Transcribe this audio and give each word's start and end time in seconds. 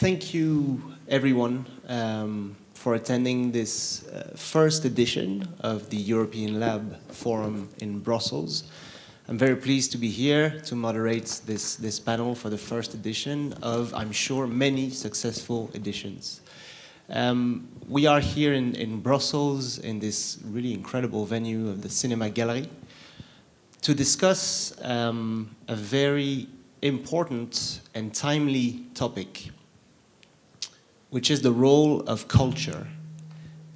thank 0.00 0.34
you, 0.34 0.82
everyone, 1.08 1.64
um, 1.88 2.56
for 2.74 2.94
attending 2.94 3.52
this 3.52 4.06
uh, 4.08 4.32
first 4.34 4.84
edition 4.84 5.48
of 5.60 5.88
the 5.88 5.96
European 5.96 6.58
Lab 6.58 7.00
Forum 7.12 7.68
in 7.78 8.00
Brussels. 8.00 8.64
I'm 9.28 9.38
very 9.38 9.54
pleased 9.54 9.92
to 9.92 9.98
be 9.98 10.08
here 10.08 10.58
to 10.66 10.74
moderate 10.74 11.40
this, 11.46 11.76
this 11.76 12.00
panel 12.00 12.34
for 12.34 12.50
the 12.50 12.58
first 12.58 12.94
edition 12.94 13.54
of, 13.62 13.94
I'm 13.94 14.10
sure, 14.10 14.48
many 14.48 14.90
successful 14.90 15.70
editions. 15.74 16.40
Um, 17.08 17.68
we 17.88 18.06
are 18.06 18.20
here 18.20 18.52
in, 18.52 18.74
in 18.74 19.00
Brussels 19.00 19.78
in 19.78 20.00
this 20.00 20.38
really 20.44 20.74
incredible 20.74 21.24
venue 21.24 21.68
of 21.68 21.82
the 21.82 21.88
Cinema 21.88 22.30
Gallery 22.30 22.68
to 23.82 23.94
discuss 23.94 24.74
um, 24.82 25.54
a 25.68 25.76
very 25.76 26.48
important 26.82 27.80
and 27.94 28.12
timely 28.12 28.84
topic, 28.94 29.50
which 31.14 31.30
is 31.30 31.42
the 31.42 31.52
role 31.52 32.00
of 32.08 32.26
culture 32.26 32.88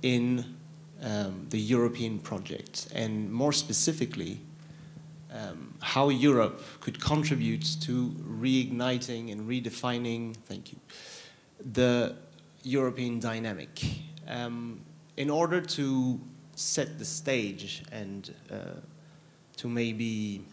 in 0.02 0.45
um, 1.01 1.46
the 1.51 1.60
European 1.60 2.19
project, 2.19 2.88
and 2.92 3.30
more 3.30 3.52
specifically, 3.52 4.41
um, 5.33 5.73
how 5.79 6.09
Europe 6.09 6.60
could 6.80 7.01
contribute 7.01 7.65
to 7.80 8.10
reigniting 8.43 9.30
and 9.30 9.48
redefining, 9.48 10.34
thank 10.46 10.73
you, 10.73 10.80
the 11.74 12.16
European 12.65 13.20
dynamic. 13.20 13.84
Um, 14.27 14.80
in 15.16 15.30
order 15.30 15.60
to 15.60 16.20
set 16.57 16.98
the 16.98 17.05
stage 17.05 17.84
and 17.93 18.34
uh, 18.51 18.80
to 19.59 19.68
maybe 19.68 20.45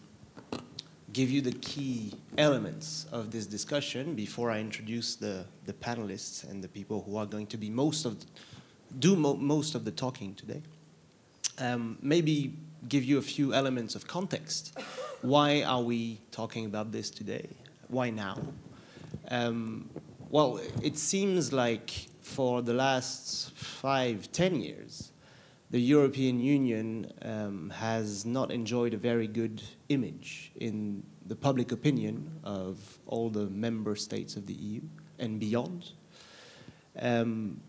give 1.16 1.30
you 1.30 1.40
the 1.40 1.58
key 1.60 2.12
elements 2.36 3.06
of 3.10 3.30
this 3.30 3.46
discussion 3.46 4.14
before 4.14 4.50
I 4.50 4.60
introduce 4.60 5.16
the, 5.16 5.46
the 5.64 5.72
panelists 5.72 6.44
and 6.46 6.62
the 6.62 6.68
people 6.68 7.04
who 7.04 7.16
are 7.16 7.24
going 7.24 7.46
to 7.46 7.56
be 7.56 7.70
most 7.70 8.04
of 8.04 8.20
the, 8.20 8.26
do 8.98 9.16
mo 9.16 9.32
most 9.32 9.74
of 9.74 9.86
the 9.86 9.90
talking 9.90 10.34
today. 10.34 10.60
Um, 11.58 11.96
maybe 12.02 12.52
give 12.86 13.02
you 13.02 13.16
a 13.16 13.22
few 13.22 13.54
elements 13.54 13.94
of 13.94 14.06
context. 14.06 14.78
Why 15.22 15.62
are 15.62 15.80
we 15.80 16.20
talking 16.32 16.66
about 16.66 16.92
this 16.92 17.08
today? 17.08 17.48
Why 17.88 18.10
now? 18.10 18.36
Um, 19.30 19.88
well, 20.28 20.60
it 20.82 20.98
seems 20.98 21.50
like 21.50 21.92
for 22.20 22.60
the 22.60 22.74
last 22.74 23.56
five, 23.56 24.30
ten 24.32 24.60
years, 24.60 25.12
the 25.70 25.80
European 25.80 26.38
Union 26.38 27.12
um, 27.22 27.70
has 27.70 28.24
not 28.24 28.52
enjoyed 28.52 28.94
a 28.94 28.96
very 28.96 29.26
good 29.26 29.62
image 29.88 30.52
in 30.56 31.02
the 31.26 31.34
public 31.34 31.72
opinion 31.72 32.30
of 32.44 32.98
all 33.06 33.28
the 33.30 33.46
member 33.50 33.96
states 33.96 34.36
of 34.36 34.46
the 34.46 34.54
EU 34.54 34.80
and 35.18 35.40
beyond. 35.40 35.90
Um, 36.98 37.60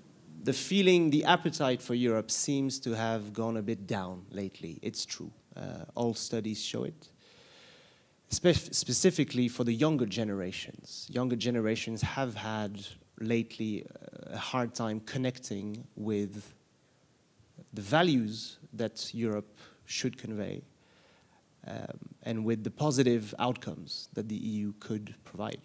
the 0.43 0.53
feeling, 0.53 1.09
the 1.09 1.25
appetite 1.25 1.81
for 1.81 1.95
Europe 1.95 2.29
seems 2.29 2.79
to 2.79 2.91
have 2.95 3.33
gone 3.33 3.57
a 3.57 3.61
bit 3.61 3.87
down 3.87 4.25
lately. 4.31 4.79
It's 4.81 5.05
true. 5.05 5.31
Uh, 5.55 5.85
all 5.95 6.13
studies 6.13 6.63
show 6.63 6.83
it. 6.83 7.09
Spe 8.29 8.53
specifically 8.53 9.47
for 9.47 9.63
the 9.63 9.73
younger 9.73 10.05
generations. 10.05 11.07
Younger 11.09 11.35
generations 11.35 12.01
have 12.01 12.35
had 12.35 12.85
lately 13.19 13.85
a 14.27 14.37
hard 14.37 14.75
time 14.75 14.99
connecting 14.99 15.87
with 15.95 16.53
the 17.73 17.81
values 17.81 18.59
that 18.73 19.13
Europe 19.13 19.59
should 19.85 20.17
convey 20.17 20.63
um, 21.67 21.99
and 22.23 22.45
with 22.45 22.63
the 22.63 22.71
positive 22.71 23.33
outcomes 23.39 24.09
that 24.13 24.29
the 24.29 24.35
EU 24.35 24.73
could 24.79 25.15
provide. 25.23 25.61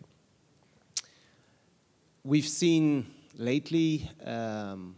We've 2.24 2.46
seen 2.46 3.06
lately 3.36 4.10
um, 4.24 4.94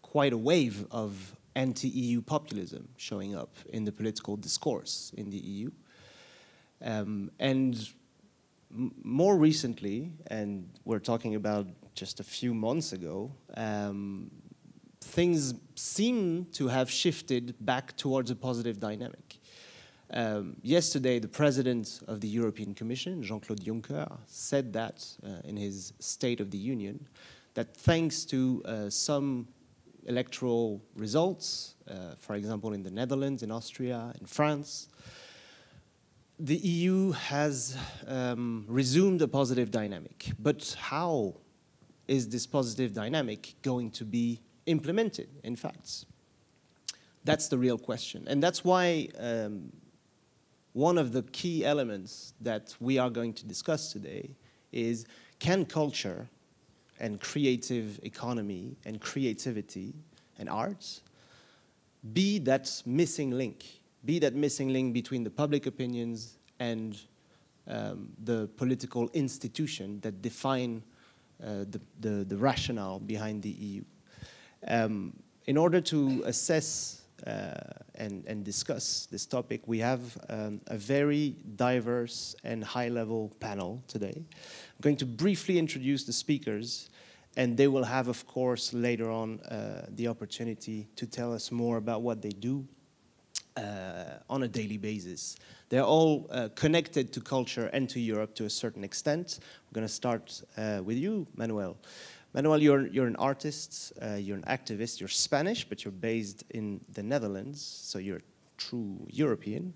quite 0.00 0.32
a 0.32 0.38
wave 0.38 0.86
of 0.90 1.36
anti-EU 1.54 2.22
populism 2.22 2.88
showing 2.96 3.34
up 3.34 3.54
in 3.70 3.84
the 3.84 3.92
political 3.92 4.36
discourse 4.36 5.12
in 5.16 5.30
the 5.30 5.36
EU. 5.38 5.70
Um, 6.82 7.30
and 7.38 7.92
more 9.02 9.36
recently, 9.36 10.12
and 10.28 10.68
we're 10.84 10.98
talking 10.98 11.34
about 11.34 11.66
just 11.94 12.20
a 12.20 12.24
few 12.24 12.54
months 12.54 12.92
ago, 12.92 13.30
um, 13.56 14.30
things 15.02 15.54
seem 15.74 16.46
to 16.52 16.68
have 16.68 16.90
shifted 16.90 17.54
back 17.60 17.96
towards 17.96 18.30
a 18.30 18.36
positive 18.36 18.78
dynamic. 18.78 19.38
Um, 20.12 20.56
yesterday, 20.62 21.18
the 21.18 21.28
president 21.28 22.00
of 22.06 22.20
the 22.20 22.28
European 22.28 22.74
Commission, 22.74 23.22
Jean-Claude 23.22 23.60
Juncker, 23.60 24.18
said 24.26 24.72
that 24.74 25.06
uh, 25.24 25.40
in 25.44 25.56
his 25.56 25.94
State 26.00 26.40
of 26.40 26.50
the 26.50 26.58
Union, 26.58 27.08
that 27.54 27.74
thanks 27.74 28.24
to 28.26 28.62
uh, 28.64 28.90
some 28.90 29.48
electoral 30.06 30.82
results, 30.96 31.76
uh, 31.88 32.14
for 32.18 32.34
example, 32.34 32.72
in 32.72 32.82
the 32.82 32.90
Netherlands, 32.90 33.42
in 33.42 33.50
Austria, 33.50 34.12
in 34.20 34.26
France, 34.26 34.88
the 36.38 36.56
EU 36.56 37.12
has 37.12 37.76
um, 38.06 38.64
resumed 38.68 39.22
a 39.22 39.28
positive 39.28 39.70
dynamic. 39.70 40.32
But 40.38 40.76
how 40.78 41.36
is 42.08 42.28
this 42.28 42.46
positive 42.46 42.92
dynamic 42.92 43.54
going 43.62 43.90
to 43.92 44.04
be 44.04 44.40
implemented, 44.66 45.28
in 45.42 45.56
fact? 45.56 46.06
That's 47.24 47.48
the 47.48 47.58
real 47.58 47.78
question. 47.78 48.24
And 48.26 48.42
that's 48.42 48.64
why 48.64 49.08
um, 49.18 49.72
one 50.72 50.98
of 50.98 51.12
the 51.12 51.22
key 51.22 51.64
elements 51.64 52.34
that 52.40 52.74
we 52.80 52.98
are 52.98 53.10
going 53.10 53.34
to 53.34 53.46
discuss 53.46 53.92
today 53.92 54.34
is 54.72 55.06
can 55.38 55.64
culture 55.64 56.28
and 56.98 57.20
creative 57.20 58.00
economy 58.02 58.76
and 58.84 59.00
creativity 59.00 59.94
and 60.38 60.48
arts 60.48 61.02
be 62.12 62.38
that 62.40 62.82
missing 62.84 63.30
link, 63.30 63.64
be 64.04 64.18
that 64.18 64.34
missing 64.34 64.72
link 64.72 64.92
between 64.92 65.22
the 65.22 65.30
public 65.30 65.66
opinions 65.66 66.38
and 66.58 66.98
um, 67.68 68.08
the 68.24 68.48
political 68.56 69.08
institution 69.10 70.00
that 70.00 70.20
define 70.20 70.82
uh, 71.42 71.64
the, 71.70 71.80
the, 72.00 72.24
the, 72.24 72.36
rationale 72.36 72.98
behind 72.98 73.42
the 73.42 73.50
EU. 73.50 73.82
Um, 74.68 75.12
in 75.46 75.56
order 75.56 75.80
to 75.80 76.22
assess 76.24 77.02
uh, 77.26 77.54
and, 77.94 78.24
and 78.26 78.44
discuss 78.44 79.06
this 79.10 79.26
topic, 79.26 79.62
we 79.66 79.78
have 79.78 80.00
um, 80.28 80.60
a 80.66 80.76
very 80.76 81.36
diverse 81.56 82.34
and 82.44 82.64
high-level 82.64 83.32
panel 83.40 83.82
today. 83.88 84.14
I'm 84.16 84.80
going 84.80 84.96
to 84.96 85.06
briefly 85.06 85.58
introduce 85.58 86.04
the 86.04 86.12
speakers, 86.12 86.90
and 87.36 87.56
they 87.56 87.68
will 87.68 87.84
have, 87.84 88.08
of 88.08 88.26
course, 88.26 88.72
later 88.72 89.10
on 89.10 89.40
uh, 89.40 89.86
the 89.96 90.08
opportunity 90.08 90.88
to 90.96 91.06
tell 91.06 91.32
us 91.32 91.50
more 91.50 91.76
about 91.76 92.02
what 92.02 92.22
they 92.22 92.30
do 92.30 92.66
uh, 93.56 94.18
on 94.28 94.42
a 94.42 94.48
daily 94.48 94.78
basis. 94.78 95.36
They're 95.68 95.84
all 95.84 96.26
uh, 96.30 96.48
connected 96.54 97.12
to 97.14 97.20
culture 97.20 97.70
and 97.72 97.88
to 97.90 98.00
Europe 98.00 98.34
to 98.34 98.44
a 98.44 98.50
certain 98.50 98.84
extent. 98.84 99.38
We're 99.70 99.76
going 99.76 99.86
to 99.86 99.92
start 99.92 100.42
uh, 100.56 100.82
with 100.84 100.98
you, 100.98 101.26
Manuel. 101.36 101.76
Manuel, 102.34 102.62
you're, 102.62 102.86
you're 102.86 103.06
an 103.06 103.16
artist, 103.16 103.92
uh, 104.00 104.14
you're 104.14 104.38
an 104.38 104.44
activist, 104.44 105.00
you're 105.00 105.08
Spanish, 105.08 105.68
but 105.68 105.84
you're 105.84 105.92
based 105.92 106.44
in 106.48 106.80
the 106.94 107.02
Netherlands, 107.02 107.60
so 107.60 107.98
you're 107.98 108.18
a 108.18 108.22
true 108.56 109.06
European. 109.10 109.74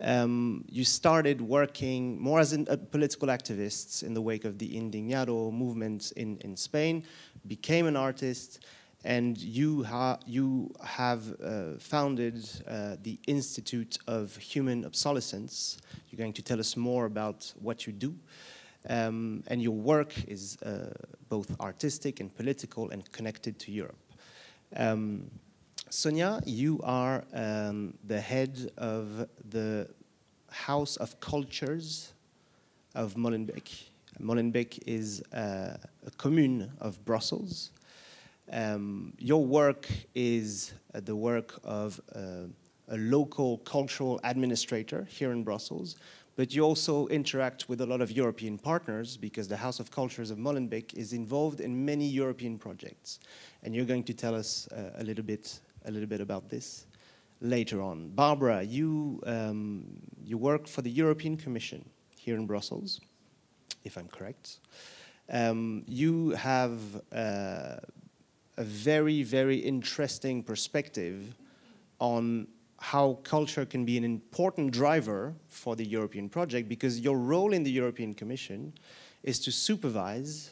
Um, 0.00 0.64
you 0.70 0.82
started 0.84 1.42
working 1.42 2.18
more 2.18 2.40
as 2.40 2.54
a 2.54 2.78
political 2.78 3.28
activist 3.28 4.02
in 4.02 4.14
the 4.14 4.22
wake 4.22 4.46
of 4.46 4.58
the 4.58 4.74
Indignado 4.80 5.52
movement 5.52 6.10
in, 6.16 6.38
in 6.38 6.56
Spain, 6.56 7.04
became 7.46 7.86
an 7.86 7.96
artist, 7.96 8.64
and 9.04 9.36
you, 9.36 9.84
ha 9.84 10.18
you 10.26 10.74
have 10.82 11.38
uh, 11.38 11.78
founded 11.78 12.48
uh, 12.66 12.96
the 13.02 13.18
Institute 13.26 13.98
of 14.06 14.34
Human 14.38 14.86
Obsolescence. 14.86 15.76
You're 16.08 16.18
going 16.18 16.32
to 16.32 16.42
tell 16.42 16.58
us 16.58 16.78
more 16.78 17.04
about 17.04 17.52
what 17.60 17.86
you 17.86 17.92
do. 17.92 18.16
Um, 18.88 19.42
and 19.46 19.62
your 19.62 19.74
work 19.74 20.12
is 20.28 20.60
uh, 20.62 20.92
both 21.28 21.58
artistic 21.60 22.20
and 22.20 22.34
political 22.34 22.90
and 22.90 23.10
connected 23.12 23.58
to 23.60 23.72
Europe. 23.72 23.98
Um, 24.76 25.30
Sonia, 25.88 26.40
you 26.44 26.80
are 26.82 27.24
um, 27.32 27.94
the 28.04 28.20
head 28.20 28.70
of 28.76 29.28
the 29.48 29.88
House 30.50 30.96
of 30.96 31.18
Cultures 31.20 32.12
of 32.94 33.14
Molenbeek. 33.14 33.88
Molenbeek 34.20 34.80
is 34.86 35.22
uh, 35.32 35.76
a 36.06 36.10
commune 36.18 36.70
of 36.80 37.04
Brussels. 37.04 37.70
Um, 38.52 39.14
your 39.18 39.44
work 39.44 39.88
is 40.14 40.74
uh, 40.94 41.00
the 41.00 41.16
work 41.16 41.58
of 41.64 42.00
uh, 42.14 42.48
a 42.88 42.96
local 42.96 43.58
cultural 43.58 44.20
administrator 44.24 45.06
here 45.10 45.32
in 45.32 45.42
Brussels, 45.42 45.96
but 46.36 46.54
you 46.54 46.62
also 46.62 47.06
interact 47.08 47.68
with 47.68 47.80
a 47.80 47.86
lot 47.86 48.00
of 48.00 48.10
European 48.10 48.58
partners 48.58 49.16
because 49.16 49.46
the 49.48 49.56
House 49.56 49.78
of 49.80 49.90
Cultures 49.90 50.30
of 50.30 50.38
Molenbeek 50.38 50.94
is 50.94 51.12
involved 51.12 51.60
in 51.60 51.84
many 51.84 52.06
European 52.06 52.58
projects. 52.58 53.20
And 53.62 53.74
you're 53.74 53.84
going 53.84 54.04
to 54.04 54.14
tell 54.14 54.34
us 54.34 54.68
uh, 54.68 54.90
a, 54.98 55.04
little 55.04 55.24
bit, 55.24 55.60
a 55.84 55.90
little 55.90 56.08
bit 56.08 56.20
about 56.20 56.48
this 56.48 56.86
later 57.40 57.80
on. 57.80 58.08
Barbara, 58.08 58.62
you, 58.62 59.22
um, 59.26 59.84
you 60.24 60.36
work 60.36 60.66
for 60.66 60.82
the 60.82 60.90
European 60.90 61.36
Commission 61.36 61.84
here 62.18 62.36
in 62.36 62.46
Brussels. 62.46 63.00
if 63.84 63.96
I'm 63.96 64.08
correct. 64.08 64.58
Um, 65.30 65.84
you 65.86 66.30
have 66.30 66.78
uh, 67.12 67.76
a 68.56 68.64
very, 68.64 69.22
very 69.22 69.56
interesting 69.56 70.42
perspective 70.42 71.34
on 71.98 72.46
how 72.84 73.18
culture 73.22 73.64
can 73.64 73.86
be 73.86 73.96
an 73.96 74.04
important 74.04 74.70
driver 74.70 75.32
for 75.48 75.74
the 75.74 75.86
European 75.86 76.28
project 76.28 76.68
because 76.68 77.00
your 77.00 77.16
role 77.16 77.54
in 77.54 77.62
the 77.62 77.70
European 77.70 78.12
Commission 78.12 78.74
is 79.22 79.40
to 79.40 79.50
supervise 79.50 80.50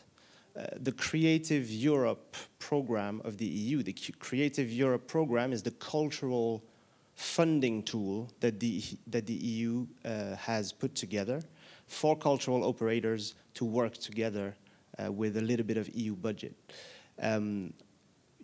uh, 0.56 0.64
the 0.80 0.92
Creative 0.92 1.68
Europe 1.70 2.34
program 2.58 3.20
of 3.24 3.36
the 3.36 3.44
EU. 3.44 3.82
The 3.82 3.94
Creative 4.18 4.72
Europe 4.72 5.06
program 5.06 5.52
is 5.52 5.62
the 5.62 5.72
cultural 5.72 6.64
funding 7.16 7.82
tool 7.82 8.30
that 8.40 8.58
the, 8.58 8.82
that 9.08 9.26
the 9.26 9.34
EU 9.34 9.86
uh, 10.06 10.34
has 10.36 10.72
put 10.72 10.94
together 10.94 11.42
for 11.86 12.16
cultural 12.16 12.64
operators 12.64 13.34
to 13.52 13.66
work 13.66 13.98
together 13.98 14.56
uh, 14.98 15.12
with 15.12 15.36
a 15.36 15.42
little 15.42 15.66
bit 15.66 15.76
of 15.76 15.94
EU 15.94 16.16
budget. 16.16 16.54
Um, 17.20 17.74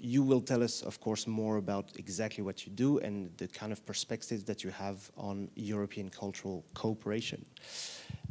you 0.00 0.23
will 0.23 0.41
tell 0.41 0.62
us, 0.62 0.83
of 0.83 1.00
course, 1.00 1.27
more 1.27 1.56
about 1.56 1.93
exactly 1.97 2.43
what 2.43 2.67
you 2.67 2.73
do 2.73 2.99
and 2.99 3.31
the 3.37 3.49
kind 3.49 3.73
of 3.73 3.85
perspectives 3.85 4.45
that 4.45 4.62
you 4.62 4.71
have 4.71 5.11
on 5.17 5.50
European 5.55 6.09
cultural 6.09 6.65
cooperation. 6.75 7.45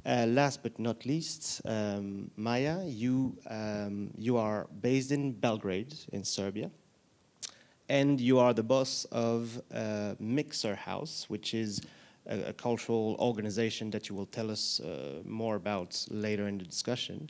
Uh, 0.05 0.25
last 0.27 0.63
but 0.63 0.79
not 0.79 1.05
least, 1.05 1.61
um, 1.65 2.31
Maya, 2.37 2.85
you, 2.85 3.37
um, 3.49 4.09
you 4.17 4.37
are 4.37 4.67
based 4.81 5.11
in 5.11 5.33
Belgrade, 5.33 5.93
in 6.13 6.23
Serbia, 6.23 6.71
and 7.89 8.19
you 8.19 8.39
are 8.39 8.53
the 8.53 8.63
boss 8.63 9.05
of 9.11 9.61
uh, 9.73 10.15
Mikser 10.21 10.75
House, 10.75 11.25
which 11.27 11.53
is 11.53 11.81
a, 12.25 12.49
a, 12.49 12.53
cultural 12.53 13.15
organization 13.19 13.89
that 13.91 14.09
you 14.09 14.15
will 14.15 14.25
tell 14.25 14.51
us 14.51 14.79
uh, 14.79 15.21
more 15.25 15.55
about 15.55 16.05
later 16.09 16.47
in 16.47 16.57
the 16.57 16.65
discussion. 16.65 17.29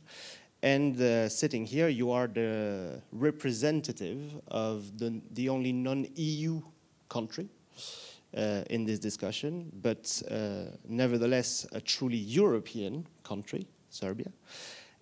And 0.68 1.00
uh, 1.00 1.30
sitting 1.30 1.66
here, 1.66 1.88
you 1.88 2.12
are 2.12 2.28
the 2.28 3.02
representative 3.14 4.20
of 4.50 5.00
the, 5.00 5.22
the 5.32 5.48
only 5.48 5.72
non-EU 5.72 6.62
country 7.08 7.48
uh, 8.36 8.64
in 8.70 8.84
this 8.84 9.00
discussion, 9.00 9.72
but 9.82 10.22
uh, 10.30 10.76
nevertheless 10.86 11.66
a 11.72 11.80
truly 11.80 12.18
European 12.18 13.08
country, 13.24 13.66
Serbia. 13.92 14.30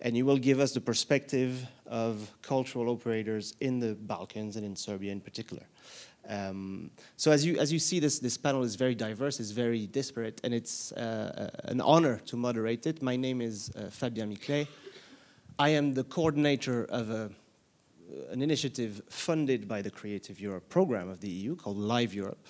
And 0.00 0.16
you 0.16 0.24
will 0.24 0.38
give 0.38 0.60
us 0.60 0.70
the 0.72 0.80
perspective 0.80 1.66
of 1.84 2.30
cultural 2.42 2.88
operators 2.88 3.54
in 3.58 3.80
the 3.80 3.96
Balkans 3.96 4.54
and 4.54 4.64
in 4.64 4.76
Serbia 4.76 5.10
in 5.10 5.20
particular. 5.20 5.64
Um, 6.28 6.90
so 7.16 7.32
as 7.32 7.44
you, 7.44 7.58
as 7.58 7.72
you 7.72 7.80
see, 7.80 7.98
this, 7.98 8.20
this 8.20 8.36
panel 8.36 8.62
is 8.62 8.76
very 8.76 8.94
diverse, 8.94 9.40
it's 9.40 9.50
very 9.50 9.88
disparate, 9.88 10.40
and 10.44 10.54
it's 10.54 10.92
uh, 10.92 11.50
an 11.64 11.80
honor 11.80 12.20
to 12.26 12.36
moderate 12.36 12.86
it. 12.86 13.02
My 13.02 13.16
name 13.16 13.40
is 13.40 13.72
uh, 13.74 13.90
Fabien 13.90 14.30
Miclet. 14.32 14.68
I 15.58 15.70
am 15.70 15.94
the 15.94 16.04
coordinator 16.04 16.84
of 16.84 17.08
a, 17.08 17.30
an 18.30 18.42
initiative 18.42 19.00
funded 19.08 19.66
by 19.66 19.80
the 19.80 19.90
Creative 19.90 20.38
Europe 20.38 20.68
program 20.68 21.08
of 21.08 21.20
the 21.20 21.30
EU 21.30 21.56
called 21.56 21.78
Live 21.78 22.12
Europe. 22.12 22.46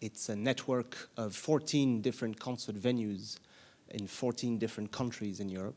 It's 0.00 0.28
a 0.28 0.34
network 0.34 1.10
of 1.16 1.36
14 1.36 2.00
different 2.00 2.40
concert 2.40 2.74
venues 2.74 3.38
in 3.90 4.08
14 4.08 4.58
different 4.58 4.90
countries 4.90 5.38
in 5.38 5.48
Europe. 5.48 5.76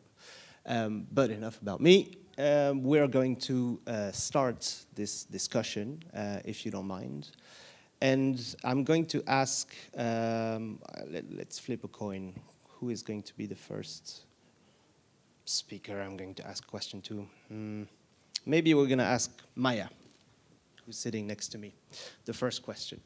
Um, 0.65 1.05
but 1.11 1.29
enough 1.29 1.61
about 1.61 1.79
me. 1.79 2.17
Um, 2.39 2.81
we're 2.81 3.07
going 3.07 3.35
to 3.41 3.79
uh, 3.85 4.11
start 4.11 4.85
this 4.95 5.25
discussion, 5.25 6.01
uh, 6.15 6.39
if 6.43 6.65
you 6.65 6.71
don't 6.71 6.87
mind. 6.87 7.29
And 8.01 8.55
I'm 8.63 8.83
going 8.83 9.05
to 9.07 9.23
ask, 9.27 9.71
um, 9.95 10.79
let, 11.07 11.23
us 11.47 11.59
flip 11.59 11.83
a 11.83 11.87
coin. 11.87 12.33
Who 12.79 12.89
is 12.89 13.03
going 13.03 13.21
to 13.23 13.33
be 13.35 13.45
the 13.45 13.55
first 13.55 14.23
speaker 15.51 16.01
I'm 16.01 16.17
going 16.17 16.33
to 16.35 16.47
ask 16.47 16.63
a 16.63 16.67
question 16.67 17.01
to. 17.01 17.27
Mm, 17.51 17.87
maybe 18.45 18.73
we're 18.73 18.87
going 18.87 18.99
to 18.99 19.03
ask 19.03 19.31
Maya, 19.55 19.87
who's 20.85 20.97
sitting 20.97 21.27
next 21.27 21.49
to 21.49 21.57
me, 21.57 21.73
the 22.25 22.33
first 22.33 22.63
question. 22.63 22.99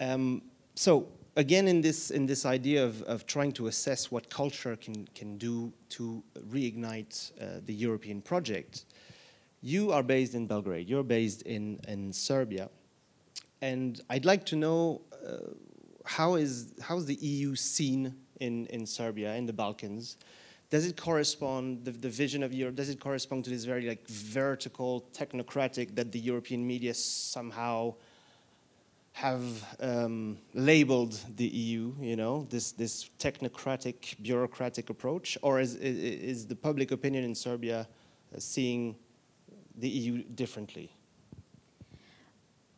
Um, 0.00 0.42
so 0.74 1.08
again, 1.36 1.68
in 1.68 1.80
this 1.80 2.10
in 2.10 2.26
this 2.26 2.44
idea 2.44 2.84
of, 2.84 3.02
of 3.02 3.26
trying 3.26 3.52
to 3.52 3.66
assess 3.66 4.10
what 4.10 4.28
culture 4.30 4.76
can 4.76 5.06
can 5.14 5.38
do 5.38 5.72
to 5.90 6.22
reignite 6.48 7.32
uh, 7.40 7.60
the 7.64 7.74
European 7.74 8.20
project, 8.20 8.86
you 9.62 9.92
are 9.92 10.02
based 10.02 10.34
in 10.34 10.46
Belgrade. 10.46 10.88
You're 10.88 11.04
based 11.04 11.42
in 11.42 11.78
in 11.88 12.12
Serbia, 12.12 12.70
and 13.60 14.00
I'd 14.10 14.24
like 14.24 14.44
to 14.46 14.56
know 14.56 15.02
uh, 15.12 15.52
how 16.04 16.34
is 16.34 16.74
how 16.80 16.96
is 16.96 17.06
the 17.06 17.16
EU 17.16 17.54
seen 17.54 18.14
in 18.40 18.66
in 18.66 18.86
Serbia 18.86 19.34
in 19.34 19.46
the 19.46 19.52
Balkans 19.52 20.16
does 20.70 20.86
it 20.86 20.96
correspond, 20.96 21.84
the, 21.84 21.90
the 21.90 22.08
vision 22.08 22.42
of 22.42 22.52
Europe, 22.52 22.74
does 22.74 22.88
it 22.88 23.00
correspond 23.00 23.44
to 23.44 23.50
this 23.50 23.64
very 23.64 23.88
like 23.88 24.06
vertical, 24.08 25.04
technocratic 25.12 25.94
that 25.94 26.12
the 26.12 26.18
European 26.18 26.66
media 26.66 26.94
somehow 26.94 27.94
have 29.12 29.76
um, 29.78 30.36
labeled 30.54 31.20
the 31.36 31.46
EU, 31.46 31.92
you 32.00 32.16
know, 32.16 32.46
this, 32.50 32.72
this 32.72 33.10
technocratic, 33.18 34.20
bureaucratic 34.20 34.90
approach? 34.90 35.38
Or 35.40 35.60
is, 35.60 35.76
is 35.76 36.46
the 36.46 36.56
public 36.56 36.90
opinion 36.90 37.22
in 37.22 37.34
Serbia 37.34 37.86
uh, 38.34 38.38
seeing 38.40 38.96
the 39.78 39.88
EU 39.88 40.24
differently? 40.24 40.90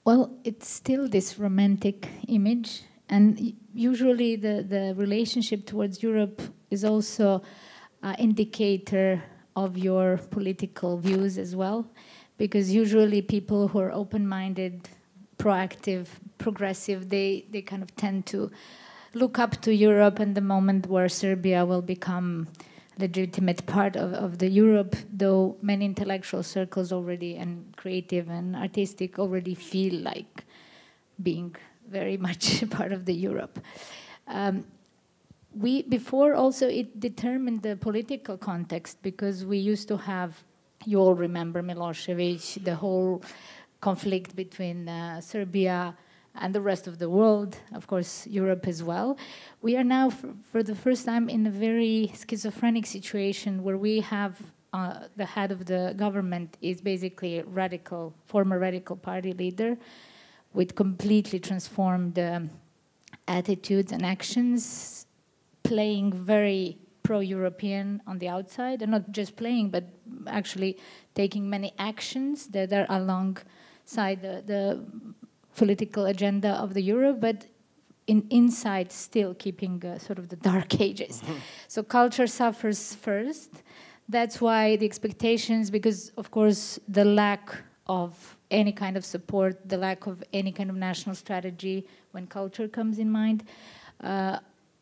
Well, 0.05 0.31
it's 0.45 0.69
still 0.69 1.09
this 1.09 1.39
romantic 1.39 2.07
image, 2.29 2.83
and 3.09 3.57
usually 3.75 4.37
the, 4.37 4.63
the 4.63 4.95
relationship 4.95 5.65
towards 5.65 6.03
Europe 6.03 6.43
is 6.71 6.85
also 6.85 7.43
uh, 8.07 8.15
indicator 8.19 9.21
of 9.57 9.77
your 9.77 10.19
political 10.31 10.97
views 10.97 11.39
as 11.39 11.57
well, 11.57 11.91
because 12.39 12.73
usually 12.73 13.21
people 13.21 13.67
who 13.67 13.81
are 13.81 13.91
open-minded, 13.91 14.89
proactive, 15.39 16.07
progressive, 16.39 17.09
they, 17.09 17.47
they 17.51 17.61
kind 17.61 17.83
of 17.83 17.95
tend 17.97 18.25
to 18.25 18.49
look 19.15 19.41
up 19.41 19.61
to 19.61 19.75
Europe 19.75 20.21
and 20.21 20.37
the 20.37 20.41
moment 20.41 20.87
where 20.87 21.09
Serbia 21.09 21.67
will 21.67 21.83
become 21.83 22.47
legitimate 22.97 23.67
part 23.67 23.97
of, 23.97 24.13
of 24.13 24.39
the 24.39 24.49
Europe, 24.49 24.95
though 25.13 25.57
many 25.61 25.85
intellectual 25.85 26.45
circles 26.45 26.93
already 26.93 27.35
and 27.35 27.77
creative 27.77 28.29
and 28.29 28.55
artistic 28.55 29.19
already 29.19 29.55
feel 29.55 29.95
like 30.03 30.45
being 31.21 31.57
very 31.91 32.17
much 32.29 32.63
part 32.71 32.93
of 32.93 33.05
the 33.05 33.15
Europe. 33.15 33.59
Um, 34.29 34.65
we 35.59 35.83
before 35.83 36.35
also 36.35 36.69
it 36.69 37.01
determined 37.01 37.63
the 37.63 37.77
political 37.77 38.37
context 38.37 38.99
because 39.03 39.45
we 39.45 39.59
used 39.59 39.89
to 39.89 39.97
have 39.97 40.45
you 40.85 41.01
all 41.01 41.15
remember 41.15 41.63
Milosevic, 41.63 42.63
the 42.63 42.75
whole 42.75 43.23
conflict 43.81 44.37
between 44.37 44.89
uh, 44.89 45.21
Serbia 45.21 45.97
and 46.35 46.55
the 46.55 46.61
rest 46.61 46.87
of 46.87 46.99
the 46.99 47.09
world, 47.09 47.57
of 47.75 47.87
course, 47.87 48.27
Europe 48.27 48.69
as 48.69 48.83
well. 48.83 49.17
We 49.63 49.77
are 49.77 49.85
now, 49.85 50.11
for 50.11 50.63
the 50.63 50.75
first 50.75 51.07
time, 51.07 51.29
in 51.29 51.47
a 51.47 51.51
very 51.51 52.13
schizophrenic 52.15 52.87
situation 52.87 53.65
where 53.65 53.79
we 53.79 54.01
have 54.01 54.39
uh, 54.73 55.05
the 55.17 55.25
head 55.25 55.51
of 55.51 55.65
the 55.65 55.95
government 55.97 56.59
is 56.61 56.81
basically 56.83 57.39
a 57.39 57.45
radical, 57.45 58.13
former 58.27 58.59
radical 58.59 58.97
party 58.97 59.33
leader 59.33 59.79
with 60.53 60.75
completely 60.75 61.39
transformed 61.39 62.19
um, 62.19 62.51
attitudes 63.27 63.93
and 63.93 64.05
actions 64.05 65.06
playing 65.69 66.13
very 66.13 66.79
pro-European 67.03 68.03
on 68.07 68.19
the 68.19 68.29
outside, 68.29 68.83
and 68.83 68.91
not 68.91 69.13
just 69.13 69.37
playing, 69.37 69.71
but 69.71 69.85
actually 70.27 70.77
taking 71.15 71.49
many 71.49 71.73
actions 71.79 72.49
that 72.49 72.73
are 72.73 72.87
alongside 72.89 74.21
the, 74.23 74.43
the 74.53 74.85
political 75.55 76.07
agenda 76.07 76.51
of 76.65 76.75
the 76.75 76.83
euro, 76.83 77.13
but 77.13 77.47
in 78.07 78.27
inside 78.31 78.93
still 78.93 79.35
keeping 79.35 79.85
uh, 79.85 79.99
sort 79.99 80.19
of 80.19 80.29
the 80.29 80.37
dark 80.37 80.81
ages. 80.89 81.23
Mm 81.23 81.29
-hmm. 81.29 81.41
So 81.69 81.83
culture 81.83 82.29
suffers 82.29 82.95
first. 82.95 83.51
That's 84.17 84.37
why 84.45 84.77
the 84.77 84.85
expectations, 84.85 85.71
because 85.71 86.13
of 86.15 86.29
course 86.31 86.81
the 86.93 87.05
lack 87.05 87.65
of 87.87 88.37
any 88.51 88.73
kind 88.73 88.97
of 88.97 89.05
support, 89.05 89.69
the 89.69 89.77
lack 89.77 90.07
of 90.07 90.23
any 90.33 90.53
kind 90.53 90.71
of 90.71 90.77
national 90.77 91.17
strategy 91.17 91.85
when 92.13 92.27
culture 92.27 92.69
comes 92.69 92.99
in 92.99 93.11
mind, 93.11 93.43
uh, 94.05 94.39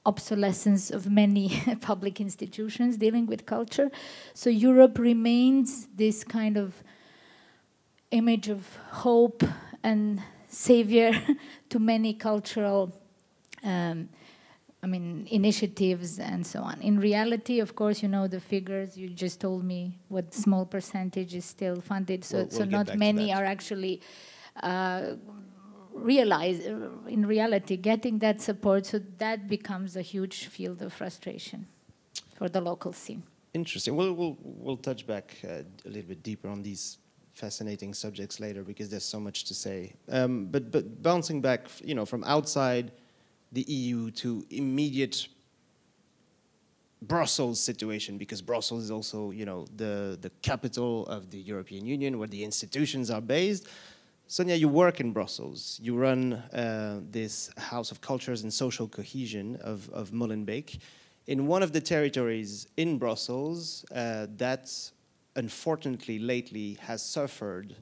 obsolescence 0.06 0.90
of 0.90 1.10
many 1.10 1.62
public 1.80 2.20
institutions 2.20 2.96
dealing 2.96 3.26
with 3.26 3.46
culture. 3.46 3.90
So 4.34 4.50
Europe 4.50 4.98
remains 4.98 5.88
this 5.94 6.24
kind 6.24 6.56
of 6.56 6.82
image 8.10 8.48
of 8.48 8.76
hope 8.90 9.42
and 9.82 10.22
savior 10.48 11.12
to 11.70 11.78
many 11.78 12.14
cultural 12.14 12.92
um, 13.62 14.08
I 14.84 14.86
mean, 14.86 15.26
initiatives 15.30 16.18
and 16.18 16.46
so 16.46 16.60
on. 16.60 16.82
In 16.82 17.00
reality, 17.00 17.58
of 17.58 17.74
course, 17.74 18.02
you 18.02 18.08
know 18.08 18.26
the 18.28 18.38
figures. 18.38 18.98
You 18.98 19.08
just 19.08 19.40
told 19.40 19.64
me 19.64 19.98
what 20.08 20.34
small 20.34 20.66
percentage 20.66 21.34
is 21.34 21.46
still 21.46 21.80
funded. 21.80 22.22
So, 22.22 22.36
we'll, 22.36 22.46
we'll 22.48 22.58
so 22.58 22.64
not 22.66 22.98
many 22.98 23.32
are 23.32 23.46
actually 23.46 24.02
uh, 24.62 25.14
realize 25.94 26.60
in 27.16 27.24
reality 27.26 27.76
getting 27.76 28.18
that 28.18 28.40
support 28.40 28.84
so 28.84 29.00
that 29.18 29.48
becomes 29.48 29.96
a 29.96 30.02
huge 30.02 30.46
field 30.46 30.82
of 30.82 30.92
frustration 30.92 31.66
for 32.36 32.48
the 32.48 32.60
local 32.60 32.92
scene 32.92 33.22
Interesting. 33.54 33.94
Well, 33.94 34.12
we'll 34.12 34.36
we'll 34.42 34.76
touch 34.76 35.06
back 35.06 35.36
uh, 35.44 35.62
a 35.84 35.88
little 35.88 36.08
bit 36.08 36.24
deeper 36.24 36.48
on 36.48 36.60
these 36.62 36.98
fascinating 37.34 37.94
subjects 37.94 38.40
later 38.40 38.64
because 38.64 38.88
there's 38.88 39.04
so 39.04 39.20
much 39.20 39.44
to 39.44 39.54
say. 39.54 39.92
Um, 40.08 40.46
but 40.46 40.72
but 40.72 41.02
bouncing 41.02 41.40
back, 41.40 41.68
you 41.82 41.94
know, 41.94 42.04
from 42.04 42.24
outside 42.24 42.90
the 43.52 43.62
EU 43.62 44.10
to 44.10 44.44
immediate 44.50 45.28
Brussels 47.00 47.60
situation 47.60 48.18
because 48.18 48.42
Brussels 48.42 48.82
is 48.84 48.90
also, 48.90 49.30
you 49.30 49.44
know, 49.44 49.66
the, 49.76 50.18
the 50.20 50.30
capital 50.42 51.06
of 51.06 51.30
the 51.30 51.38
European 51.38 51.86
Union 51.86 52.18
where 52.18 52.26
the 52.26 52.42
institutions 52.42 53.08
are 53.08 53.20
based. 53.20 53.68
Sonia, 54.26 54.54
you 54.54 54.68
work 54.68 55.00
in 55.00 55.12
Brussels. 55.12 55.78
You 55.82 55.96
run 55.96 56.32
uh, 56.32 57.00
this 57.10 57.50
House 57.58 57.90
of 57.90 58.00
Cultures 58.00 58.42
and 58.42 58.52
Social 58.52 58.88
Cohesion 58.88 59.56
of, 59.56 59.90
of 59.90 60.12
Molenbeek 60.12 60.78
in 61.26 61.46
one 61.46 61.62
of 61.62 61.72
the 61.72 61.80
territories 61.80 62.66
in 62.76 62.98
Brussels 62.98 63.84
uh, 63.94 64.26
that 64.36 64.72
unfortunately 65.36 66.18
lately 66.18 66.78
has 66.80 67.02
suffered 67.02 67.74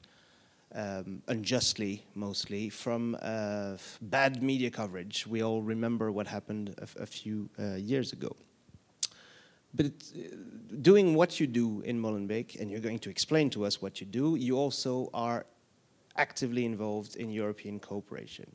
um, 0.75 1.21
unjustly, 1.27 2.03
mostly, 2.15 2.69
from 2.69 3.15
uh, 3.21 3.77
bad 4.01 4.43
media 4.43 4.69
coverage. 4.69 5.25
We 5.27 5.43
all 5.43 5.61
remember 5.61 6.11
what 6.11 6.27
happened 6.27 6.75
a, 6.99 7.05
few 7.05 7.49
uh, 7.59 7.75
years 7.75 8.11
ago. 8.11 8.35
But 9.75 9.91
doing 10.81 11.15
what 11.15 11.39
you 11.39 11.47
do 11.47 11.81
in 11.81 12.01
Molenbeek, 12.01 12.59
and 12.59 12.69
you're 12.69 12.79
going 12.79 12.99
to 12.99 13.09
explain 13.09 13.49
to 13.51 13.65
us 13.65 13.81
what 13.81 14.01
you 14.01 14.07
do, 14.07 14.35
you 14.35 14.57
also 14.57 15.09
are 15.13 15.45
actively 16.15 16.65
involved 16.65 17.15
in 17.15 17.29
European 17.29 17.79
cooperation. 17.79 18.51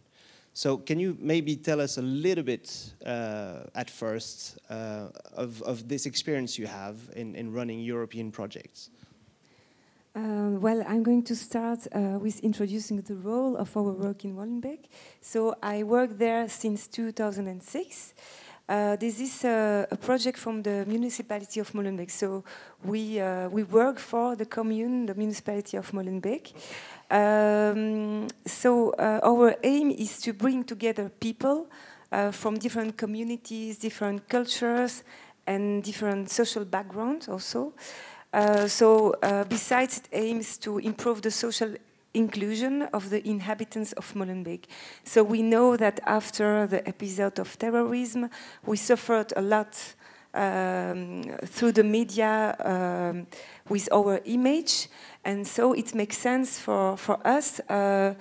So 0.55 0.77
can 0.77 0.99
you 0.99 1.17
maybe 1.21 1.57
tell 1.57 1.81
us 1.81 1.99
a 1.99 2.03
little 2.03 2.43
bit 2.43 2.93
uh, 3.07 3.65
at 3.75 3.89
first 3.89 4.59
uh, 4.69 5.09
of, 5.33 5.63
of 5.63 5.89
this 5.89 6.05
experience 6.05 6.59
you 6.59 6.67
have 6.67 6.97
in, 7.15 7.37
in 7.37 7.53
running 7.53 7.81
European 7.81 8.33
projects? 8.33 8.91
Uh, 10.17 10.59
well, 10.59 10.83
I'm 10.89 11.05
going 11.05 11.23
to 11.25 11.37
start 11.37 11.87
uh, 11.95 12.19
with 12.19 12.41
introducing 12.41 13.03
the 13.03 13.15
role 13.15 13.57
of 13.57 13.77
our 13.77 13.93
work 13.93 14.25
in 14.25 14.35
Molenbeek. 14.35 14.87
So 15.21 15.55
I 15.63 15.85
work 15.85 16.19
there 16.19 16.49
since 16.49 16.89
2006. 16.89 18.15
Uh, 18.69 18.97
this 18.97 19.21
is 19.21 19.45
a, 19.45 19.87
a, 19.91 19.97
project 19.97 20.39
from 20.39 20.63
the 20.63 20.85
municipality 20.87 21.61
of 21.61 21.73
Molenbeek. 21.73 22.11
So 22.11 22.45
we, 22.85 23.21
uh, 23.21 23.49
we 23.49 23.63
work 23.63 23.99
for 23.99 24.35
the 24.35 24.45
commune, 24.45 25.07
the 25.07 25.15
municipality 25.15 25.77
of 25.77 25.91
Molenbeek. 25.93 26.53
Um, 27.11 28.29
so 28.45 28.91
uh, 28.91 29.21
our 29.23 29.57
aim 29.63 29.91
is 29.91 30.21
to 30.21 30.33
bring 30.33 30.65
together 30.65 31.11
people 31.21 31.69
uh, 32.13 32.31
from 32.31 32.59
different 32.59 32.97
communities, 32.97 33.79
different 33.79 34.29
cultures, 34.29 35.05
and 35.47 35.83
different 35.83 36.31
social 36.31 36.65
backgrounds 36.65 37.29
also. 37.29 37.73
Uh, 38.33 38.69
so 38.69 39.15
besides 39.49 39.99
it 39.99 40.09
aims 40.13 40.59
to 40.59 40.79
improve 40.79 41.23
the 41.23 41.31
social 41.31 41.75
inclusion 42.15 42.83
of 42.93 43.11
the 43.11 43.27
inhabitants 43.27 43.93
of 43.93 44.13
Molenbeek. 44.15 44.65
So 45.05 45.23
we 45.23 45.43
know 45.43 45.77
that 45.77 46.01
after 46.05 46.67
the 46.67 46.87
episode 46.87 47.39
of 47.39 47.59
terrorism, 47.59 48.29
we 48.67 48.77
suffered 48.77 49.33
a 49.37 49.41
lot 49.41 49.95
um, 50.35 51.23
through 51.45 51.73
the 51.73 51.85
media 51.85 52.57
um, 52.61 53.27
with 53.69 53.89
our 53.93 54.21
image, 54.25 54.89
and 55.25 55.47
so 55.47 55.73
it 55.73 55.95
makes 55.95 56.19
sense 56.19 56.59
for, 56.59 56.97
for 56.97 57.19
us 57.27 57.61
uh, 57.69 58.15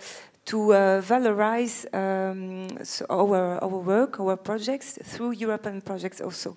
to 0.48 0.74
uh, 0.74 1.02
valorize 1.02 1.86
um, 1.94 2.70
so 2.84 3.06
our, 3.10 3.62
our 3.62 3.68
work, 3.68 4.20
our 4.20 4.38
projects 4.38 4.98
through 5.04 5.32
European 5.32 5.82
projects 5.82 6.22
also. 6.22 6.56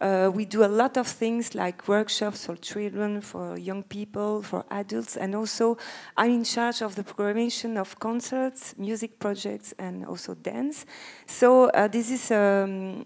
Uh, 0.00 0.30
we 0.32 0.44
do 0.44 0.64
a 0.64 0.66
lot 0.66 0.96
of 0.96 1.06
things 1.06 1.54
like 1.54 1.86
workshops 1.88 2.46
for 2.46 2.56
children, 2.56 3.20
for 3.20 3.56
young 3.56 3.82
people, 3.82 4.42
for 4.42 4.64
adults, 4.70 5.16
and 5.16 5.34
also 5.34 5.76
I'm 6.16 6.30
in 6.30 6.44
charge 6.44 6.82
of 6.82 6.94
the 6.94 7.02
programming 7.04 7.50
of 7.76 7.98
concerts, 7.98 8.74
music 8.78 9.18
projects, 9.18 9.74
and 9.78 10.06
also 10.06 10.34
dance. 10.34 10.86
So 11.26 11.66
uh, 11.70 11.88
this 11.88 12.10
is, 12.10 12.30
um, 12.30 13.04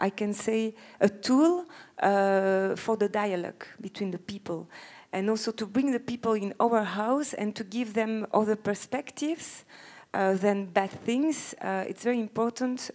I 0.00 0.10
can 0.10 0.32
say, 0.32 0.74
a 1.00 1.08
tool 1.08 1.66
uh, 2.02 2.74
for 2.76 2.96
the 2.96 3.08
dialogue 3.08 3.64
between 3.80 4.10
the 4.10 4.18
people 4.18 4.68
and 5.12 5.28
also 5.28 5.52
to 5.52 5.66
bring 5.66 5.92
the 5.92 6.00
people 6.00 6.32
in 6.32 6.54
our 6.58 6.82
house 6.82 7.34
and 7.34 7.54
to 7.56 7.64
give 7.64 7.94
them 7.94 8.26
other 8.32 8.56
perspectives 8.56 9.64
uh, 10.14 10.34
than 10.34 10.66
bad 10.66 10.90
things. 10.90 11.54
Uh, 11.60 11.84
it's 11.86 12.04
very 12.04 12.20
important 12.20 12.90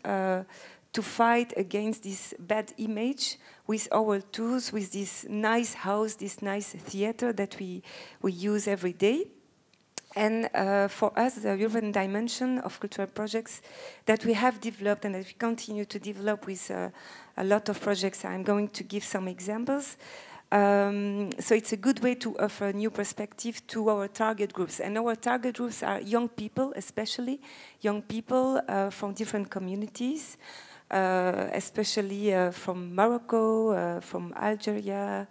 to 0.96 1.02
fight 1.02 1.54
against 1.58 2.04
this 2.04 2.34
bad 2.40 2.74
image 2.78 3.38
with 3.68 3.86
our 3.92 4.22
tools, 4.22 4.72
with 4.72 4.94
this 4.94 5.26
nice 5.28 5.74
house, 5.74 6.16
this 6.16 6.42
nice 6.42 6.70
theater 6.70 7.34
that 7.34 7.58
we, 7.60 7.84
we 8.22 8.32
use 8.32 8.66
every 8.66 8.94
day. 8.94 9.26
And 10.16 10.50
uh, 10.54 10.88
for 10.88 11.12
us, 11.20 11.36
the 11.36 11.50
urban 11.50 11.92
dimension 11.92 12.60
of 12.60 12.80
cultural 12.80 13.08
projects 13.08 13.62
that 14.06 14.24
we 14.24 14.34
have 14.34 14.62
developed 14.62 15.04
and 15.04 15.16
that 15.16 15.26
we 15.26 15.34
continue 15.34 15.84
to 15.86 16.00
develop 16.00 16.48
with 16.48 16.72
uh, 16.72 16.90
a 17.36 17.44
lot 17.44 17.68
of 17.68 17.82
projects, 17.82 18.24
I'm 18.24 18.44
going 18.44 18.70
to 18.70 18.84
give 18.84 19.04
some 19.04 19.28
examples. 19.28 19.98
Um, 20.52 21.32
so 21.40 21.54
it's 21.54 21.74
a 21.74 21.78
good 21.78 22.00
way 22.00 22.16
to 22.16 22.38
offer 22.40 22.68
a 22.68 22.74
new 22.74 22.90
perspective 22.90 23.66
to 23.68 23.90
our 23.90 24.08
target 24.08 24.54
groups. 24.54 24.80
And 24.80 24.98
our 24.98 25.16
target 25.16 25.58
groups 25.58 25.84
are 25.84 26.00
young 26.00 26.30
people, 26.30 26.72
especially 26.78 27.42
young 27.82 28.02
people 28.02 28.62
uh, 28.70 28.90
from 28.92 29.14
different 29.14 29.50
communities, 29.50 30.38
uh, 30.92 31.48
especially 31.52 32.34
uh, 32.34 32.52
from 32.52 32.96
Morocco, 32.96 33.72
uh, 33.72 34.00
from 34.00 34.34
Algeria, 34.38 35.28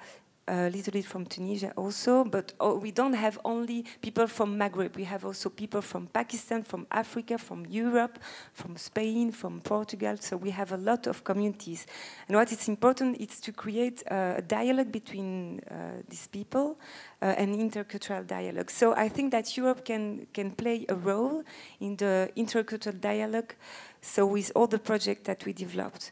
a 0.46 0.68
little 0.68 0.92
bit 0.92 1.04
from 1.06 1.24
Tunisia 1.24 1.72
also, 1.76 2.24
but 2.24 2.52
oh, 2.60 2.76
we 2.76 2.90
don't 2.90 3.14
have 3.14 3.38
only 3.44 3.84
people 4.02 4.26
from 4.26 4.58
Maghreb. 4.58 4.96
We 4.96 5.04
have 5.04 5.24
also 5.24 5.48
people 5.48 5.80
from 5.80 6.06
Pakistan, 6.06 6.62
from 6.62 6.86
Africa, 6.90 7.38
from 7.38 7.64
Europe, 7.66 8.18
from 8.52 8.76
Spain, 8.76 9.32
from 9.32 9.60
Portugal. 9.60 10.16
So 10.20 10.36
we 10.36 10.50
have 10.50 10.72
a 10.72 10.76
lot 10.76 11.06
of 11.06 11.24
communities. 11.24 11.86
And 12.28 12.36
what 12.36 12.52
is 12.52 12.68
important 12.68 13.20
is 13.20 13.40
to 13.40 13.52
create 13.52 14.02
uh, 14.10 14.34
a 14.36 14.42
dialogue 14.42 14.92
between 14.92 15.60
uh, 15.70 16.02
these 16.08 16.26
people, 16.26 16.78
uh, 17.22 17.26
an 17.26 17.56
intercultural 17.56 18.26
dialogue. 18.26 18.70
So 18.70 18.94
I 18.94 19.08
think 19.08 19.30
that 19.32 19.56
Europe 19.56 19.84
can, 19.84 20.26
can 20.32 20.50
play 20.50 20.84
a 20.88 20.94
role 20.94 21.42
in 21.80 21.96
the 21.96 22.30
intercultural 22.36 23.00
dialogue, 23.00 23.54
so 24.00 24.26
with 24.26 24.52
all 24.54 24.66
the 24.66 24.78
projects 24.78 25.22
that 25.24 25.44
we 25.44 25.52
developed. 25.52 26.10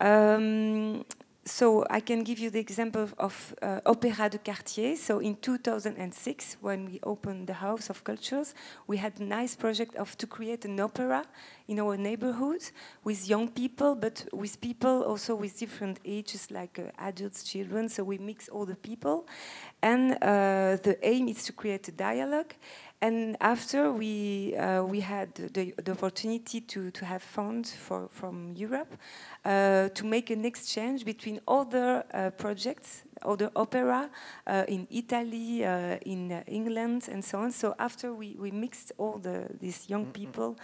Um, 0.00 1.04
so 1.46 1.84
I 1.90 2.00
can 2.00 2.22
give 2.22 2.38
you 2.38 2.50
the 2.50 2.58
example 2.58 3.08
of 3.18 3.54
uh, 3.60 3.80
Opéra 3.84 4.30
de 4.30 4.38
Quartier. 4.38 4.96
So 4.96 5.18
in 5.18 5.36
2006, 5.36 6.56
when 6.60 6.86
we 6.86 7.00
opened 7.02 7.46
the 7.46 7.54
House 7.54 7.90
of 7.90 8.02
Cultures, 8.02 8.54
we 8.86 8.96
had 8.96 9.20
a 9.20 9.24
nice 9.24 9.54
project 9.54 9.94
of 9.96 10.16
to 10.18 10.26
create 10.26 10.64
an 10.64 10.80
opera 10.80 11.24
in 11.68 11.80
our 11.80 11.96
neighborhood 11.96 12.62
with 13.04 13.28
young 13.28 13.48
people, 13.48 13.94
but 13.94 14.26
with 14.32 14.60
people 14.60 15.02
also 15.02 15.34
with 15.34 15.58
different 15.58 16.00
ages, 16.04 16.50
like 16.50 16.78
uh, 16.78 16.90
adults, 16.98 17.42
children. 17.42 17.88
So 17.88 18.04
we 18.04 18.18
mix 18.18 18.48
all 18.48 18.64
the 18.64 18.76
people, 18.76 19.26
and 19.82 20.12
uh, 20.22 20.76
the 20.82 20.96
aim 21.02 21.28
is 21.28 21.44
to 21.44 21.52
create 21.52 21.88
a 21.88 21.92
dialogue 21.92 22.54
and 23.00 23.36
after 23.40 23.92
we 23.92 24.56
uh, 24.56 24.82
we 24.82 25.00
had 25.00 25.34
the, 25.34 25.74
the, 25.82 25.92
opportunity 25.92 26.60
to, 26.60 26.90
to 26.90 27.04
have 27.04 27.22
funds 27.22 27.74
for, 27.74 28.08
from 28.08 28.54
Europe 28.56 28.96
uh, 29.44 29.88
to 29.90 30.06
make 30.06 30.30
an 30.30 30.44
exchange 30.44 31.04
between 31.04 31.40
other 31.46 32.04
uh, 32.14 32.30
projects, 32.30 33.02
other 33.22 33.50
opera 33.54 34.08
uh, 34.46 34.64
in 34.68 34.86
Italy, 34.90 35.64
uh, 35.64 35.96
in 36.06 36.32
uh, 36.32 36.42
England, 36.46 37.08
and 37.10 37.24
so 37.24 37.40
on. 37.40 37.52
So 37.52 37.74
after 37.78 38.14
we, 38.14 38.36
we 38.38 38.50
mixed 38.50 38.92
all 38.96 39.18
the 39.18 39.48
these 39.60 39.88
young 39.88 40.06
people, 40.06 40.56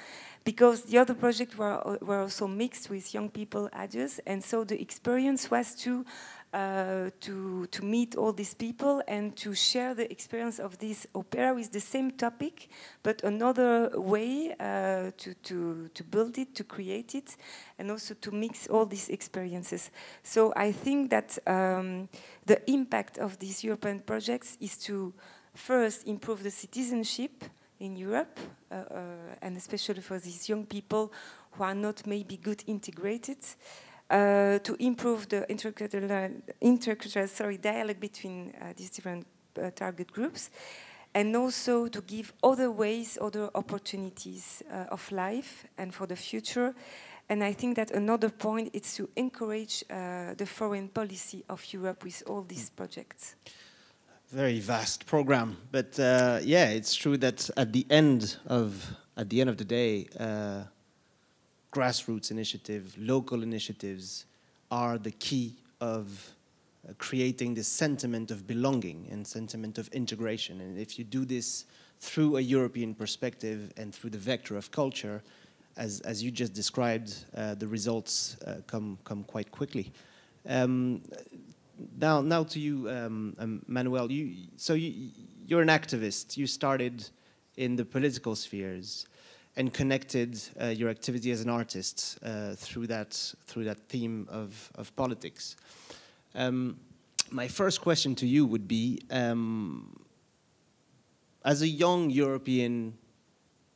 because 0.45 0.83
the 0.85 0.99
other 0.99 1.15
projects 1.15 1.59
were 1.59 1.99
were 2.01 2.21
also 2.21 2.47
mixed 2.47 2.89
with 2.91 3.13
young 3.13 3.29
people 3.29 3.69
ages, 3.79 4.21
and 4.27 4.43
so 4.43 4.65
the 4.65 4.81
experience 4.81 5.51
was 5.51 5.75
to 5.75 6.05
uh, 6.53 7.11
to, 7.21 7.67
to 7.67 7.85
meet 7.85 8.17
all 8.17 8.33
these 8.33 8.55
people 8.55 9.03
and 9.07 9.37
to 9.37 9.55
share 9.55 9.95
the 9.95 10.11
experience 10.11 10.59
of 10.59 10.79
this 10.79 11.07
opera 11.15 11.55
with 11.55 11.71
the 11.71 11.81
same 11.81 12.11
topic, 12.11 12.69
but 13.03 13.23
another 13.23 13.91
way 13.95 14.55
uh, 14.59 15.11
to, 15.17 15.35
to, 15.43 15.89
to 15.95 16.05
build 16.05 16.39
it, 16.39 16.55
to 16.55 16.65
create 16.65 17.15
it, 17.15 17.37
and 17.79 17.91
also 17.91 18.15
to 18.15 18.33
mix 18.33 18.67
all 18.67 18.85
these 18.85 19.09
experiences. 19.09 19.91
So 20.23 20.53
I 20.57 20.73
think 20.73 21.11
that 21.11 21.39
um, 21.47 22.09
the 22.47 22.69
impact 22.71 23.19
of 23.19 23.39
these 23.39 23.63
European 23.63 24.01
projects 24.01 24.57
is 24.61 24.77
to 24.79 25.13
first 25.55 26.07
improve 26.07 26.43
the 26.43 26.51
citizenship 26.51 27.45
in 27.79 27.97
Europe, 27.97 28.39
uh, 28.71 28.75
uh 28.75 29.01
and 29.41 29.57
especially 29.57 30.03
for 30.03 30.19
these 30.19 30.49
young 30.49 30.67
people 30.67 31.13
who 31.53 31.65
are 31.65 31.75
not 31.75 32.07
maybe 32.07 32.37
good 32.37 32.63
integrated. 32.67 33.39
Uh, 34.11 34.59
to 34.59 34.75
improve 34.81 35.29
the 35.29 35.47
intercultural, 35.49 36.33
intercultural 36.61 37.29
sorry, 37.29 37.57
dialogue 37.57 38.01
between 38.01 38.53
uh, 38.61 38.73
these 38.77 38.91
different 38.91 39.25
uh, 39.57 39.71
target 39.71 40.13
groups, 40.13 40.51
and 41.15 41.37
also 41.37 41.87
to 41.87 42.01
give 42.01 42.33
other 42.43 42.73
ways, 42.73 43.17
other 43.21 43.49
opportunities 43.55 44.65
uh, 44.73 44.87
of 44.91 45.13
life 45.13 45.65
and 45.79 45.95
for 45.95 46.09
the 46.09 46.17
future, 46.17 46.75
And 47.31 47.45
I 47.45 47.53
think 47.53 47.77
that 47.77 47.93
another 47.93 48.29
point 48.29 48.71
is 48.73 48.95
to 48.95 49.09
encourage 49.15 49.85
uh, 49.89 50.35
the 50.37 50.47
foreign 50.47 50.89
policy 50.89 51.45
of 51.49 51.65
Europe 51.73 52.03
with 52.03 52.25
all 52.27 52.43
these 52.43 52.71
projects. 52.71 53.37
Very 54.33 54.59
vast 54.59 55.07
program, 55.07 55.57
but 55.71 55.99
uh, 56.01 56.41
yeah, 56.43 56.71
it's 56.71 56.97
true 56.97 57.17
that 57.19 57.49
at 57.57 57.73
the 57.73 57.87
end 57.89 58.37
of 58.47 58.97
at 59.17 59.29
the 59.31 59.41
end 59.41 59.51
of 59.51 59.57
the 59.57 59.65
day, 59.65 60.09
uh, 60.19 60.65
grassroots 61.73 62.31
initiative, 62.31 62.95
local 62.99 63.43
initiatives, 63.43 64.27
are 64.71 64.99
the 64.99 65.11
key 65.11 65.55
of 65.81 66.31
uh, 66.89 66.93
creating 66.99 67.55
this 67.55 67.69
sentiment 67.69 68.31
of 68.31 68.47
belonging 68.47 69.09
and 69.11 69.27
sentiment 69.27 69.79
of 69.79 69.89
integration. 69.89 70.61
And 70.61 70.79
if 70.79 70.99
you 70.99 71.05
do 71.05 71.25
this 71.25 71.65
through 72.01 72.37
a 72.39 72.41
European 72.41 72.95
perspective 72.95 73.73
and 73.77 73.95
through 73.95 74.11
the 74.11 74.19
vector 74.19 74.57
of 74.57 74.71
culture, 74.71 75.23
as, 75.77 76.01
as 76.01 76.23
you 76.23 76.31
just 76.31 76.53
described, 76.53 77.15
uh, 77.37 77.55
the 77.55 77.67
results 77.67 78.37
uh, 78.47 78.57
come, 78.67 78.99
come 79.05 79.23
quite 79.25 79.51
quickly. 79.51 79.93
Um, 80.49 81.03
now, 81.99 82.21
now 82.21 82.45
to 82.45 82.61
you, 82.61 82.91
um, 82.91 83.35
um, 83.39 83.63
Manuel. 83.67 84.11
You, 84.11 84.35
so 84.57 84.75
you, 84.75 85.11
you're 85.47 85.63
an 85.63 85.69
activist. 85.69 86.37
You 86.37 86.47
started 86.47 87.09
in 87.57 87.77
the 87.77 87.85
political 87.85 88.35
spheres 88.35 89.07
and 89.57 89.73
connected 89.75 90.41
uh, 90.61 90.67
your 90.67 90.89
activity 90.89 91.31
as 91.31 91.41
an 91.41 91.51
artist 91.51 92.19
uh, 92.23 92.55
through 92.55 92.87
that 92.87 93.35
through 93.47 93.65
that 93.65 93.79
theme 93.79 94.27
of, 94.31 94.71
of 94.75 94.95
politics. 94.97 95.57
Um, 96.35 96.79
my 97.31 97.49
first 97.49 97.81
question 97.81 98.15
to 98.17 98.27
you 98.27 98.47
would 98.47 98.67
be: 98.69 99.01
um, 99.11 100.01
as 101.45 101.63
a 101.63 101.69
young 101.69 102.11
European 102.11 102.97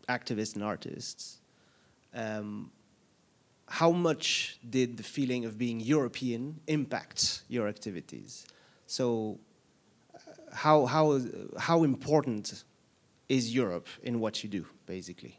activist 0.09 0.55
and 0.55 0.63
artist, 0.63 1.39
um, 2.15 2.71
how 3.69 3.91
much 3.91 4.59
did 4.69 4.97
the 4.97 5.03
feeling 5.03 5.45
of 5.45 5.59
being 5.59 5.81
European 5.81 6.61
impact 6.67 7.43
your 7.49 7.69
activities? 7.69 8.47
So, 8.87 9.39
uh, 10.15 10.19
how, 10.53 10.87
how, 10.87 11.21
how 11.59 11.83
important 11.85 12.65
is 13.29 13.55
Europe 13.55 13.89
in 14.03 14.21
what 14.21 14.45
you 14.45 14.51
do, 14.51 14.67
basically? 14.87 15.39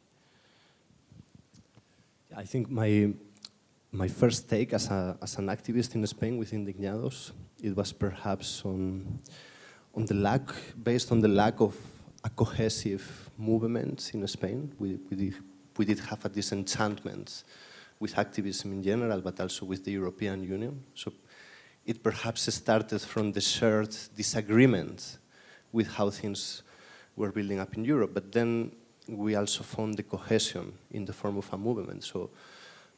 I 2.34 2.44
think 2.44 2.70
my, 2.70 3.14
my 3.92 4.08
first 4.08 4.50
take 4.50 4.74
as, 4.74 4.90
a, 4.90 5.18
as 5.22 5.38
an 5.38 5.48
activist 5.48 5.96
in 5.96 6.06
Spain 6.08 6.38
with 6.38 6.52
Indignados, 6.52 7.32
it 7.62 7.76
was 7.76 7.94
perhaps 7.94 8.64
on, 8.66 9.20
on 9.94 10.06
the 10.06 10.16
lack, 10.16 10.50
based 10.82 11.12
on 11.12 11.20
the 11.20 11.28
lack 11.28 11.60
of 11.62 11.76
a 12.24 12.30
cohesive 12.30 13.30
movement 13.38 14.12
in 14.14 14.26
Spain. 14.28 14.74
We, 14.80 14.98
we, 15.10 15.16
did, 15.16 15.36
we 15.78 15.86
did 15.86 16.00
have 16.00 16.26
a 16.26 16.30
disenchantment 16.30 17.44
with 18.00 18.18
activism 18.18 18.72
in 18.72 18.84
general, 18.84 19.22
but 19.22 19.40
also 19.40 19.66
with 19.66 19.86
the 19.86 19.92
European 19.92 20.44
Union. 20.44 20.84
So 20.96 21.14
it 21.86 22.02
perhaps 22.02 22.54
started 22.54 23.02
from 23.02 23.32
the 23.32 23.42
shared 23.42 23.96
disagreement 24.16 25.20
with 25.72 25.88
how 25.88 26.10
things 26.10 26.64
were 27.16 27.32
building 27.32 27.60
up 27.60 27.78
in 27.78 27.86
Europe. 27.86 28.14
But 28.14 28.32
then 28.32 28.72
we 29.08 29.36
also 29.36 29.64
found 29.64 29.98
the 29.98 30.04
cohesion 30.04 30.74
in 30.92 31.06
the 31.06 31.14
form 31.14 31.38
of 31.38 31.52
a 31.54 31.58
movement. 31.58 32.04
So 32.04 32.30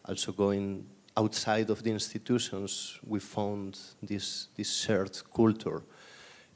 also 0.05 0.31
going 0.31 0.85
outside 1.15 1.69
of 1.69 1.83
the 1.83 1.91
institutions, 1.91 2.99
we 3.05 3.19
found 3.19 3.79
this, 4.01 4.47
this 4.55 4.73
shared 4.73 5.17
culture 5.33 5.81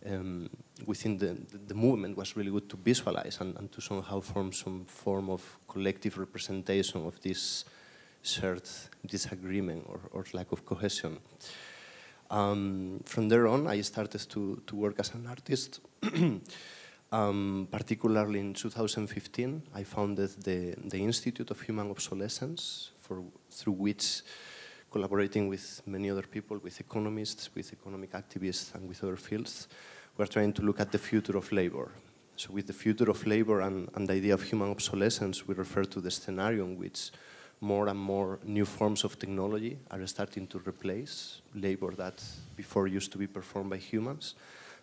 um, 0.05 0.50
within 0.86 1.17
the, 1.17 1.38
the, 1.67 1.75
movement 1.75 2.17
was 2.17 2.36
really 2.36 2.50
good 2.50 2.70
to 2.70 2.77
visualize 2.77 3.39
and, 3.39 3.55
and, 3.58 3.72
to 3.72 3.81
somehow 3.81 4.20
form 4.20 4.51
some 4.51 4.86
form 4.86 5.29
of 5.29 5.58
collective 5.67 6.17
representation 6.17 7.05
of 7.05 7.22
this 7.22 7.65
shared 8.24 8.67
disagreement 9.05 9.86
or, 9.88 10.00
or 10.12 10.25
lack 10.34 10.51
of 10.51 10.65
cohesion. 10.65 11.20
Um, 12.31 13.01
from 13.05 13.29
there 13.29 13.48
on, 13.48 13.67
I 13.67 13.81
started 13.81 14.27
to, 14.29 14.62
to 14.65 14.75
work 14.75 14.96
as 15.00 15.13
an 15.13 15.27
artist. 15.27 15.81
um, 17.12 17.67
particularly 17.69 18.39
in 18.39 18.54
2015, 18.54 19.63
I 19.76 19.84
founded 19.84 20.30
the, 20.43 20.76
the 20.84 21.00
Institute 21.00 21.52
of 21.52 21.60
Human 21.62 21.89
Obsolescence, 21.89 22.91
for, 23.00 23.24
through 23.50 23.74
which, 23.74 24.21
collaborating 24.91 25.47
with 25.47 25.82
many 25.86 26.10
other 26.10 26.24
people, 26.24 26.58
with 26.58 26.80
economists, 26.80 27.54
with 27.54 27.74
economic 27.74 28.12
activists, 28.13 28.74
and 28.76 28.88
with 28.88 29.04
other 29.04 29.17
fields, 29.17 29.67
we're 30.17 30.26
trying 30.26 30.54
to 30.54 30.62
look 30.62 30.80
at 30.80 30.91
the 30.91 30.97
future 30.97 31.38
of 31.38 31.52
labor. 31.52 31.91
So 32.38 32.52
with 32.54 32.67
the 32.67 32.74
future 32.74 33.10
of 33.10 33.26
labor 33.28 33.62
and, 33.62 33.89
and 33.95 34.08
the 34.08 34.13
idea 34.13 34.34
of 34.34 34.43
human 34.43 34.71
obsolescence, 34.71 35.47
we 35.47 35.54
refer 35.54 35.84
to 35.84 36.02
the 36.02 36.12
scenario 36.12 36.65
in 36.65 36.78
which 36.78 37.12
more 37.60 37.88
and 37.89 38.00
more 38.00 38.39
new 38.43 38.65
forms 38.65 39.04
of 39.04 39.19
technology 39.19 39.78
are 39.91 40.06
starting 40.08 40.47
to 40.47 40.60
replace 40.65 41.41
labor 41.54 41.91
that 41.91 42.24
before 42.56 42.88
used 42.88 43.12
to 43.12 43.17
be 43.17 43.28
performed 43.28 43.69
by 43.69 43.78
humans, 43.78 44.36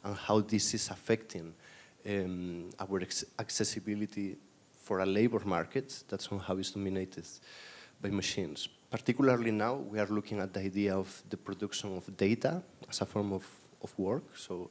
and 0.04 0.14
how 0.14 0.40
this 0.40 0.74
is 0.74 0.90
affecting 0.90 1.54
um, 2.06 2.70
our 2.78 3.00
accessibility 3.38 4.36
for 4.78 5.00
a 5.00 5.06
labor 5.06 5.42
market 5.44 6.04
that 6.08 6.22
somehow 6.22 6.56
is 6.56 6.70
dominated 6.70 7.26
by 8.00 8.10
machines. 8.10 8.68
Particularly 8.90 9.50
now, 9.50 9.74
we 9.74 9.98
are 9.98 10.06
looking 10.06 10.40
at 10.40 10.52
the 10.54 10.60
idea 10.60 10.96
of 10.96 11.22
the 11.28 11.36
production 11.36 11.96
of 11.96 12.16
data 12.16 12.62
as 12.88 13.00
a 13.00 13.06
form 13.06 13.32
of, 13.32 13.46
of 13.82 13.98
work. 13.98 14.24
So 14.36 14.70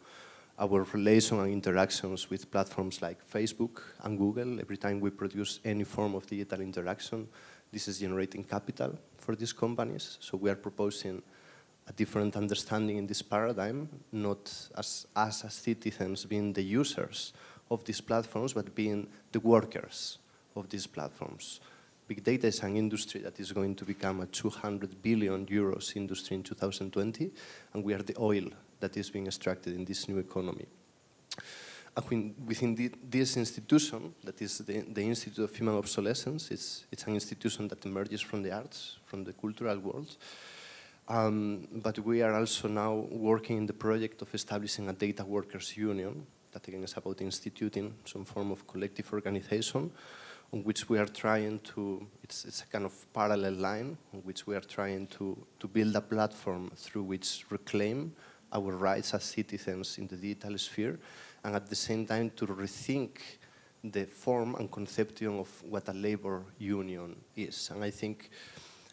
our 0.58 0.84
relation 0.94 1.40
and 1.40 1.52
interactions 1.52 2.30
with 2.30 2.50
platforms 2.50 3.02
like 3.02 3.20
Facebook 3.32 3.82
and 4.02 4.18
Google, 4.18 4.60
every 4.60 4.78
time 4.78 5.00
we 5.00 5.12
produce 5.12 5.60
any 5.64 5.84
form 5.84 6.16
of 6.16 6.26
digital 6.26 6.62
interaction, 6.62 7.28
this 7.72 7.88
is 7.88 8.00
generating 8.00 8.44
capital 8.44 8.98
for 9.18 9.36
these 9.36 9.54
companies. 9.54 10.18
So 10.20 10.38
we 10.38 10.50
are 10.50 10.56
proposing 10.56 11.22
a 11.88 11.94
different 11.94 12.36
understanding 12.36 12.98
in 12.98 13.08
this 13.08 13.22
paradigm, 13.22 13.90
not 14.12 14.52
as 14.78 15.08
us 15.16 15.46
as 15.46 15.54
citizens 15.54 16.26
being 16.26 16.54
the 16.54 16.62
users 16.62 17.34
of 17.70 17.84
these 17.86 18.02
platforms, 18.02 18.54
but 18.54 18.76
being 18.76 19.08
the 19.32 19.40
workers 19.40 20.18
of 20.56 20.70
these 20.70 20.88
platforms. 20.88 21.60
Big 22.08 22.24
data 22.24 22.48
is 22.48 22.64
an 22.64 22.78
industry 22.78 23.22
that 23.22 23.40
is 23.40 23.52
going 23.52 23.76
to 23.76 23.84
become 23.84 24.22
a 24.22 24.26
200 24.28 25.02
billion 25.02 25.46
euros 25.46 25.96
industry 25.96 26.38
in 26.38 26.44
2020, 26.44 27.32
and 27.74 27.84
we 27.84 27.94
are 27.94 28.02
the 28.02 28.16
oil 28.20 28.46
that 28.80 28.96
is 28.96 29.10
being 29.10 29.28
extracted 29.28 29.76
in 29.76 29.84
this 29.84 30.08
new 30.08 30.18
economy. 30.18 30.66
Within 32.46 32.92
this 33.10 33.38
institution, 33.38 34.14
that 34.24 34.40
is 34.42 34.60
the, 34.60 34.82
the, 34.82 35.02
Institute 35.02 35.44
of 35.44 35.56
Human 35.56 35.76
Obsolescence, 35.76 36.52
it's, 36.52 36.86
it's 36.92 37.04
an 37.06 37.16
institution 37.16 37.68
that 37.70 37.84
emerges 37.86 38.22
from 38.22 38.44
the 38.44 38.52
arts, 38.52 38.98
from 39.06 39.24
the 39.24 39.34
cultural 39.34 39.80
world. 39.80 40.16
Um, 41.10 41.68
but 41.72 42.00
we 42.00 42.22
are 42.22 42.34
also 42.34 42.68
now 42.68 42.94
working 43.10 43.58
in 43.58 43.66
the 43.66 43.74
project 43.74 44.22
of 44.22 44.34
establishing 44.34 44.90
a 44.90 44.94
data 44.94 45.24
workers 45.24 45.78
union, 45.78 46.26
that 46.52 46.68
again 46.68 46.84
is 46.84 46.98
about 46.98 47.22
instituting 47.22 47.94
some 48.04 48.26
form 48.26 48.52
of 48.52 48.68
collective 48.68 49.14
organization 49.14 49.92
on 50.54 50.64
which 50.64 50.88
we 50.90 50.98
are 50.98 51.06
trying 51.06 51.60
to, 51.60 52.06
it's, 52.24 52.46
it's 52.46 52.62
a 52.62 52.68
kind 52.68 52.86
of 52.86 53.14
parallel 53.14 53.54
line, 53.54 53.98
on 54.14 54.20
which 54.22 54.48
we 54.48 54.56
are 54.56 54.62
trying 54.62 55.08
to, 55.08 55.38
to 55.60 55.68
build 55.68 55.96
a 55.96 56.02
platform 56.02 56.72
through 56.76 57.04
which 57.04 57.46
reclaim 57.50 58.14
our 58.54 58.72
rights 58.72 59.14
as 59.14 59.24
citizens 59.24 59.98
in 59.98 60.08
the 60.08 60.16
digital 60.16 60.58
sphere, 60.58 61.00
and 61.44 61.56
at 61.56 61.68
the 61.68 61.76
same 61.76 62.06
time 62.06 62.32
to 62.36 62.48
rethink 62.48 63.20
the 63.84 64.06
form 64.06 64.56
and 64.56 64.72
conception 64.72 65.40
of 65.40 65.64
what 65.64 65.88
a 65.90 65.94
labor 65.94 66.44
union 66.58 67.16
is. 67.36 67.70
And 67.74 67.84
I 67.84 67.92
think 67.92 68.30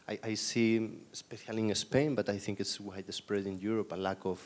I, 0.07 0.19
I, 0.23 0.35
see, 0.35 0.91
especially 1.13 1.63
in 1.63 1.75
Spain, 1.75 2.15
but 2.15 2.29
I 2.29 2.39
think 2.39 2.61
it's 2.61 2.79
widespread 2.79 3.47
in 3.47 3.59
Europe, 3.59 3.93
a 3.93 3.97
lack 3.97 4.25
of, 4.25 4.41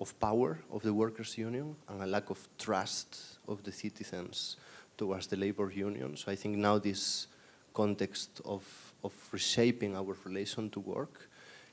of 0.00 0.18
power 0.18 0.58
of 0.72 0.82
the 0.82 0.92
workers' 0.92 1.38
union 1.38 1.76
and 1.88 2.02
a 2.02 2.06
lack 2.06 2.30
of 2.30 2.48
trust 2.58 3.38
of 3.46 3.62
the 3.62 3.70
citizens 3.70 4.56
towards 4.96 5.28
the 5.28 5.36
labor 5.36 5.70
union. 5.70 6.16
So 6.16 6.32
I 6.32 6.34
think 6.34 6.56
now 6.56 6.78
this 6.78 7.28
context 7.72 8.40
of, 8.44 8.64
of 9.04 9.12
reshaping 9.30 9.94
our 9.94 10.16
relation 10.24 10.70
to 10.70 10.80
work 10.80 11.28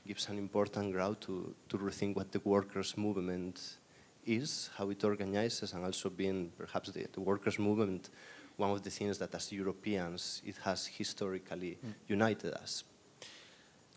gives 0.05 0.27
an 0.27 0.37
important 0.37 0.91
ground 0.91 1.21
to, 1.21 1.55
to 1.69 1.77
rethink 1.77 2.15
what 2.15 2.31
the 2.31 2.41
workers' 2.43 2.97
movement 2.97 3.77
is, 4.25 4.69
how 4.77 4.89
it 4.89 5.03
organizes, 5.03 5.73
and 5.73 5.83
also 5.85 6.09
being 6.09 6.51
perhaps 6.57 6.91
the, 6.91 7.07
the 7.11 7.21
workers' 7.21 7.57
movement, 7.57 8.09
one 8.57 8.69
of 8.69 8.83
the 8.83 8.89
things 8.89 9.17
that 9.17 9.33
as 9.33 9.51
Europeans 9.51 10.41
it 10.45 10.55
has 10.63 10.85
historically 10.85 11.77
mm. 11.83 11.93
united 12.07 12.53
us. 12.53 12.83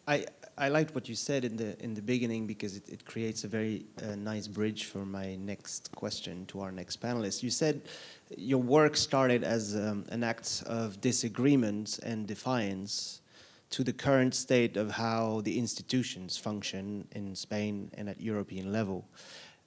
I, 0.09 0.25
I 0.57 0.69
liked 0.69 0.95
what 0.95 1.09
you 1.09 1.16
said 1.16 1.45
in 1.45 1.57
the 1.57 1.83
in 1.83 1.95
the 1.95 2.03
beginning 2.03 2.47
because 2.47 2.77
it, 2.77 2.88
it 2.88 3.05
creates 3.05 3.45
a 3.45 3.49
very 3.49 3.87
uh, 4.03 4.14
nice 4.14 4.47
bridge 4.47 4.85
for 4.85 5.05
my 5.05 5.37
next 5.37 5.90
question 5.92 6.47
to 6.47 6.61
our 6.61 6.71
next 6.71 7.01
panelist. 7.01 7.42
You 7.42 7.51
said 7.51 7.83
your 8.37 8.62
work 8.62 8.97
started 8.97 9.42
as 9.42 9.75
um, 9.75 10.05
an 10.11 10.23
act 10.23 10.62
of 10.66 11.01
disagreement 11.01 11.99
and 12.03 12.27
defiance 12.27 13.21
to 13.71 13.83
the 13.83 13.92
current 13.92 14.35
state 14.35 14.77
of 14.77 14.92
how 14.92 15.40
the 15.42 15.59
institutions 15.59 16.37
function 16.37 17.09
in 17.12 17.35
Spain 17.35 17.90
and 17.95 18.09
at 18.09 18.21
European 18.21 18.73
level. 18.73 19.09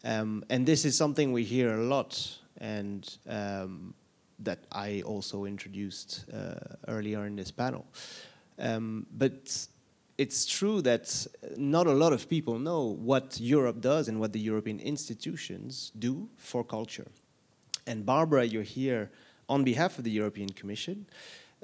Um, 0.06 0.46
and 0.50 0.66
this 0.66 0.86
is 0.86 0.96
something 0.96 1.34
we 1.34 1.44
hear 1.44 1.74
a 1.74 1.84
lot, 1.84 2.40
and 2.60 3.18
um, 3.28 3.94
that 4.40 4.60
I 4.72 5.02
also 5.02 5.44
introduced 5.44 6.24
uh, 6.34 6.56
earlier 6.88 7.26
in 7.26 7.36
this 7.36 7.52
panel. 7.52 7.86
Um, 8.58 9.06
but 9.12 9.68
it's 10.20 10.46
true 10.46 10.82
that 10.82 11.28
not 11.56 11.88
a 11.88 11.94
lot 11.94 12.12
of 12.12 12.28
people 12.28 12.60
know 12.60 12.82
what 12.82 13.40
Europe 13.40 13.80
does 13.80 14.10
and 14.10 14.20
what 14.20 14.34
the 14.34 14.40
European 14.40 14.78
institutions 14.82 15.94
do 15.98 16.28
for 16.36 16.62
culture. 16.62 17.08
And 17.88 18.06
Barbara, 18.06 18.44
you're 18.44 18.62
here 18.80 19.12
on 19.48 19.64
behalf 19.64 19.98
of 19.98 20.04
the 20.04 20.12
European 20.12 20.50
Commission. 20.50 21.06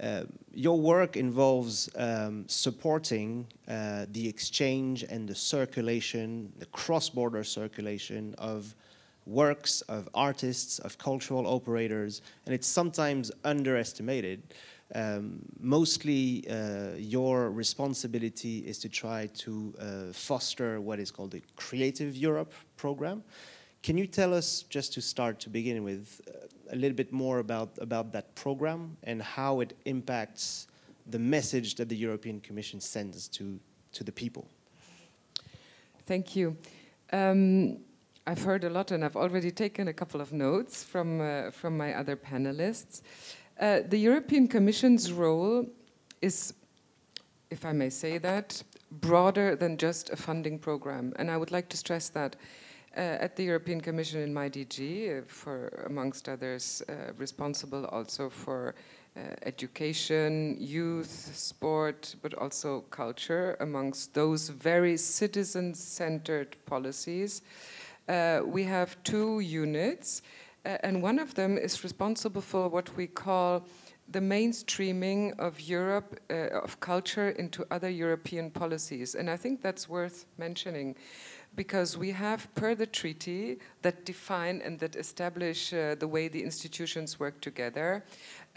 Uh, 0.02 0.24
your 0.54 0.80
work 0.80 1.18
involves 1.18 1.90
um, 1.98 2.46
supporting 2.48 3.46
uh, 3.68 4.06
the 4.14 4.26
exchange 4.26 5.04
and 5.04 5.28
the 5.28 5.36
circulation, 5.36 6.54
the 6.58 6.66
cross 6.68 7.10
border 7.10 7.44
circulation 7.44 8.34
of 8.38 8.74
works, 9.26 9.82
of 9.82 10.08
artists, 10.14 10.80
of 10.80 10.98
cultural 10.98 11.46
operators, 11.46 12.22
and 12.46 12.56
it's 12.56 12.68
sometimes 12.68 13.34
underestimated. 13.44 14.42
Um, 14.96 15.42
mostly, 15.60 16.46
uh, 16.50 16.96
your 16.98 17.52
responsibility 17.52 18.60
is 18.60 18.80
to 18.80 18.88
try 18.88 19.28
to 19.34 19.74
uh, 19.78 20.14
foster 20.14 20.80
what 20.80 21.00
is 21.00 21.12
called 21.12 21.32
the 21.32 21.42
Creative 21.58 22.16
Europe 22.16 22.54
program. 22.78 23.22
Can 23.84 23.98
you 23.98 24.08
tell 24.08 24.34
us, 24.34 24.64
just 24.70 24.94
to 24.94 25.02
start 25.02 25.42
to 25.42 25.50
begin 25.50 25.84
with, 25.84 26.22
uh, 26.30 26.48
a 26.72 26.78
little 26.78 26.96
bit 26.96 27.12
more 27.12 27.40
about, 27.40 27.78
about 27.82 28.14
that 28.14 28.34
program 28.36 28.96
and 29.04 29.22
how 29.22 29.60
it 29.60 29.74
impacts 29.84 30.68
the 31.08 31.20
message 31.20 31.76
that 31.76 31.90
the 31.90 31.98
European 31.98 32.40
Commission 32.40 32.80
sends 32.80 33.28
to, 33.28 33.60
to 33.92 34.04
the 34.06 34.14
people? 34.14 34.48
Thank 36.06 36.38
you. 36.38 36.56
Um, 37.12 37.80
I've 38.26 38.42
heard 38.42 38.64
a 38.64 38.70
lot, 38.70 38.92
and 38.92 39.04
I've 39.04 39.18
already 39.18 39.52
taken 39.52 39.90
a 39.90 39.94
couple 39.94 40.22
of 40.22 40.32
notes 40.32 40.84
from, 40.86 41.20
uh, 41.20 41.52
from 41.52 41.78
my 41.78 41.94
other 41.94 42.16
panelists. 42.16 43.02
Uh, 43.60 43.80
the 43.88 43.98
European 43.98 44.48
Commission's 44.48 45.14
role 45.14 45.66
is, 46.22 46.54
if 47.50 47.66
I 47.66 47.72
may 47.72 47.90
say 47.90 48.18
that, 48.18 48.62
broader 48.92 49.56
than 49.56 49.78
just 49.78 50.10
a 50.10 50.16
funding 50.16 50.60
program. 50.60 51.14
And 51.18 51.32
I 51.32 51.38
would 51.38 51.52
like 51.52 51.70
to 51.70 51.78
stress 51.78 52.10
that 52.10 52.36
uh, 52.98 53.00
at 53.00 53.36
the 53.36 53.44
European 53.44 53.82
Commission 53.82 54.22
in 54.22 54.34
my 54.34 54.50
DG, 54.50 55.20
uh, 55.20 55.22
for 55.28 55.68
amongst 55.86 56.30
others, 56.30 56.82
uh, 56.88 57.12
responsible 57.18 57.86
also 57.88 58.30
for 58.30 58.76
uh, 59.18 59.20
education, 59.44 60.58
youth, 60.60 61.32
sport, 61.36 62.16
but 62.22 62.34
also 62.36 62.82
culture, 62.92 63.56
amongst 63.60 64.14
those 64.14 64.50
very 64.50 64.98
citizen 64.98 65.74
centered 65.74 66.56
policies. 66.66 67.42
we 68.46 68.64
have 68.64 69.02
two 69.04 69.40
units 69.40 70.22
and 70.66 71.02
one 71.02 71.20
of 71.20 71.36
them 71.36 71.58
is 71.58 71.84
responsible 71.84 72.42
for 72.42 72.68
what 72.68 72.96
we 72.96 73.08
call 73.08 73.66
the 74.10 74.20
mainstreaming 74.20 75.38
of 75.40 75.60
Europe, 75.62 76.20
uh, 76.30 76.62
of 76.64 76.80
culture 76.80 77.30
into 77.30 77.66
other 77.72 77.90
European 77.90 78.52
policies. 78.52 79.16
And 79.16 79.30
I 79.30 79.38
think 79.38 79.62
that's 79.62 79.90
worth 79.90 80.26
mentioning 80.38 80.96
because 81.56 81.98
we 81.98 82.12
have, 82.12 82.54
per 82.56 82.76
the 82.76 82.86
treaty, 82.86 83.60
that 83.82 84.06
define 84.06 84.62
and 84.62 84.78
that 84.80 84.96
establish 84.96 85.74
uh, 85.74 85.96
the 85.96 86.08
way 86.08 86.28
the 86.28 86.44
institutions 86.44 87.20
work 87.20 87.40
together, 87.40 88.04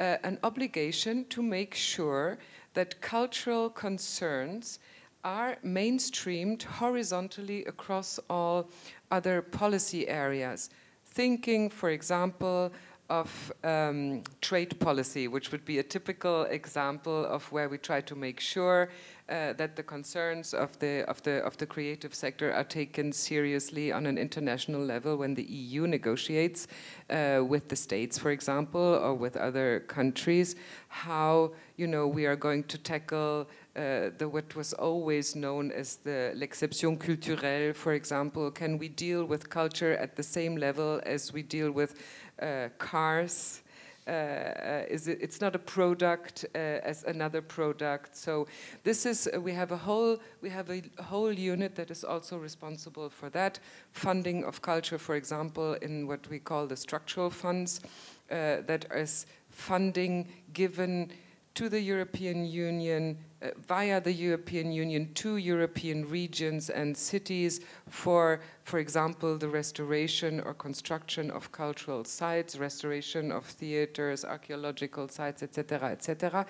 uh, 0.01 0.16
an 0.25 0.38
obligation 0.42 1.25
to 1.27 1.42
make 1.42 1.75
sure 1.75 2.38
that 2.75 3.01
cultural 3.01 3.71
concerns 3.71 4.81
are 5.25 5.57
mainstreamed 5.64 6.62
horizontally 6.62 7.64
across 7.66 8.18
all 8.29 8.68
other 9.11 9.42
policy 9.42 10.09
areas 10.09 10.71
thinking, 11.18 11.68
for 11.68 11.90
example, 11.90 12.70
of 13.11 13.52
um, 13.64 14.22
trade 14.40 14.78
policy, 14.78 15.26
which 15.26 15.50
would 15.50 15.64
be 15.64 15.81
a 15.81 15.83
typical 15.83 16.44
example 16.44 17.24
of 17.24 17.42
where 17.50 17.68
we 17.68 17.76
try 17.76 18.00
to 18.00 18.14
make 18.14 18.38
sure 18.38 18.88
uh, 19.28 19.52
that 19.54 19.74
the 19.74 19.83
concerns 19.83 20.54
of 20.54 20.78
the 20.78 21.04
of 21.09 21.20
the 21.24 21.44
of 21.44 21.57
the 21.57 21.66
creative 21.66 22.14
sector 22.14 22.52
are 22.52 22.62
taken 22.62 23.12
seriously 23.12 23.90
on 23.90 24.07
an 24.07 24.16
international 24.16 24.81
level 24.81 25.16
when 25.16 25.35
the 25.35 25.42
EU 25.42 25.88
negotiates 25.88 26.68
uh, 27.11 27.42
with 27.52 27.68
the 27.68 27.76
states, 27.76 28.16
for 28.16 28.31
example, 28.31 28.88
or 29.02 29.12
with 29.12 29.37
other 29.37 29.81
countries. 29.88 30.54
How 30.88 31.50
you 31.76 31.88
know 31.88 32.07
we 32.07 32.26
are 32.26 32.37
going 32.37 32.62
to 32.64 32.78
tackle 32.78 33.48
uh, 33.76 34.11
the 34.18 34.28
what 34.28 34.57
was 34.57 34.72
always 34.72 35.37
known 35.37 35.70
as 35.70 35.96
the 35.96 36.33
l'exception 36.35 36.96
culturelle, 36.96 37.74
for 37.74 37.92
example. 37.92 38.50
Can 38.50 38.78
we 38.78 38.88
deal 38.88 39.24
with 39.24 39.48
culture 39.50 39.96
at 39.96 40.16
the 40.16 40.22
same 40.22 40.57
level 40.57 41.00
as 41.07 41.33
we 41.33 41.42
deal 41.42 41.70
with 41.70 41.94
uh, 42.42 42.68
cars? 42.78 43.62
Uh, 44.07 44.11
uh 44.11 44.85
is 44.88 45.07
it, 45.07 45.18
it's 45.20 45.40
not 45.40 45.54
a 45.54 45.59
product 45.59 46.46
uh, 46.54 46.59
as 46.59 47.04
another 47.04 47.42
product. 47.42 48.16
So 48.16 48.46
this 48.83 49.07
is 49.07 49.28
we 49.38 49.52
have 49.52 49.70
a 49.70 49.76
whole 49.76 50.18
we 50.40 50.48
have 50.48 50.70
a 50.70 50.83
whole 51.02 51.33
unit 51.33 51.74
that 51.76 51.90
is 51.90 52.04
also 52.04 52.38
responsible 52.38 53.11
for 53.11 53.31
that 53.31 53.61
funding 53.92 54.44
of 54.44 54.61
culture, 54.62 54.98
for 54.98 55.14
example, 55.14 55.74
in 55.83 56.09
what 56.09 56.28
we 56.31 56.38
call 56.38 56.66
the 56.66 56.76
structural 56.76 57.31
funds, 57.31 57.81
that 58.28 58.87
is 58.94 59.26
funding 59.50 60.26
given 60.52 61.12
to 61.59 61.68
the 61.68 61.81
European 61.81 62.44
Union 62.44 63.18
uh, 63.42 63.49
via 63.66 64.01
the 64.01 64.12
European 64.12 64.71
Union 64.71 65.12
to 65.14 65.38
European 65.38 66.09
regions 66.09 66.71
and 66.71 66.97
cities 66.97 67.62
for, 67.88 68.38
for 68.62 68.79
example, 68.79 69.37
the 69.37 69.49
restoration 69.49 70.38
or 70.42 70.55
construction 70.55 71.33
of 71.33 71.51
cultural 71.51 72.05
sites, 72.05 72.57
restoration 72.57 73.33
of 73.33 73.44
theaters, 73.44 74.25
archaeological 74.25 75.09
sites, 75.09 75.42
etc., 75.42 75.90
etc. 75.90 76.47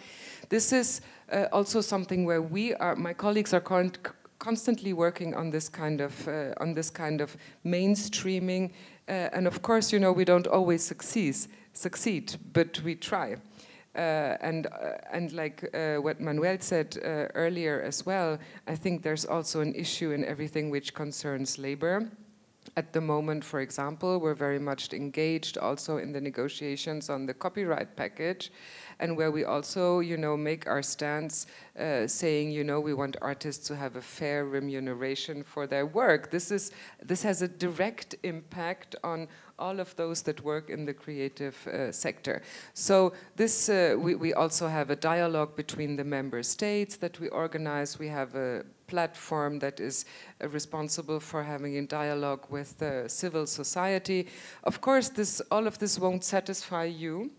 This 0.50 0.74
is 0.74 1.00
uh, 1.32 1.46
also 1.52 1.80
something 1.80 2.26
where 2.26 2.42
we 2.42 2.74
are, 2.74 2.94
my 2.94 3.14
colleagues 3.14 3.54
are 3.54 3.64
constantly 4.38 4.92
working 4.92 5.34
on 5.34 5.48
this 5.48 5.70
kind 5.70 6.02
of 6.02 6.28
uh, 6.28 6.52
on 6.60 6.74
this 6.74 6.90
kind 6.90 7.22
of 7.22 7.34
mainstreaming, 7.64 8.72
uh, 9.08 9.32
and 9.32 9.46
of 9.46 9.62
course, 9.62 9.90
you 9.90 9.98
know, 9.98 10.12
we 10.12 10.26
don't 10.26 10.46
always 10.46 10.84
succeed, 10.84 11.34
succeed, 11.72 12.36
but 12.52 12.78
we 12.84 12.94
try. 12.94 13.38
Uh, 13.96 14.36
and 14.40 14.66
uh, 14.66 14.92
and 15.12 15.32
like 15.32 15.68
uh, 15.74 15.96
what 15.96 16.20
Manuel 16.20 16.58
said 16.60 16.96
earlier 17.34 17.80
as 17.80 18.06
well, 18.06 18.38
I 18.66 18.76
think 18.76 19.02
there's 19.02 19.24
also 19.24 19.60
an 19.60 19.74
issue 19.74 20.12
in 20.12 20.24
everything 20.24 20.70
which 20.70 20.94
concerns 20.94 21.58
labor. 21.58 22.08
At 22.76 22.92
the 22.92 23.00
moment, 23.00 23.44
for 23.44 23.60
example, 23.60 24.20
we're 24.20 24.34
very 24.34 24.58
much 24.58 24.92
engaged 24.92 25.58
also 25.58 25.96
in 25.96 26.12
the 26.12 26.20
negotiations 26.20 27.10
on 27.10 27.26
the 27.26 27.34
copyright 27.34 27.96
package, 27.96 28.52
and 29.00 29.16
where 29.16 29.30
we 29.30 29.44
also, 29.44 30.00
you 30.00 30.16
know, 30.16 30.36
make 30.36 30.66
our 30.66 30.82
stance 30.82 31.46
uh, 31.78 32.06
saying, 32.06 32.50
you 32.50 32.64
know, 32.64 32.80
we 32.80 32.94
want 32.94 33.16
artists 33.22 33.66
to 33.68 33.76
have 33.76 33.96
a 33.96 34.02
fair 34.02 34.44
remuneration 34.44 35.42
for 35.42 35.66
their 35.66 35.86
work. 35.86 36.30
This 36.30 36.50
is 36.50 36.72
this 37.02 37.22
has 37.22 37.42
a 37.42 37.48
direct 37.48 38.16
impact 38.22 38.96
on 39.04 39.28
all 39.58 39.80
of 39.80 39.94
those 39.96 40.22
that 40.22 40.42
work 40.44 40.70
in 40.70 40.84
the 40.84 40.94
creative 40.94 41.56
uh, 41.66 41.90
sector. 41.92 42.42
So 42.74 43.12
this 43.36 43.68
uh, 43.68 43.96
we, 43.98 44.14
we 44.14 44.34
also 44.34 44.68
have 44.68 44.90
a 44.90 44.96
dialogue 44.96 45.56
between 45.56 45.96
the 45.96 46.04
member 46.04 46.42
states 46.42 46.96
that 46.96 47.18
we 47.20 47.28
organize. 47.28 47.98
We 47.98 48.08
have 48.08 48.34
a 48.34 48.64
platform 48.86 49.58
that 49.58 49.80
is 49.80 50.04
uh, 50.42 50.48
responsible 50.48 51.20
for 51.20 51.42
having 51.42 51.76
a 51.76 51.86
dialogue 51.86 52.46
with 52.48 52.78
the 52.78 53.04
civil 53.08 53.46
society. 53.46 54.26
Of 54.64 54.80
course, 54.80 55.08
this 55.08 55.40
all 55.50 55.66
of 55.66 55.78
this 55.78 55.98
won't 55.98 56.24
satisfy 56.24 56.84
you. 56.84 57.30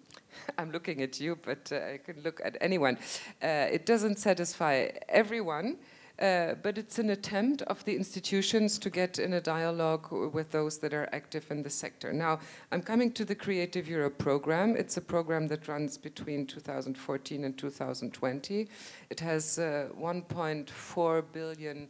I'm 0.58 0.72
looking 0.72 1.02
at 1.02 1.20
you, 1.20 1.38
but 1.42 1.72
uh, 1.72 1.94
I 1.94 2.00
can 2.04 2.22
look 2.24 2.42
at 2.44 2.58
anyone. 2.62 2.98
Uh, 3.42 3.68
it 3.72 3.86
doesn't 3.86 4.20
satisfy 4.20 4.90
everyone. 5.08 5.78
Uh, 6.20 6.54
but 6.64 6.78
it's 6.78 7.00
an 7.00 7.12
attempt 7.12 7.62
of 7.64 7.84
the 7.86 7.96
institutions 7.96 8.78
to 8.78 8.90
get 8.90 9.20
in 9.20 9.34
a 9.34 9.40
dialogue 9.40 10.12
with 10.12 10.52
those 10.52 10.78
that 10.78 10.94
are 10.94 11.08
active 11.14 11.50
in 11.50 11.64
the 11.64 11.70
sector. 11.70 12.12
Now, 12.12 12.40
I'm 12.74 12.82
coming 12.82 13.14
to 13.14 13.24
the 13.24 13.36
Creative 13.36 13.88
Europe 13.88 14.18
program. 14.18 14.76
It's 14.76 14.98
a 14.98 15.02
program 15.02 15.48
that 15.48 15.70
runs 15.70 15.98
between 15.98 16.46
2014 16.46 17.46
and 17.46 17.58
2020. 17.58 18.68
It 19.10 19.20
has 19.22 19.60
uh, 19.60 19.88
1.4 19.98 21.24
billion 21.32 21.88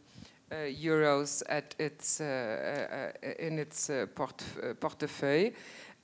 uh, 0.52 0.56
euros 0.66 1.44
at 1.48 1.76
its, 1.78 2.20
uh, 2.20 3.12
uh, 3.22 3.28
in 3.38 3.58
its 3.58 3.88
port 4.16 4.42
portefeuille. 4.80 5.54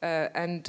and 0.02 0.68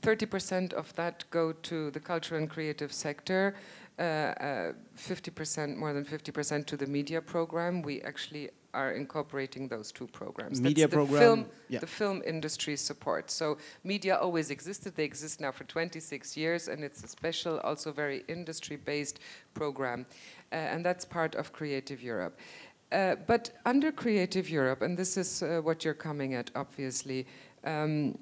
30% 0.00 0.72
um, 0.72 0.78
of 0.78 0.94
that 0.94 1.24
go 1.30 1.52
to 1.52 1.90
the 1.90 2.00
cultural 2.00 2.40
and 2.40 2.50
creative 2.50 2.92
sector. 2.92 3.54
50%, 3.98 3.98
uh, 3.98 5.62
uh, 5.62 5.76
more 5.76 5.92
than 5.92 6.04
50% 6.04 6.66
to 6.66 6.76
the 6.76 6.86
media 6.86 7.20
program. 7.20 7.80
We 7.80 8.02
actually 8.02 8.50
are 8.74 8.92
incorporating 8.92 9.68
those 9.68 9.92
two 9.92 10.06
programs. 10.08 10.60
Media 10.60 10.86
That's 10.86 10.90
the 10.90 10.96
program, 10.96 11.20
film, 11.20 11.46
yeah. 11.68 11.78
the 11.78 11.86
film 11.86 12.22
industry 12.26 12.76
support. 12.76 13.30
So 13.30 13.56
media 13.84 14.16
always 14.16 14.50
existed. 14.50 14.96
They 14.96 15.04
exist 15.04 15.40
now 15.40 15.52
for 15.52 15.64
26 15.64 16.36
years, 16.36 16.68
and 16.68 16.82
it's 16.84 17.02
a 17.04 17.08
special, 17.08 17.60
also 17.60 17.92
very 17.92 18.24
industry-based 18.28 19.20
program, 19.54 20.06
uh, 20.52 20.56
and 20.56 20.84
that's 20.84 21.04
part 21.04 21.34
of 21.36 21.52
Creative 21.52 22.02
Europe. 22.02 22.38
Uh, 22.92 23.14
but 23.26 23.50
under 23.64 23.90
Creative 23.90 24.50
Europe, 24.50 24.82
and 24.82 24.98
this 24.98 25.16
is 25.16 25.42
uh, 25.42 25.60
what 25.62 25.84
you're 25.84 25.94
coming 25.94 26.34
at, 26.34 26.50
obviously. 26.54 27.26
Um, 27.64 28.18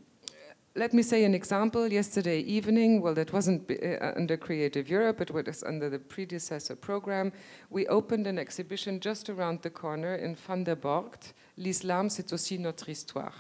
let 0.74 0.94
me 0.94 1.02
say 1.02 1.24
an 1.24 1.35
example. 1.35 1.87
Yesterday 1.92 2.40
evening, 2.40 3.02
well, 3.02 3.14
that 3.14 3.32
wasn't 3.32 3.70
uh, 3.70 4.12
under 4.16 4.37
Creative 4.37 4.88
Europe, 4.88 5.20
it 5.20 5.30
was 5.30 5.62
under 5.62 5.90
the 5.90 5.98
predecessor 5.98 6.76
program. 6.76 7.32
We 7.70 7.87
opened 7.88 8.26
an 8.26 8.38
exhibition 8.38 9.00
just 9.00 9.28
around 9.28 9.62
the 9.62 9.70
corner 9.70 10.14
in 10.14 10.35
Vanderborght. 10.35 11.32
L'islam, 11.58 12.08
c'est 12.08 12.32
aussi 12.32 12.58
notre 12.58 12.88
histoire. 12.88 13.35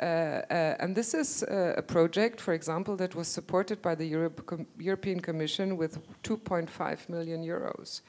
Uh, 0.00 0.04
uh, 0.04 0.76
and 0.80 0.94
this 0.94 1.14
is 1.14 1.42
uh, 1.44 1.74
a 1.76 1.82
project, 1.82 2.40
for 2.40 2.54
example, 2.54 2.96
that 2.96 3.14
was 3.14 3.28
supported 3.28 3.80
by 3.82 3.94
the 3.94 4.04
Europe 4.04 4.46
Com 4.46 4.66
European 4.78 5.20
Commission 5.20 5.76
with 5.76 5.98
2.5 6.22 7.08
million 7.08 7.44
euros. 7.44 8.02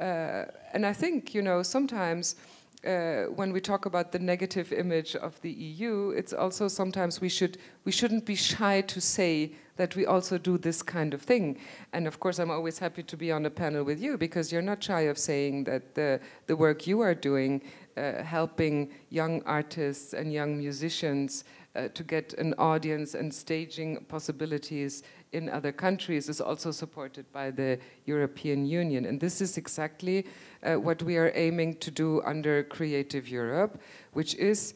Uh, 0.00 0.46
and 0.72 0.84
I 0.84 0.92
think, 0.92 1.34
you 1.34 1.42
know, 1.42 1.62
sometimes 1.62 2.36
uh, 2.84 3.24
when 3.34 3.52
we 3.52 3.60
talk 3.60 3.86
about 3.86 4.10
the 4.10 4.18
negative 4.18 4.72
image 4.72 5.14
of 5.14 5.40
the 5.42 5.50
EU, 5.50 6.10
it's 6.10 6.32
also 6.32 6.68
sometimes 6.68 7.20
we 7.20 7.28
should 7.28 7.58
we 7.84 7.92
shouldn't 7.92 8.24
be 8.24 8.34
shy 8.34 8.80
to 8.82 9.00
say 9.00 9.52
that 9.76 9.94
we 9.96 10.04
also 10.04 10.36
do 10.36 10.58
this 10.58 10.82
kind 10.82 11.14
of 11.14 11.22
thing. 11.22 11.58
And 11.92 12.06
of 12.06 12.18
course, 12.18 12.38
I'm 12.38 12.50
always 12.50 12.78
happy 12.78 13.02
to 13.04 13.16
be 13.16 13.30
on 13.32 13.46
a 13.46 13.50
panel 13.50 13.84
with 13.84 14.00
you 14.00 14.18
because 14.18 14.52
you're 14.52 14.62
not 14.62 14.82
shy 14.82 15.02
of 15.02 15.16
saying 15.16 15.64
that 15.64 15.94
the 15.94 16.20
the 16.46 16.56
work 16.56 16.86
you 16.86 17.00
are 17.00 17.14
doing, 17.14 17.62
uh, 17.96 18.22
helping 18.22 18.90
young 19.10 19.42
artists 19.44 20.12
and 20.12 20.32
young 20.32 20.58
musicians 20.58 21.44
uh, 21.74 21.88
to 21.88 22.02
get 22.02 22.34
an 22.34 22.54
audience 22.58 23.14
and 23.14 23.32
staging 23.32 24.04
possibilities 24.08 25.02
in 25.32 25.48
other 25.48 25.72
countries 25.72 26.28
is 26.28 26.40
also 26.40 26.70
supported 26.70 27.30
by 27.32 27.50
the 27.50 27.78
European 28.06 28.66
Union. 28.66 29.06
And 29.06 29.20
this 29.20 29.40
is 29.40 29.56
exactly 29.56 30.26
uh, 30.62 30.74
what 30.74 31.02
we 31.02 31.16
are 31.16 31.32
aiming 31.34 31.76
to 31.78 31.90
do 31.90 32.22
under 32.22 32.62
Creative 32.64 33.28
Europe, 33.28 33.80
which 34.12 34.34
is 34.34 34.74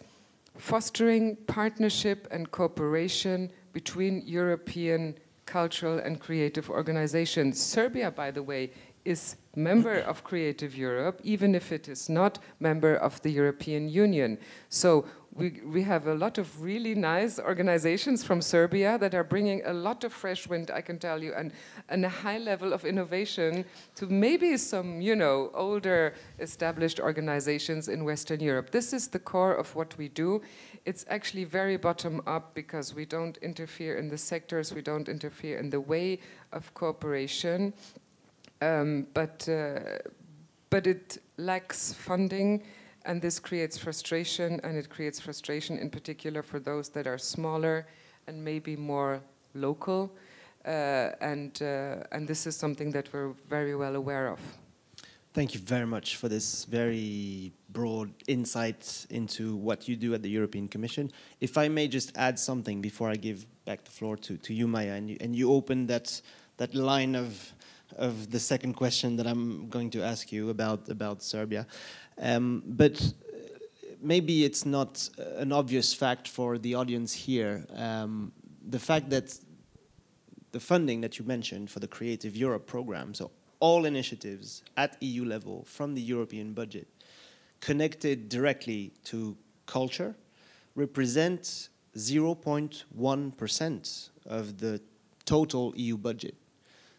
fostering 0.56 1.36
partnership 1.46 2.26
and 2.30 2.50
cooperation 2.50 3.50
between 3.72 4.22
European 4.26 5.14
cultural 5.44 5.98
and 5.98 6.20
creative 6.20 6.70
organizations. 6.70 7.60
Serbia, 7.60 8.10
by 8.10 8.30
the 8.30 8.42
way, 8.42 8.70
is 9.04 9.36
member 9.54 10.00
of 10.00 10.24
Creative 10.24 10.76
Europe, 10.76 11.20
even 11.22 11.54
if 11.54 11.72
it 11.72 11.88
is 11.88 12.08
not 12.08 12.38
member 12.60 12.96
of 12.96 13.22
the 13.22 13.30
European 13.30 13.88
Union. 13.88 14.36
So 14.68 15.06
we, 15.36 15.60
we 15.66 15.82
have 15.82 16.06
a 16.06 16.14
lot 16.14 16.38
of 16.38 16.62
really 16.62 16.94
nice 16.94 17.38
organizations 17.38 18.24
from 18.24 18.40
Serbia 18.40 18.96
that 18.98 19.14
are 19.14 19.24
bringing 19.24 19.62
a 19.66 19.72
lot 19.72 20.02
of 20.02 20.12
fresh 20.12 20.48
wind, 20.48 20.70
I 20.70 20.80
can 20.80 20.98
tell 20.98 21.22
you, 21.22 21.34
and, 21.34 21.52
and 21.90 22.04
a 22.04 22.08
high 22.08 22.38
level 22.38 22.72
of 22.72 22.84
innovation 22.84 23.64
to 23.96 24.06
maybe 24.06 24.56
some, 24.56 25.00
you 25.00 25.14
know, 25.14 25.50
older 25.54 26.14
established 26.38 27.00
organizations 27.00 27.88
in 27.88 28.04
Western 28.04 28.40
Europe. 28.40 28.70
This 28.70 28.94
is 28.94 29.08
the 29.08 29.18
core 29.18 29.54
of 29.54 29.74
what 29.74 29.96
we 29.98 30.08
do. 30.08 30.40
It's 30.86 31.04
actually 31.08 31.44
very 31.44 31.76
bottom 31.76 32.22
up 32.26 32.54
because 32.54 32.94
we 32.94 33.04
don't 33.04 33.36
interfere 33.38 33.96
in 33.98 34.08
the 34.08 34.18
sectors, 34.18 34.72
we 34.72 34.82
don't 34.82 35.08
interfere 35.08 35.58
in 35.58 35.68
the 35.68 35.80
way 35.80 36.18
of 36.52 36.72
cooperation, 36.72 37.74
um, 38.62 39.06
but, 39.12 39.46
uh, 39.50 39.98
but 40.70 40.86
it 40.86 41.18
lacks 41.36 41.92
funding 41.92 42.62
and 43.06 43.22
this 43.22 43.38
creates 43.38 43.78
frustration, 43.78 44.60
and 44.62 44.76
it 44.76 44.90
creates 44.90 45.18
frustration 45.20 45.78
in 45.78 45.88
particular 45.90 46.42
for 46.42 46.58
those 46.60 46.88
that 46.90 47.06
are 47.06 47.18
smaller 47.18 47.86
and 48.26 48.44
maybe 48.44 48.76
more 48.76 49.22
local. 49.54 50.12
Uh, 50.64 51.12
and, 51.20 51.62
uh, 51.62 52.02
and 52.12 52.26
this 52.26 52.46
is 52.46 52.56
something 52.56 52.90
that 52.90 53.08
we're 53.12 53.32
very 53.48 53.76
well 53.76 53.94
aware 53.94 54.28
of. 54.28 54.40
Thank 55.32 55.54
you 55.54 55.60
very 55.60 55.86
much 55.86 56.16
for 56.16 56.28
this 56.28 56.64
very 56.64 57.52
broad 57.68 58.10
insight 58.26 59.06
into 59.10 59.54
what 59.54 59.86
you 59.86 59.94
do 59.94 60.14
at 60.14 60.22
the 60.22 60.30
European 60.30 60.66
Commission. 60.66 61.12
If 61.40 61.58
I 61.58 61.68
may 61.68 61.88
just 61.88 62.16
add 62.16 62.38
something 62.38 62.80
before 62.80 63.10
I 63.10 63.16
give 63.16 63.46
back 63.64 63.84
the 63.84 63.90
floor 63.90 64.16
to, 64.16 64.38
to 64.38 64.54
you, 64.54 64.66
Maya, 64.66 64.94
and 64.94 65.10
you, 65.10 65.16
and 65.20 65.36
you 65.36 65.52
opened 65.52 65.88
that, 65.88 66.20
that 66.56 66.74
line 66.74 67.14
of, 67.14 67.52
of 67.96 68.30
the 68.30 68.40
second 68.40 68.74
question 68.74 69.16
that 69.16 69.26
I'm 69.26 69.68
going 69.68 69.90
to 69.90 70.02
ask 70.02 70.32
you 70.32 70.48
about, 70.48 70.88
about 70.88 71.22
Serbia. 71.22 71.66
Um, 72.20 72.62
but 72.66 73.00
uh, 73.00 73.36
maybe 74.00 74.44
it's 74.44 74.64
not 74.64 75.08
an 75.36 75.52
obvious 75.52 75.92
fact 75.92 76.28
for 76.28 76.58
the 76.58 76.74
audience 76.74 77.12
here. 77.12 77.66
Um, 77.74 78.32
the 78.68 78.78
fact 78.78 79.10
that 79.10 79.38
the 80.52 80.60
funding 80.60 81.00
that 81.02 81.18
you 81.18 81.24
mentioned 81.24 81.70
for 81.70 81.80
the 81.80 81.88
Creative 81.88 82.34
Europe 82.34 82.66
program, 82.66 83.14
so 83.14 83.30
all 83.60 83.84
initiatives 83.84 84.62
at 84.76 84.96
EU 85.00 85.24
level 85.24 85.64
from 85.66 85.94
the 85.94 86.00
European 86.00 86.52
budget 86.52 86.88
connected 87.60 88.28
directly 88.28 88.92
to 89.04 89.36
culture 89.66 90.16
represent 90.74 91.68
0.1% 91.96 94.08
of 94.26 94.58
the 94.58 94.80
total 95.24 95.72
EU 95.76 95.96
budget. 95.96 96.34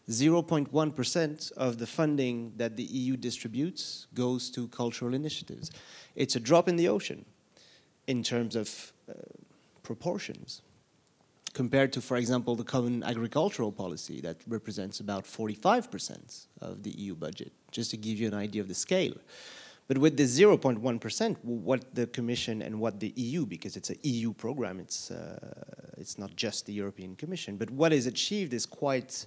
0.1% 0.09 1.51
of 1.53 1.77
the 1.77 1.87
funding 1.87 2.53
that 2.55 2.77
the 2.77 2.83
EU 2.83 3.17
distributes 3.17 4.07
goes 4.13 4.49
to 4.51 4.67
cultural 4.69 5.13
initiatives. 5.13 5.71
It's 6.15 6.35
a 6.35 6.39
drop 6.39 6.69
in 6.69 6.77
the 6.77 6.87
ocean 6.87 7.25
in 8.07 8.23
terms 8.23 8.55
of 8.55 8.93
uh, 9.09 9.13
proportions 9.83 10.61
compared 11.53 11.91
to, 11.91 12.01
for 12.01 12.17
example, 12.17 12.55
the 12.55 12.63
common 12.63 13.03
agricultural 13.03 13.71
policy 13.71 14.21
that 14.21 14.37
represents 14.47 14.99
about 14.99 15.25
45% 15.25 16.45
of 16.61 16.83
the 16.83 16.91
EU 16.91 17.15
budget, 17.15 17.51
just 17.71 17.89
to 17.91 17.97
give 17.97 18.19
you 18.19 18.27
an 18.27 18.35
idea 18.35 18.61
of 18.61 18.67
the 18.67 18.75
scale. 18.75 19.15
But 19.87 19.97
with 19.97 20.17
the 20.17 20.23
0.1%, 20.23 21.37
what 21.43 21.95
the 21.95 22.05
Commission 22.07 22.61
and 22.61 22.79
what 22.79 22.99
the 22.99 23.11
EU, 23.15 23.45
because 23.45 23.75
it's 23.75 23.89
an 23.89 23.97
EU 24.03 24.33
program, 24.33 24.79
it's, 24.79 25.09
uh, 25.09 25.39
it's 25.97 26.19
not 26.19 26.35
just 26.35 26.67
the 26.67 26.73
European 26.73 27.15
Commission, 27.15 27.57
but 27.57 27.71
what 27.71 27.91
is 27.91 28.05
achieved 28.05 28.53
is 28.53 28.65
quite 28.67 29.25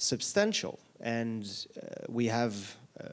substantial. 0.00 0.78
And 1.00 1.44
uh, 1.76 2.06
we 2.08 2.26
have 2.26 2.76
uh, 2.98 3.04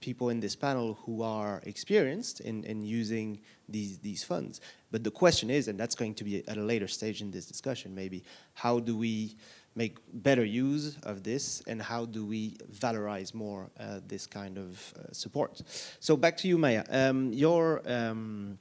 people 0.00 0.30
in 0.30 0.40
this 0.40 0.56
panel 0.56 0.98
who 1.04 1.22
are 1.22 1.62
experienced 1.64 2.40
in, 2.40 2.64
in 2.64 2.82
using 2.82 3.40
these, 3.68 3.98
these 3.98 4.24
funds. 4.24 4.60
But 4.90 5.04
the 5.04 5.10
question 5.10 5.50
is, 5.50 5.68
and 5.68 5.78
that's 5.78 5.94
going 5.94 6.14
to 6.14 6.24
be 6.24 6.46
at 6.48 6.56
a 6.56 6.62
later 6.62 6.88
stage 6.88 7.20
in 7.20 7.30
this 7.30 7.46
discussion 7.46 7.94
maybe, 7.94 8.24
how 8.54 8.80
do 8.80 8.96
we 8.96 9.36
make 9.76 9.98
better 10.12 10.44
use 10.44 10.96
of 11.02 11.22
this 11.22 11.62
and 11.66 11.82
how 11.82 12.04
do 12.04 12.24
we 12.24 12.56
valorize 12.72 13.34
more 13.34 13.70
uh, 13.78 14.00
this 14.06 14.26
kind 14.26 14.58
of 14.58 14.94
uh, 14.96 15.12
support? 15.12 15.62
So 16.00 16.16
back 16.16 16.36
to 16.38 16.48
you, 16.48 16.58
Maya. 16.58 16.84
Um, 16.90 17.32
your, 17.32 17.82
um, 17.86 18.58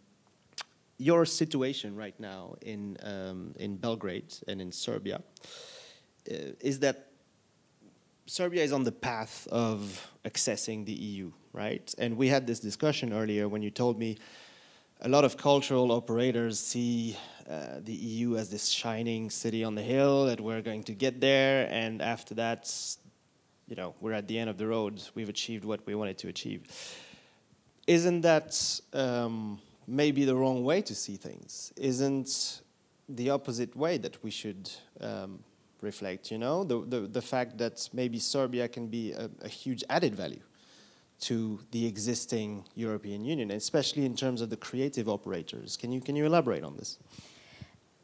your 0.98 1.26
situation 1.26 1.96
right 1.96 2.18
now 2.20 2.56
in, 2.62 2.98
um, 3.04 3.54
in 3.58 3.78
Belgrade 3.78 4.34
and 4.48 4.62
in 4.62 4.72
Serbia 4.72 5.22
uh, 6.32 6.36
is 6.62 6.80
that 6.80 7.13
Serbia 8.26 8.64
is 8.64 8.72
on 8.72 8.84
the 8.84 8.92
path 8.92 9.48
of 9.52 10.12
accessing 10.24 10.86
the 10.86 10.94
EU, 10.94 11.32
right? 11.52 11.94
And 11.98 12.18
we 12.18 12.30
had 12.30 12.48
this 12.48 12.60
discussion 12.60 13.12
earlier 13.12 13.50
when 13.50 13.62
you 13.62 13.70
told 13.70 14.00
me 14.00 14.18
a 15.02 15.10
lot 15.10 15.26
of 15.26 15.36
cultural 15.36 15.92
operators 15.92 16.58
see 16.60 17.18
uh, 17.50 17.80
the 17.84 17.94
EU 17.94 18.38
as 18.38 18.50
this 18.50 18.70
shining 18.70 19.30
city 19.30 19.66
on 19.66 19.76
the 19.76 19.82
hill 19.82 20.26
that 20.28 20.40
we're 20.40 20.62
going 20.62 20.84
to 20.84 20.94
get 20.94 21.20
there, 21.20 21.68
and 21.70 22.02
after 22.02 22.34
that, 22.36 22.74
you 23.68 23.76
know, 23.76 23.94
we're 24.00 24.14
at 24.14 24.30
the 24.30 24.40
end 24.40 24.50
of 24.50 24.58
the 24.58 24.68
road. 24.68 25.02
We've 25.16 25.28
achieved 25.28 25.66
what 25.66 25.86
we 25.86 25.94
wanted 25.94 26.18
to 26.20 26.30
achieve. 26.30 26.62
Isn't 27.86 28.22
that 28.22 28.80
um, 28.94 29.60
maybe 29.86 30.24
the 30.24 30.36
wrong 30.36 30.64
way 30.64 30.82
to 30.84 30.96
see 30.96 31.18
things? 31.18 31.74
Isn't 31.76 32.62
the 33.10 33.32
opposite 33.32 33.76
way 33.76 33.98
that 33.98 34.24
we 34.24 34.32
should 34.32 34.72
um, 35.02 35.44
reflect, 35.84 36.32
you 36.32 36.38
know, 36.38 36.64
the, 36.64 36.82
the, 36.86 37.00
the 37.02 37.22
fact 37.22 37.58
that 37.58 37.90
maybe 37.94 38.20
Serbia 38.20 38.68
can 38.68 38.88
be 38.88 39.12
a, 39.12 39.30
a 39.42 39.48
huge 39.48 39.84
added 39.90 40.16
value 40.16 40.42
to 41.22 41.60
the 41.72 41.86
existing 41.86 42.66
European 42.76 43.24
Union, 43.24 43.52
especially 43.52 44.06
in 44.06 44.16
terms 44.16 44.42
of 44.42 44.50
the 44.50 44.58
creative 44.58 45.08
operators. 45.08 45.78
Can 45.78 45.92
you, 45.92 46.02
can 46.02 46.16
you 46.16 46.26
elaborate 46.26 46.64
on 46.64 46.76
this? 46.76 47.00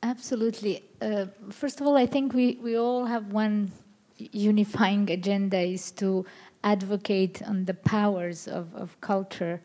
Absolutely. 0.04 0.84
Uh, 1.02 1.26
first 1.50 1.82
of 1.82 1.88
all, 1.88 1.98
I 1.98 2.06
think 2.06 2.34
we, 2.34 2.58
we 2.62 2.78
all 2.78 3.06
have 3.06 3.34
one 3.34 3.72
unifying 4.18 5.10
agenda 5.10 5.60
is 5.60 5.92
to 5.92 6.26
advocate 6.64 7.42
on 7.42 7.66
the 7.66 7.74
powers 7.74 8.48
of, 8.48 8.74
of 8.76 9.00
culture, 9.02 9.62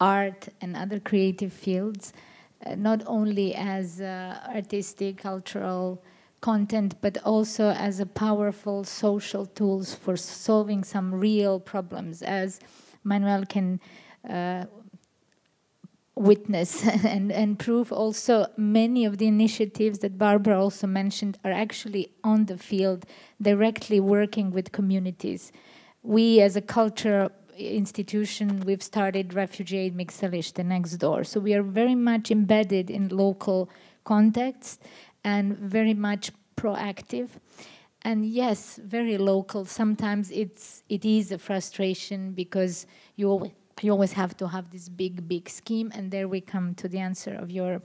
art, 0.00 0.48
and 0.60 0.76
other 0.76 1.00
creative 1.00 1.52
fields, 1.52 2.12
uh, 2.64 2.74
not 2.74 3.02
only 3.06 3.54
as 3.54 4.00
uh, 4.00 4.38
artistic, 4.54 5.18
cultural, 5.18 6.02
content, 6.40 6.94
but 7.00 7.18
also 7.24 7.70
as 7.70 8.00
a 8.00 8.06
powerful 8.06 8.84
social 8.84 9.46
tools 9.46 9.94
for 9.94 10.16
solving 10.16 10.84
some 10.84 11.14
real 11.14 11.60
problems, 11.60 12.22
as 12.22 12.60
Manuel 13.04 13.44
can 13.46 13.80
uh, 14.28 14.64
witness 16.14 16.86
and, 17.04 17.32
and 17.32 17.58
prove 17.58 17.92
also 17.92 18.46
many 18.56 19.04
of 19.04 19.18
the 19.18 19.26
initiatives 19.26 20.00
that 20.00 20.18
Barbara 20.18 20.60
also 20.60 20.86
mentioned 20.86 21.38
are 21.44 21.52
actually 21.52 22.12
on 22.22 22.46
the 22.46 22.58
field, 22.58 23.06
directly 23.40 24.00
working 24.00 24.50
with 24.50 24.72
communities. 24.72 25.52
We 26.02 26.40
as 26.40 26.56
a 26.56 26.62
culture 26.62 27.30
institution, 27.56 28.60
we've 28.60 28.82
started 28.82 29.34
Refugee 29.34 29.78
Aid 29.78 29.96
Miksalište, 29.96 30.54
the 30.54 30.64
next 30.64 30.96
door. 30.96 31.24
So 31.24 31.40
we 31.40 31.54
are 31.54 31.62
very 31.62 31.94
much 31.94 32.30
embedded 32.30 32.90
in 32.90 33.08
local 33.08 33.68
context 34.04 34.82
and 35.24 35.56
very 35.58 35.94
much 35.94 36.32
proactive. 36.56 37.28
And 38.02 38.24
yes, 38.24 38.78
very 38.82 39.18
local. 39.18 39.64
Sometimes 39.64 40.30
it's 40.30 40.82
it 40.88 41.04
is 41.04 41.32
a 41.32 41.38
frustration 41.38 42.32
because 42.32 42.86
you 43.16 43.28
always, 43.28 43.52
you 43.82 43.92
always 43.92 44.12
have 44.12 44.36
to 44.38 44.48
have 44.48 44.70
this 44.70 44.88
big 44.88 45.28
big 45.28 45.48
scheme. 45.48 45.92
And 45.94 46.10
there 46.10 46.26
we 46.26 46.40
come 46.40 46.74
to 46.76 46.88
the 46.88 46.98
answer 46.98 47.34
of 47.34 47.50
your 47.50 47.82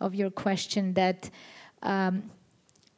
of 0.00 0.14
your 0.14 0.30
question 0.30 0.94
that. 0.94 1.30
Um, 1.82 2.30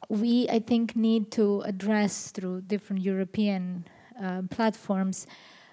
we, 0.09 0.49
I 0.49 0.59
think, 0.59 0.97
need 0.97 1.31
to 1.31 1.61
address 1.61 2.31
through 2.31 2.61
different 2.61 3.01
European 3.01 3.85
uh, 4.21 4.41
platforms 4.49 5.25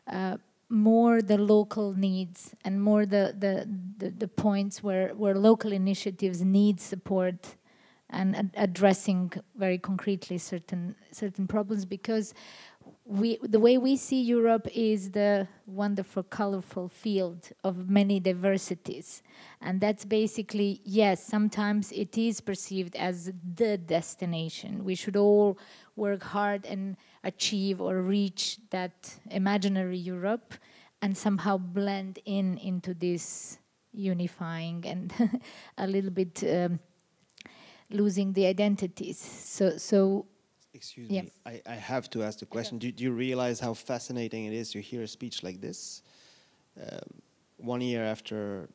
uh, 0.07 0.37
more 0.69 1.23
the 1.23 1.39
local 1.39 1.93
needs 1.95 2.55
and 2.65 2.81
more 2.83 3.07
the, 3.07 3.35
the, 3.39 3.69
the, 3.99 4.11
the, 4.11 4.29
points 4.29 4.83
where, 4.83 5.09
where 5.15 5.35
local 5.35 5.73
initiatives 5.73 6.43
need 6.43 6.81
support 6.81 7.57
and 8.11 8.37
ad 8.37 8.51
addressing 8.57 9.33
very 9.57 9.79
concretely 9.79 10.39
certain 10.39 10.95
certain 11.13 11.47
problems 11.47 11.85
because 11.85 12.35
we 13.05 13.39
the 13.43 13.61
way 13.61 13.79
we 13.79 13.97
see 13.97 14.21
Europe 14.21 14.69
is 14.75 15.11
the 15.13 15.49
wonderful 15.67 16.23
colorful 16.23 16.89
field 16.89 17.51
of 17.65 17.89
many 17.89 18.21
diversities. 18.21 19.23
And 19.61 19.81
that's 19.81 20.05
basically 20.05 20.81
yes 20.85 21.25
sometimes 21.25 21.93
it 21.93 22.17
is 22.19 22.41
perceived 22.41 22.97
as 22.97 23.33
the 23.55 23.79
destination. 23.79 24.85
We 24.85 24.95
should 24.95 25.17
all 25.17 25.59
work 25.97 26.23
hard 26.23 26.67
and 26.67 26.97
achieve 27.25 27.81
or 27.81 28.03
reach 28.03 28.59
that 28.71 29.19
imaginary 29.31 29.99
Europe 29.99 30.55
and 31.03 31.17
somehow 31.17 31.59
blend 31.59 32.19
in 32.25 32.59
into 32.59 32.95
this 32.95 33.59
unifying 33.93 34.85
and 34.87 35.13
a 35.79 35.87
little 35.87 36.11
bit 36.11 36.45
um, 36.45 36.79
losing 37.91 38.33
the 38.33 38.47
identities. 38.47 39.19
So, 39.19 39.77
so 39.79 40.27
Excuse 40.75 41.11
me, 41.11 41.33
I, 41.47 41.63
I 41.67 41.75
have 41.75 42.09
to 42.11 42.23
ask 42.23 42.39
the 42.39 42.47
question. 42.47 42.79
Do, 42.79 42.93
do, 42.93 43.03
you 43.03 43.13
realize 43.13 43.59
how 43.59 43.75
fascinating 43.75 44.45
it 44.47 44.53
is 44.53 44.71
to 44.73 44.81
hear 44.81 45.03
a 45.03 45.09
speech 45.09 45.43
like 45.43 45.61
this? 45.61 46.03
Um, 46.81 47.23
one 47.57 47.81
year 47.81 48.05
after, 48.05 48.69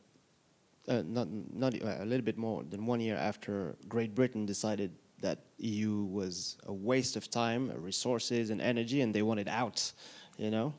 uh, 0.88 1.04
not, 1.06 1.28
not 1.54 1.74
uh, 1.82 1.98
a 2.00 2.06
little 2.06 2.26
bit 2.26 2.38
more 2.38 2.64
than 2.64 2.86
one 2.86 3.00
year 3.00 3.16
after 3.16 3.78
Great 3.88 4.14
Britain 4.16 4.46
decided 4.46 4.92
that 5.22 5.40
EU 5.60 6.04
was 6.04 6.58
a 6.66 6.74
waste 6.74 7.16
of 7.16 7.30
time, 7.30 7.72
resources, 7.78 8.50
and 8.50 8.60
energy, 8.60 9.02
and 9.02 9.14
they 9.14 9.22
wanted 9.22 9.48
out, 9.48 9.94
you 10.38 10.52
know? 10.52 10.74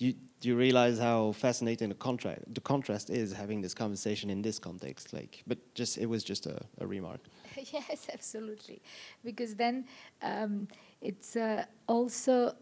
Do 0.00 0.06
you, 0.06 0.14
do 0.40 0.48
you 0.48 0.56
realize 0.56 0.98
how 0.98 1.32
fascinating 1.32 1.90
the 1.90 1.94
contrast 1.94 2.40
the 2.54 2.62
contrast 2.62 3.10
is 3.10 3.34
having 3.34 3.60
this 3.60 3.74
conversation 3.74 4.30
in 4.30 4.40
this 4.40 4.58
context? 4.58 5.12
Like, 5.12 5.42
but 5.46 5.58
just 5.74 5.98
it 5.98 6.06
was 6.06 6.24
just 6.24 6.46
a, 6.46 6.58
a 6.78 6.86
remark. 6.86 7.20
yes, 7.54 8.06
absolutely, 8.10 8.80
because 9.22 9.56
then 9.56 9.84
um, 10.22 10.68
it's 11.02 11.36
uh, 11.36 11.66
also 11.86 12.54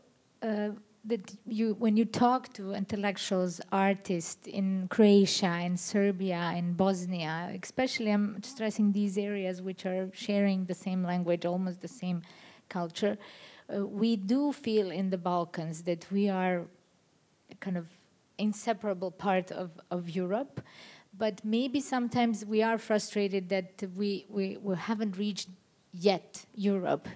uh, 0.42 0.70
that 1.05 1.37
you 1.46 1.77
when 1.79 1.96
you 1.96 2.05
talk 2.05 2.53
to 2.55 2.72
intellectuals, 2.72 3.61
artists 3.70 4.48
in 4.48 4.88
Croatia, 4.88 5.61
in 5.61 5.77
Serbia, 5.77 6.55
in 6.57 6.72
Bosnia, 6.72 7.57
especially 7.62 8.11
I'm 8.11 8.42
stressing 8.42 8.90
these 8.90 9.16
areas 9.16 9.62
which 9.62 9.87
are 9.87 10.11
sharing 10.12 10.64
the 10.64 10.74
same 10.74 11.05
language, 11.05 11.46
almost 11.46 11.83
the 11.83 11.94
same 12.03 12.22
culture. 12.68 13.16
Uh, 13.72 13.87
we 13.87 14.16
do 14.16 14.53
feel 14.53 14.90
in 14.90 15.11
the 15.11 15.18
Balkans 15.18 15.85
that 15.85 16.11
we 16.11 16.29
are 16.29 16.66
kind 17.61 17.77
of 17.77 17.87
inseparable 18.38 19.11
part 19.11 19.51
of, 19.51 19.71
of 19.90 20.09
Europe 20.11 20.61
but 21.18 21.44
maybe 21.44 21.81
sometimes 21.81 22.44
we 22.44 22.62
are 22.62 22.79
frustrated 22.79 23.49
that 23.49 23.83
we, 23.97 24.27
we, 24.29 24.57
we 24.62 24.77
haven't 24.77 25.18
reached 25.18 25.49
yet 25.92 26.44
Europe. 26.55 27.09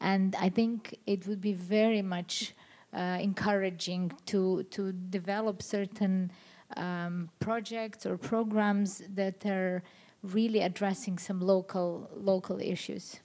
And 0.00 0.36
I 0.36 0.48
think 0.48 0.96
it 1.06 1.26
would 1.26 1.40
be 1.40 1.52
very 1.52 2.02
much 2.02 2.54
uh, 2.92 3.18
encouraging 3.20 4.12
to, 4.26 4.62
to 4.70 4.92
develop 4.92 5.62
certain 5.62 6.30
um, 6.76 7.30
projects 7.40 8.06
or 8.06 8.16
programs 8.16 9.02
that 9.14 9.44
are 9.44 9.82
really 10.22 10.60
addressing 10.60 11.18
some 11.18 11.40
local, 11.40 12.08
local 12.14 12.60
issues. 12.60 13.20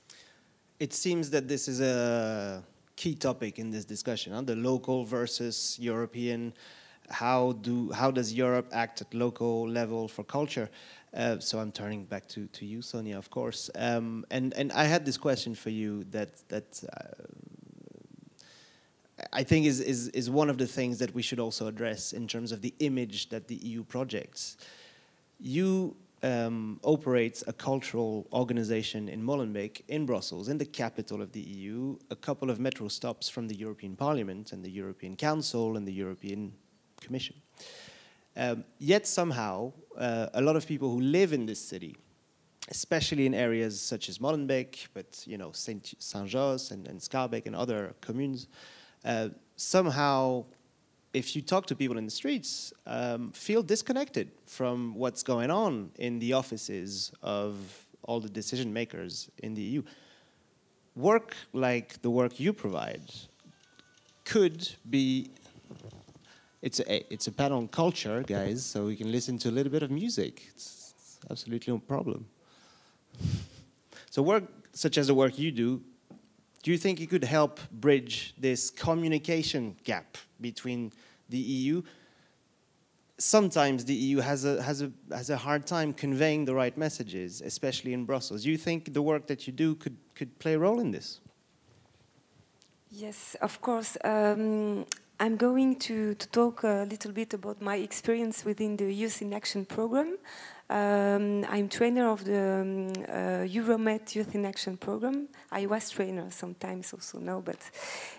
It 0.80 0.94
seems 0.94 1.30
that 1.30 1.48
this 1.48 1.68
is 1.68 1.82
a 1.82 2.64
key 2.96 3.16
topic 3.16 3.60
in 3.60 3.72
this 3.72 3.86
discussion, 3.86 4.34
huh? 4.34 4.42
the 4.42 4.56
local 4.56 5.04
versus 5.04 5.78
European 5.80 6.54
how 7.10 7.54
do 7.62 7.92
how 7.92 8.12
does 8.12 8.34
Europe 8.34 8.70
act 8.72 9.02
at 9.02 9.14
local 9.14 9.68
level 9.70 10.08
for 10.08 10.24
culture? 10.24 10.70
Uh, 11.14 11.38
so 11.40 11.60
I'm 11.60 11.72
turning 11.72 12.06
back 12.06 12.28
to, 12.30 12.48
to 12.48 12.66
you, 12.66 12.82
Sonia, 12.82 13.18
of 13.18 13.30
course. 13.30 13.70
Um, 13.76 14.26
and 14.32 14.54
and 14.54 14.72
I 14.72 14.86
had 14.86 15.06
this 15.06 15.18
question 15.18 15.54
for 15.56 15.70
you 15.70 16.04
that 16.06 16.48
that 16.50 16.84
uh, 16.92 17.24
I 19.32 19.44
think 19.44 19.66
is, 19.66 19.80
is 19.80 20.08
is 20.10 20.30
one 20.30 20.50
of 20.50 20.58
the 20.58 20.68
things 20.68 21.00
that 21.00 21.14
we 21.14 21.22
should 21.22 21.40
also 21.40 21.68
address 21.68 22.14
in 22.14 22.28
terms 22.28 22.52
of 22.52 22.62
the 22.62 22.74
image 22.80 23.30
that 23.30 23.48
the 23.48 23.56
EU 23.56 23.84
projects. 23.84 24.58
You 25.40 25.96
um, 26.24 26.80
operates 26.84 27.44
a 27.48 27.54
cultural 27.54 28.28
organization 28.32 29.10
in 29.10 29.22
Molenbeek, 29.22 29.82
in 29.90 30.06
Brussels, 30.06 30.48
in 30.48 30.58
the 30.58 30.66
capital 30.66 31.22
of 31.22 31.34
the 31.34 31.42
EU, 31.42 31.98
a 32.10 32.16
couple 32.16 32.50
of 32.50 32.60
metro 32.60 32.88
stops 32.88 33.28
from 33.28 33.48
the 33.48 33.56
European 33.56 33.96
Parliament 33.96 34.54
and 34.54 34.64
the 34.64 34.72
European 34.72 35.16
Council 35.16 35.76
and 35.76 35.86
the 35.86 35.92
European 35.92 36.54
Commission. 37.02 37.36
Um, 38.36 38.64
yet 38.80 39.06
somehow, 39.06 39.74
uh, 39.98 40.28
a 40.34 40.42
lot 40.42 40.56
of 40.56 40.66
people 40.66 40.90
who 40.90 41.02
live 41.02 41.34
in 41.34 41.46
this 41.46 41.60
city, 41.60 41.96
especially 42.70 43.26
in 43.26 43.34
areas 43.34 43.80
such 43.80 44.08
as 44.08 44.18
Molenbeek, 44.18 44.88
but 44.94 45.24
you 45.28 45.38
know 45.38 45.52
Saint 45.52 45.94
Saint-Josse 46.00 46.72
and, 46.72 46.88
and 46.88 47.00
Schaerbeek 47.00 47.46
and 47.46 47.56
other 47.56 47.94
communes, 48.02 48.48
uh, 49.04 49.30
somehow, 49.58 50.46
if 51.14 51.36
you 51.36 51.42
talk 51.42 51.68
to 51.68 51.76
people 51.76 51.98
in 51.98 52.06
the 52.06 52.12
streets, 52.12 52.74
um, 52.88 53.32
feel 53.32 53.62
disconnected 53.62 54.32
from 54.48 54.96
what's 54.96 55.24
going 55.24 55.52
on 55.52 55.92
in 55.98 56.20
the 56.20 56.34
offices 56.34 57.12
of 57.22 57.56
all 58.04 58.20
the 58.20 58.30
decision 58.30 58.74
makers 58.74 59.30
in 59.44 59.54
the 59.54 59.62
EU. 59.62 59.84
Work 60.96 61.36
like 61.54 62.02
the 62.02 62.10
work 62.10 62.40
you 62.40 62.52
provide 62.52 63.02
could 64.26 64.70
be 64.90 65.30
it's 66.62 66.80
a, 66.80 67.14
it's 67.14 67.28
a 67.28 67.32
panel 67.32 67.58
on 67.58 67.68
culture, 67.68 68.24
guys, 68.24 68.66
so 68.66 68.86
we 68.86 68.96
can 68.96 69.12
listen 69.12 69.38
to 69.40 69.50
a 69.50 69.52
little 69.52 69.72
bit 69.72 69.84
of 69.84 69.92
music. 69.92 70.44
It's, 70.48 70.94
it's 70.98 71.20
absolutely 71.30 71.74
no 71.74 71.80
problem. 71.80 72.26
So 74.10 74.22
work 74.22 74.44
such 74.74 75.00
as 75.00 75.08
the 75.08 75.16
work 75.16 75.40
you 75.40 75.52
do, 75.52 75.82
do 76.64 76.72
you 76.72 76.78
think 76.78 77.02
it 77.02 77.10
could 77.10 77.26
help 77.26 77.60
bridge 77.72 78.34
this 78.38 78.70
communication 78.70 79.76
gap 79.84 80.18
between 80.40 80.92
the 81.30 81.38
EU? 81.38 81.84
Sometimes 83.18 83.86
the 83.86 83.94
EU 83.94 84.20
has 84.20 84.46
a, 84.46 84.64
has, 84.64 84.82
a, 84.82 84.92
has 85.12 85.30
a 85.30 85.38
hard 85.38 85.68
time 85.68 85.94
conveying 85.94 86.46
the 86.46 86.56
right 86.56 86.76
messages, 86.78 87.42
especially 87.42 87.94
in 87.94 88.06
Brussels. 88.06 88.44
Do 88.44 88.50
you 88.50 88.58
think 88.58 88.94
the 88.94 89.02
work 89.02 89.28
that 89.28 89.46
you 89.46 89.54
do 89.54 89.76
could, 89.76 89.98
could 90.16 90.40
play 90.40 90.54
a 90.54 90.60
role 90.60 90.80
in 90.80 90.92
this? 90.92 91.20
Yes, 92.90 93.36
of 93.42 93.60
course. 93.60 93.98
Um, 94.04 94.86
I'm 95.20 95.36
going 95.36 95.76
to, 95.80 96.16
to, 96.16 96.28
talk 96.30 96.64
a 96.64 96.88
little 96.90 97.12
bit 97.12 97.34
about 97.34 97.62
my 97.62 97.76
experience 97.76 98.46
within 98.46 98.78
the 98.78 98.92
Youth 98.92 99.22
in 99.22 99.34
Action 99.34 99.66
program. 99.66 100.18
Um, 100.70 101.46
I'm 101.50 101.68
trainer 101.68 102.10
of 102.10 102.24
the 102.24 102.62
um, 102.62 102.88
uh, 103.08 103.46
Euromed 103.46 104.16
Youth 104.16 104.34
in 104.34 104.46
Action 104.46 104.78
program. 104.78 105.28
I 105.52 105.66
was 105.66 105.90
trainer 105.90 106.32
sometimes 106.32 106.94
also 106.94 107.20
now, 107.20 107.42
but 107.42 107.58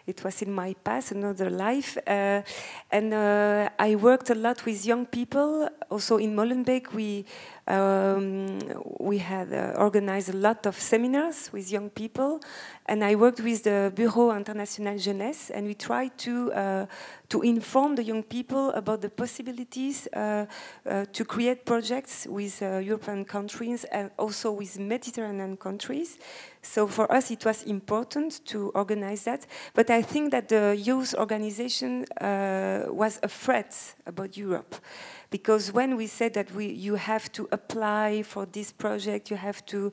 it 0.07 0.23
was 0.23 0.43
in 0.43 0.53
my 0.53 0.75
past, 0.85 1.13
another 1.13 1.49
life. 1.49 1.97
Uh, 2.07 2.43
and 2.91 3.15
uh, 3.15 3.71
I 3.79 3.97
worked 3.97 4.31
a 4.31 4.35
lot 4.35 4.65
with 4.67 4.85
young 4.85 5.07
people. 5.07 5.69
Also 5.95 6.17
in 6.17 6.35
Molenbeek, 6.35 6.93
we 6.93 7.25
um, 7.69 8.59
we 8.99 9.19
had 9.19 9.53
uh, 9.53 9.79
organized 9.79 10.29
a 10.29 10.37
lot 10.37 10.67
of 10.67 10.75
seminars 10.77 11.53
with 11.53 11.71
young 11.71 11.89
people, 11.89 12.41
and 12.87 13.05
I 13.05 13.15
worked 13.15 13.41
with 13.41 13.63
the 13.63 13.93
Bureau 13.95 14.33
International 14.33 14.99
Jeunesse, 14.99 15.51
and 15.51 15.69
we 15.69 15.75
tried 15.75 16.19
to 16.19 16.53
uh, 16.53 16.87
to 17.29 17.43
inform 17.43 17.95
the 17.95 18.03
young 18.03 18.25
people 18.25 18.71
about 18.73 19.03
the 19.03 19.09
possibilities 19.09 20.09
uh, 20.13 20.47
uh 20.85 21.05
to 21.13 21.25
create 21.25 21.65
projects 21.65 22.27
with 22.27 22.61
uh, 22.61 22.79
European 22.79 23.25
countries 23.25 23.85
and 23.85 24.11
also 24.19 24.51
with 24.51 24.77
Mediterranean 24.81 25.57
countries. 25.57 26.19
So 26.65 26.87
for 26.87 27.11
us, 27.13 27.31
it 27.31 27.45
was 27.45 27.63
important 27.65 28.45
to 28.47 28.71
organize 28.75 29.25
that. 29.25 29.47
But 29.75 29.91
I 29.91 30.03
think 30.03 30.31
that 30.31 30.49
the 30.49 30.75
youth 30.77 31.15
organization 31.15 32.05
uh, 32.21 32.87
was 32.89 33.21
a 33.23 33.29
threat 33.29 33.95
about 34.07 34.37
Europe 34.37 34.75
because 35.31 35.73
when 35.73 35.97
we 35.97 36.07
said 36.07 36.35
that 36.35 36.51
we, 36.53 36.67
you 36.67 36.95
have 36.95 37.31
to 37.33 37.49
apply 37.53 38.23
for 38.23 38.47
this 38.47 38.73
project, 38.73 39.31
you 39.31 39.37
have 39.37 39.65
to 39.67 39.93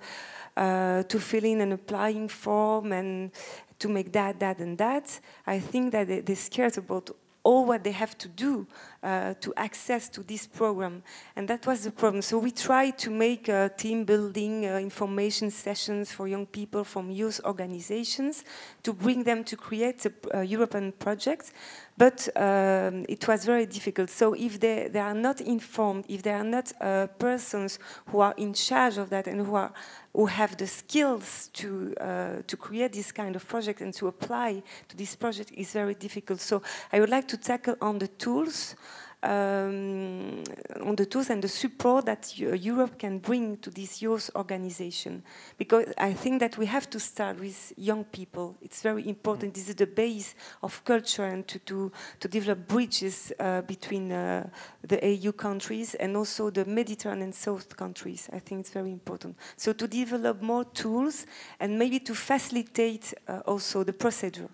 uh, 0.58 1.04
to 1.04 1.20
fill 1.20 1.46
in 1.46 1.62
an 1.62 1.72
applying 1.72 2.28
form 2.28 2.92
and 2.92 3.32
to 3.80 3.90
make 3.90 4.12
that, 4.12 4.40
that, 4.40 4.60
and 4.60 4.78
that, 4.78 5.20
I 5.48 5.60
think 5.60 5.92
that 5.92 6.08
they, 6.08 6.20
they're 6.22 6.36
scared 6.36 6.78
about 6.78 7.10
all 7.44 7.66
what 7.66 7.84
they 7.84 7.92
have 7.92 8.18
to 8.20 8.28
do 8.28 8.68
uh, 9.04 9.34
to 9.42 9.54
access 9.58 10.10
to 10.10 10.24
this 10.24 10.48
program. 10.48 11.04
And 11.36 11.48
that 11.48 11.66
was 11.66 11.84
the 11.84 11.92
problem. 11.92 12.22
So 12.22 12.38
we 12.38 12.52
tried 12.52 12.98
to 13.00 13.10
make 13.10 13.50
uh, 13.50 13.70
team 13.70 14.06
building 14.06 14.66
uh, 14.66 14.78
information 14.78 15.50
sessions 15.50 16.12
for 16.12 16.28
young 16.28 16.46
people 16.46 16.84
from 16.84 17.10
youth 17.10 17.42
organizations 17.46 18.44
to 18.84 18.94
bring 18.94 19.24
them 19.24 19.44
to 19.46 19.58
create 19.58 20.06
a, 20.06 20.40
a 20.40 20.44
European 20.44 20.92
project. 20.92 21.52
But 21.98 22.30
um, 22.36 23.06
it 23.10 23.28
was 23.28 23.46
very 23.46 23.66
difficult. 23.66 24.10
So 24.10 24.34
if 24.34 24.60
they, 24.60 24.88
they 24.92 25.00
are 25.00 25.14
not 25.14 25.42
informed, 25.42 26.06
if 26.08 26.24
they 26.24 26.34
are 26.34 26.44
not 26.44 26.72
uh, 26.80 27.08
persons 27.20 27.80
who 28.08 28.22
are 28.22 28.34
in 28.38 28.54
charge 28.54 28.98
of 28.98 29.10
that 29.10 29.28
and 29.28 29.46
who 29.46 29.56
are 29.56 29.72
who 30.14 30.26
have 30.26 30.58
the 30.58 30.68
skills 30.68 31.50
to 31.54 31.94
uh, 32.02 32.42
to 32.48 32.58
create 32.58 32.92
this 32.94 33.12
kind 33.12 33.36
of 33.36 33.48
project 33.48 33.82
and 33.82 33.94
to 33.94 34.08
apply 34.08 34.62
to 34.90 34.98
this 34.98 35.16
project 35.16 35.52
is 35.54 35.72
very 35.72 35.94
difficult. 35.94 36.42
So 36.42 36.62
I 36.92 37.00
would 37.00 37.10
like 37.10 37.28
to 37.30 37.38
tackle 37.38 37.76
on 37.82 38.00
the 38.00 38.08
tools 38.08 38.76
um, 39.24 40.44
on 40.82 40.96
the 40.96 41.06
tools 41.06 41.30
and 41.30 41.44
the 41.44 41.48
support 41.48 42.06
that 42.06 42.38
Europe 42.38 42.98
can 42.98 43.20
bring 43.20 43.58
to 43.58 43.70
this 43.70 44.02
youth 44.02 44.30
organization. 44.36 45.24
Because 45.58 45.86
I 45.98 46.14
think 46.14 46.40
that 46.40 46.58
we 46.58 46.66
have 46.66 46.90
to 46.90 47.00
start 47.00 47.40
with 47.40 47.74
young 47.78 48.04
people. 48.04 48.58
It's 48.62 48.82
very 48.82 49.08
important. 49.08 49.54
This 49.54 49.70
is 49.70 49.76
the 49.76 49.88
base 49.88 50.36
of 50.64 50.84
culture 50.84 51.26
and 51.26 51.48
to, 51.48 51.60
to, 51.60 51.92
to 52.20 52.28
develop 52.28 52.68
bridges 52.68 53.32
uh, 53.40 53.62
between 53.62 54.12
uh, 54.12 54.50
the 54.82 55.06
EU 55.06 55.32
countries 55.32 55.94
and 55.96 56.18
also 56.18 56.50
the 56.50 56.66
Mediterranean 56.66 57.34
South 57.34 57.76
countries. 57.78 58.30
I 58.34 58.40
think 58.40 58.62
it's 58.62 58.72
very 58.72 58.92
important. 58.92 59.36
So 59.56 59.74
to 59.74 59.88
develop 59.88 60.42
more 60.42 60.66
tools 60.66 61.26
and 61.60 61.78
maybe 61.78 62.00
to 62.00 62.16
facilitate 62.16 63.14
uh, 63.28 63.42
also 63.46 63.84
the 63.84 63.94
procedure. 63.94 64.50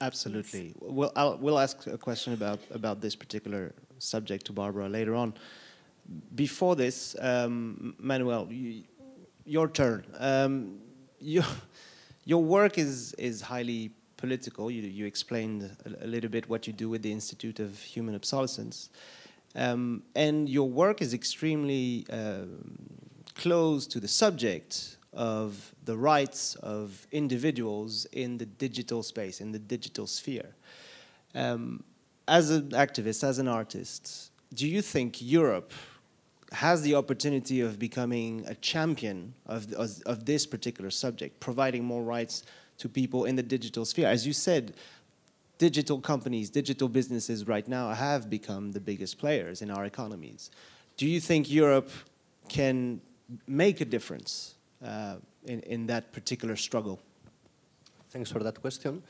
Absolutely. 0.00 0.74
Well, 0.78 1.10
I'll, 1.16 1.38
we'll 1.38 1.58
ask 1.58 1.86
a 1.86 1.96
question 1.96 2.34
about, 2.34 2.60
about 2.70 3.00
this 3.00 3.16
particular 3.16 3.72
subject 3.98 4.46
to 4.46 4.52
Barbara 4.52 4.88
later 4.88 5.14
on. 5.14 5.34
Before 6.34 6.76
this, 6.76 7.16
um, 7.20 7.94
Manuel, 7.98 8.48
you, 8.50 8.84
your 9.44 9.68
turn. 9.68 10.06
Um, 10.18 10.78
you, 11.20 11.42
your 12.24 12.42
work 12.42 12.78
is, 12.78 13.12
is 13.14 13.40
highly 13.40 13.92
political. 14.16 14.70
You, 14.70 14.82
you 14.82 15.06
explained 15.06 15.70
a, 15.84 16.04
a, 16.04 16.08
little 16.08 16.30
bit 16.30 16.48
what 16.48 16.66
you 16.66 16.72
do 16.72 16.88
with 16.88 17.02
the 17.02 17.12
Institute 17.12 17.60
of 17.60 17.78
Human 17.80 18.14
Obsolescence. 18.14 18.90
Um, 19.54 20.02
and 20.14 20.48
your 20.48 20.68
work 20.68 21.00
is 21.00 21.14
extremely 21.14 22.06
uh, 22.10 22.44
close 23.34 23.86
to 23.88 24.00
the 24.00 24.08
subject 24.08 24.96
of 25.12 25.74
the 25.84 25.96
rights 25.96 26.56
of 26.56 27.06
individuals 27.10 28.06
in 28.12 28.36
the 28.36 28.46
digital 28.46 29.02
space, 29.02 29.40
in 29.40 29.52
the 29.52 29.58
digital 29.58 30.06
sphere. 30.06 30.54
Um, 31.34 31.84
as 32.28 32.50
an 32.50 32.70
activist, 32.70 33.22
as 33.22 33.38
an 33.38 33.48
artist, 33.48 34.30
do 34.52 34.66
you 34.66 34.82
think 34.82 35.20
Europe 35.20 35.72
has 36.52 36.82
the 36.82 36.94
opportunity 36.94 37.60
of 37.60 37.78
becoming 37.78 38.44
a 38.46 38.54
champion 38.54 39.34
of, 39.46 39.72
of, 39.72 40.02
of, 40.06 40.24
this 40.24 40.46
particular 40.46 40.90
subject, 40.90 41.40
providing 41.40 41.84
more 41.84 42.02
rights 42.02 42.44
to 42.78 42.88
people 42.88 43.24
in 43.24 43.36
the 43.36 43.42
digital 43.42 43.84
sphere? 43.84 44.06
As 44.06 44.26
you 44.26 44.32
said, 44.32 44.74
digital 45.58 46.00
companies, 46.00 46.50
digital 46.50 46.88
businesses 46.88 47.46
right 47.46 47.66
now 47.66 47.92
have 47.92 48.30
become 48.30 48.72
the 48.72 48.80
biggest 48.80 49.18
players 49.18 49.62
in 49.62 49.70
our 49.70 49.84
economies. 49.84 50.50
Do 50.96 51.06
you 51.06 51.20
think 51.20 51.50
Europe 51.50 51.90
can 52.48 53.00
make 53.46 53.80
a 53.80 53.84
difference 53.84 54.54
uh, 54.84 55.16
in, 55.44 55.60
in 55.60 55.86
that 55.86 56.12
particular 56.12 56.56
struggle? 56.56 57.00
Thanks 58.10 58.30
for 58.30 58.42
that 58.42 58.60
question. 58.60 59.02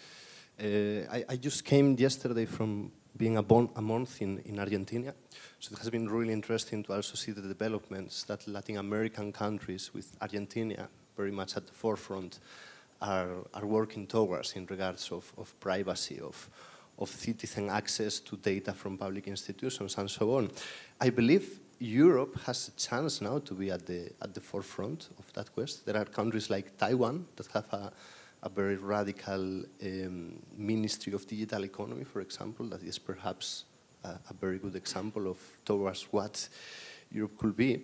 Uh, 0.58 0.64
I, 1.10 1.24
I, 1.28 1.36
just 1.36 1.66
came 1.66 1.96
yesterday 1.98 2.46
from 2.46 2.90
being 3.16 3.36
a, 3.36 3.44
a 3.76 3.82
month 3.82 4.22
in, 4.22 4.38
in 4.44 4.58
Argentina. 4.58 5.14
So 5.58 5.72
it 5.72 5.78
has 5.78 5.90
been 5.90 6.08
really 6.08 6.32
interesting 6.32 6.82
to 6.84 6.94
also 6.94 7.14
see 7.14 7.32
the 7.32 7.40
developments 7.40 8.24
that 8.24 8.46
Latin 8.46 8.76
American 8.76 9.32
countries, 9.32 9.92
with 9.94 10.16
Argentina 10.20 10.88
very 11.16 11.30
much 11.30 11.56
at 11.56 11.66
the 11.66 11.72
forefront, 11.72 12.40
are, 13.00 13.44
are 13.54 13.66
working 13.66 14.06
towards 14.06 14.54
in 14.54 14.66
regards 14.66 15.10
of, 15.12 15.32
of 15.36 15.58
privacy, 15.60 16.20
of, 16.20 16.48
of 16.98 17.08
citizen 17.08 17.70
access 17.70 18.20
to 18.20 18.36
data 18.36 18.72
from 18.72 18.98
public 18.98 19.28
institutions 19.28 19.96
and 19.98 20.10
so 20.10 20.36
on. 20.36 20.50
I 21.00 21.10
believe 21.10 21.60
Europe 21.78 22.38
has 22.46 22.68
a 22.68 22.80
chance 22.80 23.20
now 23.20 23.38
to 23.38 23.54
be 23.54 23.70
at 23.70 23.86
the, 23.86 24.10
at 24.22 24.32
the 24.32 24.40
forefront 24.40 25.08
of 25.18 25.30
that 25.34 25.52
quest. 25.52 25.84
There 25.84 25.96
are 25.96 26.06
countries 26.06 26.48
like 26.48 26.76
Taiwan 26.78 27.26
that 27.36 27.46
have 27.48 27.66
a, 27.72 27.92
a 28.46 28.48
very 28.48 28.76
radical 28.76 29.64
um, 29.82 30.38
Ministry 30.56 31.12
of 31.12 31.26
Digital 31.26 31.64
Economy, 31.64 32.04
for 32.04 32.20
example, 32.20 32.66
that 32.66 32.82
is 32.82 32.98
perhaps 32.98 33.64
a, 34.04 34.10
a, 34.30 34.34
very 34.40 34.58
good 34.58 34.76
example 34.76 35.28
of 35.28 35.38
towards 35.64 36.02
what 36.12 36.48
Europe 37.10 37.36
could 37.38 37.56
be. 37.56 37.82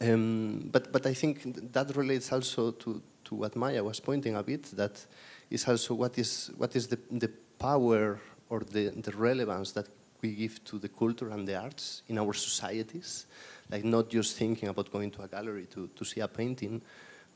Um, 0.00 0.70
but, 0.72 0.90
but 0.92 1.04
I 1.06 1.12
think 1.12 1.72
that 1.74 1.94
relates 1.94 2.32
also 2.32 2.70
to, 2.72 3.02
to 3.24 3.34
what 3.34 3.54
Maya 3.54 3.84
was 3.84 4.00
pointing 4.00 4.34
a 4.34 4.42
bit, 4.42 4.64
that 4.76 5.04
is 5.50 5.68
also 5.68 5.94
what 5.94 6.18
is, 6.18 6.50
what 6.56 6.74
is 6.74 6.86
the, 6.86 6.98
the 7.10 7.30
power 7.58 8.18
or 8.48 8.60
the, 8.60 8.88
the 8.88 9.12
relevance 9.12 9.72
that 9.72 9.88
we 10.22 10.32
give 10.32 10.64
to 10.64 10.78
the 10.78 10.88
culture 10.88 11.28
and 11.28 11.46
the 11.46 11.54
arts 11.54 12.02
in 12.08 12.16
our 12.16 12.32
societies, 12.32 13.26
like 13.70 13.84
not 13.84 14.08
just 14.08 14.36
thinking 14.36 14.70
about 14.70 14.90
going 14.90 15.10
to 15.10 15.22
a 15.22 15.28
gallery 15.28 15.66
to, 15.66 15.90
to 15.94 16.04
see 16.04 16.20
a 16.20 16.28
painting, 16.28 16.80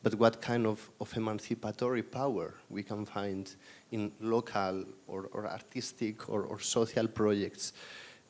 but 0.03 0.15
what 0.15 0.41
kind 0.41 0.67
of, 0.67 0.91
of 1.01 1.15
emancipatory 1.17 2.03
power 2.03 2.55
we 2.69 2.83
can 2.83 3.05
find 3.05 3.55
in 3.93 4.13
local 4.21 4.85
or, 5.07 5.29
or 5.33 5.47
artistic 5.47 6.29
or, 6.29 6.43
or, 6.45 6.59
social 6.59 7.07
projects 7.07 7.73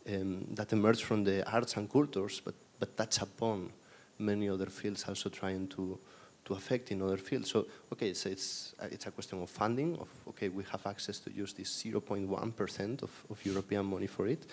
um, 0.08 0.46
that 0.54 0.72
emerge 0.72 1.04
from 1.04 1.22
the 1.22 1.48
arts 1.50 1.76
and 1.76 1.90
cultures, 1.90 2.40
but, 2.44 2.54
but 2.78 2.96
touch 2.96 3.22
upon 3.22 3.70
many 4.18 4.48
other 4.48 4.66
fields, 4.66 5.04
also 5.08 5.28
trying 5.28 5.68
to, 5.68 5.98
to 6.44 6.54
affect 6.54 6.90
in 6.90 7.02
other 7.02 7.16
fields. 7.16 7.50
So, 7.50 7.66
okay, 7.92 8.14
so 8.14 8.28
it's, 8.30 8.74
it's 8.82 9.06
a 9.06 9.10
question 9.10 9.40
of 9.42 9.50
funding, 9.50 9.96
of, 9.96 10.08
okay, 10.28 10.48
we 10.48 10.64
have 10.72 10.84
access 10.86 11.18
to 11.20 11.32
use 11.32 11.52
this 11.52 11.82
0.1% 11.82 13.02
of, 13.02 13.10
of 13.30 13.46
European 13.46 13.86
money 13.86 14.06
for 14.06 14.26
it, 14.26 14.46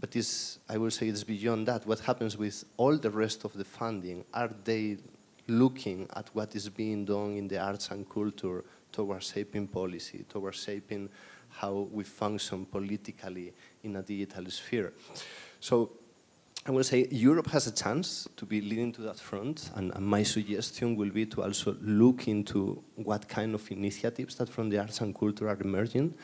but 0.00 0.10
this, 0.10 0.58
I 0.68 0.78
will 0.78 0.90
say 0.90 1.08
it's 1.08 1.24
beyond 1.24 1.68
that. 1.68 1.86
What 1.86 2.00
happens 2.00 2.36
with 2.36 2.64
all 2.76 2.96
the 2.96 3.10
rest 3.10 3.44
of 3.44 3.52
the 3.54 3.64
funding? 3.64 4.24
Are 4.34 4.50
they 4.64 4.98
looking 5.46 6.08
at 6.14 6.28
what 6.34 6.54
is 6.54 6.68
being 6.68 7.04
done 7.04 7.36
in 7.36 7.48
the 7.48 7.58
arts 7.58 7.90
and 7.90 8.08
culture 8.08 8.64
towards 8.92 9.32
shaping 9.32 9.66
policy, 9.66 10.24
towards 10.28 10.62
shaping 10.62 11.08
how 11.48 11.88
we 11.92 12.04
function 12.04 12.64
politically 12.64 13.52
in 13.82 13.96
a 13.96 14.02
digital 14.02 14.50
sphere. 14.50 14.92
So 15.60 15.90
I 16.66 16.70
will 16.70 16.84
say 16.84 17.06
Europe 17.10 17.48
has 17.48 17.66
a 17.66 17.72
chance 17.72 18.26
to 18.36 18.46
be 18.46 18.60
leading 18.62 18.90
to 18.92 19.02
that 19.02 19.18
front, 19.18 19.70
and, 19.74 19.92
and, 19.94 20.06
my 20.06 20.22
suggestion 20.22 20.96
will 20.96 21.10
be 21.10 21.26
to 21.26 21.42
also 21.42 21.76
look 21.82 22.26
into 22.26 22.82
what 22.96 23.28
kind 23.28 23.54
of 23.54 23.70
initiatives 23.70 24.36
that 24.36 24.48
from 24.48 24.70
the 24.70 24.78
arts 24.78 25.02
and 25.02 25.14
culture 25.14 25.48
are 25.48 25.60
emerging, 25.60 26.14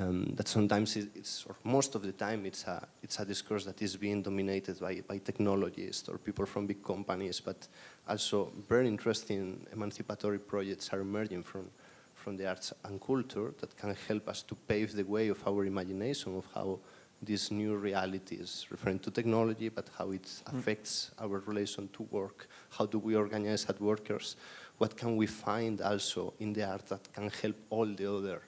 um, 0.00 0.32
that 0.36 0.48
sometimes 0.48 0.96
it's, 0.96 1.44
or 1.46 1.54
most 1.64 1.94
of 1.94 2.02
the 2.02 2.12
time, 2.12 2.46
it's 2.46 2.64
a, 2.64 2.86
it's 3.02 3.18
a 3.18 3.24
discourse 3.24 3.64
that 3.64 3.80
is 3.82 3.96
being 3.96 4.22
dominated 4.22 4.78
by, 4.80 5.02
by 5.06 5.18
technologists 5.18 6.08
or 6.08 6.18
people 6.18 6.46
from 6.46 6.66
big 6.66 6.82
companies, 6.82 7.40
but 7.40 7.68
also 8.08 8.52
very 8.68 8.88
interesting 8.88 9.66
emancipatory 9.72 10.38
projects 10.38 10.90
are 10.92 11.00
emerging 11.00 11.42
from, 11.42 11.70
from 12.14 12.36
the 12.36 12.48
arts 12.48 12.72
and 12.84 13.00
culture 13.00 13.54
that 13.60 13.76
can 13.76 13.96
help 14.06 14.28
us 14.28 14.42
to 14.42 14.54
pave 14.54 14.92
the 14.94 15.04
way 15.04 15.28
of 15.28 15.46
our 15.46 15.64
imagination 15.64 16.36
of 16.36 16.46
how 16.54 16.78
these 17.20 17.50
new 17.50 17.76
realities 17.76 18.66
referring 18.70 18.98
to 19.00 19.10
technology, 19.10 19.68
but 19.68 19.88
how 19.98 20.10
it 20.12 20.22
mm. 20.22 20.58
affects 20.58 21.10
our 21.18 21.40
relation 21.46 21.88
to 21.92 22.04
work. 22.10 22.48
How 22.70 22.86
do 22.86 22.98
we 22.98 23.16
organize 23.16 23.64
as 23.64 23.80
workers? 23.80 24.36
What 24.78 24.96
can 24.96 25.16
we 25.16 25.26
find 25.26 25.80
also 25.80 26.34
in 26.38 26.52
the 26.52 26.68
art 26.68 26.86
that 26.86 27.12
can 27.12 27.30
help 27.42 27.56
all 27.70 27.86
the 27.86 28.06
other 28.06 28.42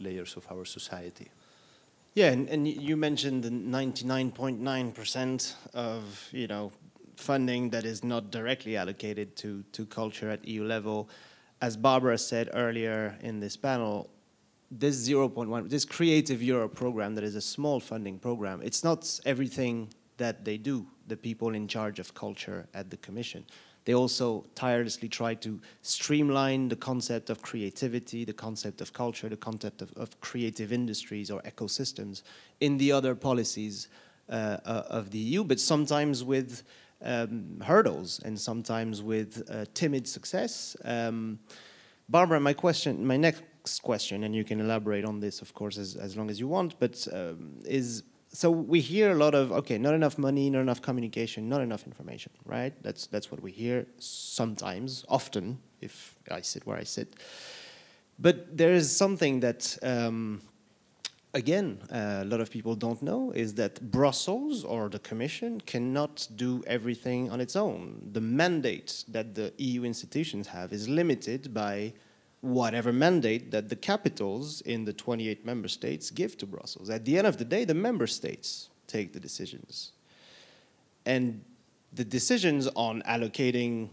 layers 0.00 0.36
of 0.36 0.46
our 0.50 0.64
society. 0.64 1.30
Yeah, 2.14 2.30
and, 2.30 2.48
and 2.48 2.66
you 2.66 2.96
mentioned 2.96 3.44
the 3.44 3.50
99.9% 3.50 5.54
of 5.74 6.28
you 6.32 6.48
know 6.48 6.72
funding 7.16 7.70
that 7.70 7.84
is 7.84 8.02
not 8.02 8.30
directly 8.30 8.76
allocated 8.76 9.36
to, 9.36 9.62
to 9.72 9.86
culture 9.86 10.30
at 10.30 10.44
EU 10.46 10.64
level. 10.64 11.08
As 11.60 11.76
Barbara 11.76 12.18
said 12.18 12.50
earlier 12.54 13.16
in 13.20 13.38
this 13.38 13.56
panel, 13.56 14.10
this 14.70 15.08
0.1, 15.08 15.68
this 15.68 15.84
Creative 15.84 16.42
Europe 16.42 16.74
program 16.74 17.14
that 17.16 17.24
is 17.24 17.34
a 17.34 17.40
small 17.40 17.80
funding 17.80 18.18
program, 18.18 18.60
it's 18.62 18.82
not 18.82 19.20
everything 19.26 19.92
that 20.16 20.44
they 20.44 20.56
do, 20.56 20.86
the 21.06 21.16
people 21.16 21.54
in 21.54 21.68
charge 21.68 21.98
of 21.98 22.14
culture 22.14 22.66
at 22.74 22.90
the 22.90 22.96
Commission. 22.98 23.44
They 23.84 23.94
also 23.94 24.44
tirelessly 24.54 25.08
try 25.08 25.34
to 25.36 25.60
streamline 25.82 26.68
the 26.68 26.76
concept 26.76 27.30
of 27.30 27.40
creativity, 27.42 28.24
the 28.24 28.32
concept 28.32 28.80
of 28.80 28.92
culture, 28.92 29.28
the 29.28 29.36
concept 29.36 29.82
of, 29.82 29.92
of 29.96 30.20
creative 30.20 30.72
industries 30.72 31.30
or 31.30 31.40
ecosystems 31.42 32.22
in 32.60 32.78
the 32.78 32.92
other 32.92 33.14
policies 33.14 33.88
uh, 34.28 34.58
uh, 34.64 34.82
of 34.88 35.10
the 35.10 35.18
EU, 35.18 35.42
but 35.42 35.58
sometimes 35.58 36.22
with 36.22 36.62
um, 37.02 37.60
hurdles 37.64 38.20
and 38.24 38.38
sometimes 38.38 39.02
with 39.02 39.42
uh, 39.50 39.64
timid 39.74 40.06
success. 40.06 40.76
Um, 40.84 41.38
Barbara, 42.08 42.40
my 42.40 42.52
question, 42.52 43.06
my 43.06 43.16
next 43.16 43.80
question, 43.82 44.24
and 44.24 44.34
you 44.34 44.44
can 44.44 44.60
elaborate 44.60 45.04
on 45.04 45.20
this, 45.20 45.40
of 45.42 45.54
course, 45.54 45.78
as, 45.78 45.96
as 45.96 46.16
long 46.16 46.28
as 46.28 46.38
you 46.38 46.48
want, 46.48 46.78
but 46.78 47.06
um, 47.12 47.60
is 47.64 48.02
so 48.32 48.50
we 48.50 48.80
hear 48.80 49.10
a 49.10 49.14
lot 49.14 49.34
of 49.34 49.50
okay, 49.50 49.76
not 49.78 49.94
enough 49.94 50.16
money, 50.16 50.50
not 50.50 50.60
enough 50.60 50.80
communication, 50.80 51.48
not 51.48 51.60
enough 51.60 51.84
information, 51.86 52.32
right? 52.44 52.72
That's 52.82 53.06
that's 53.06 53.30
what 53.30 53.42
we 53.42 53.50
hear 53.50 53.86
sometimes, 53.98 55.04
often, 55.08 55.58
if 55.80 56.14
I 56.30 56.40
sit 56.40 56.66
where 56.66 56.76
I 56.76 56.84
sit. 56.84 57.16
But 58.20 58.56
there 58.56 58.72
is 58.72 58.94
something 58.94 59.40
that, 59.40 59.78
um, 59.82 60.42
again, 61.32 61.78
uh, 61.90 62.20
a 62.20 62.24
lot 62.24 62.40
of 62.40 62.50
people 62.50 62.74
don't 62.74 63.02
know 63.02 63.32
is 63.32 63.54
that 63.54 63.90
Brussels 63.90 64.62
or 64.62 64.90
the 64.90 64.98
Commission 64.98 65.60
cannot 65.62 66.28
do 66.36 66.62
everything 66.66 67.30
on 67.30 67.40
its 67.40 67.56
own. 67.56 68.10
The 68.12 68.20
mandate 68.20 69.04
that 69.08 69.34
the 69.34 69.54
EU 69.56 69.84
institutions 69.84 70.48
have 70.48 70.72
is 70.72 70.86
limited 70.86 71.54
by 71.54 71.94
whatever 72.40 72.92
mandate 72.92 73.50
that 73.50 73.68
the 73.68 73.76
capitals 73.76 74.60
in 74.62 74.84
the 74.84 74.92
28 74.92 75.44
member 75.44 75.68
states 75.68 76.10
give 76.10 76.36
to 76.38 76.46
Brussels. 76.46 76.88
At 76.88 77.04
the 77.04 77.18
end 77.18 77.26
of 77.26 77.36
the 77.36 77.44
day, 77.44 77.64
the 77.64 77.74
member 77.74 78.06
states 78.06 78.70
take 78.86 79.12
the 79.12 79.20
decisions. 79.20 79.92
And 81.04 81.44
the 81.92 82.04
decisions 82.04 82.68
on 82.74 83.02
allocating 83.02 83.90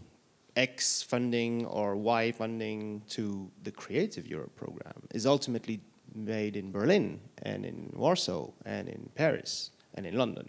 X 0.56 1.02
funding 1.02 1.66
or 1.66 1.94
Y 1.96 2.32
funding 2.32 3.02
to 3.10 3.50
the 3.62 3.70
Creative 3.70 4.26
Europe 4.26 4.54
program 4.56 5.02
is 5.12 5.26
ultimately 5.26 5.80
made 6.14 6.56
in 6.56 6.72
Berlin 6.72 7.20
and 7.42 7.64
in 7.64 7.92
Warsaw 7.94 8.50
and 8.64 8.88
in 8.88 9.10
Paris 9.14 9.70
and 9.94 10.06
in 10.06 10.16
London. 10.16 10.48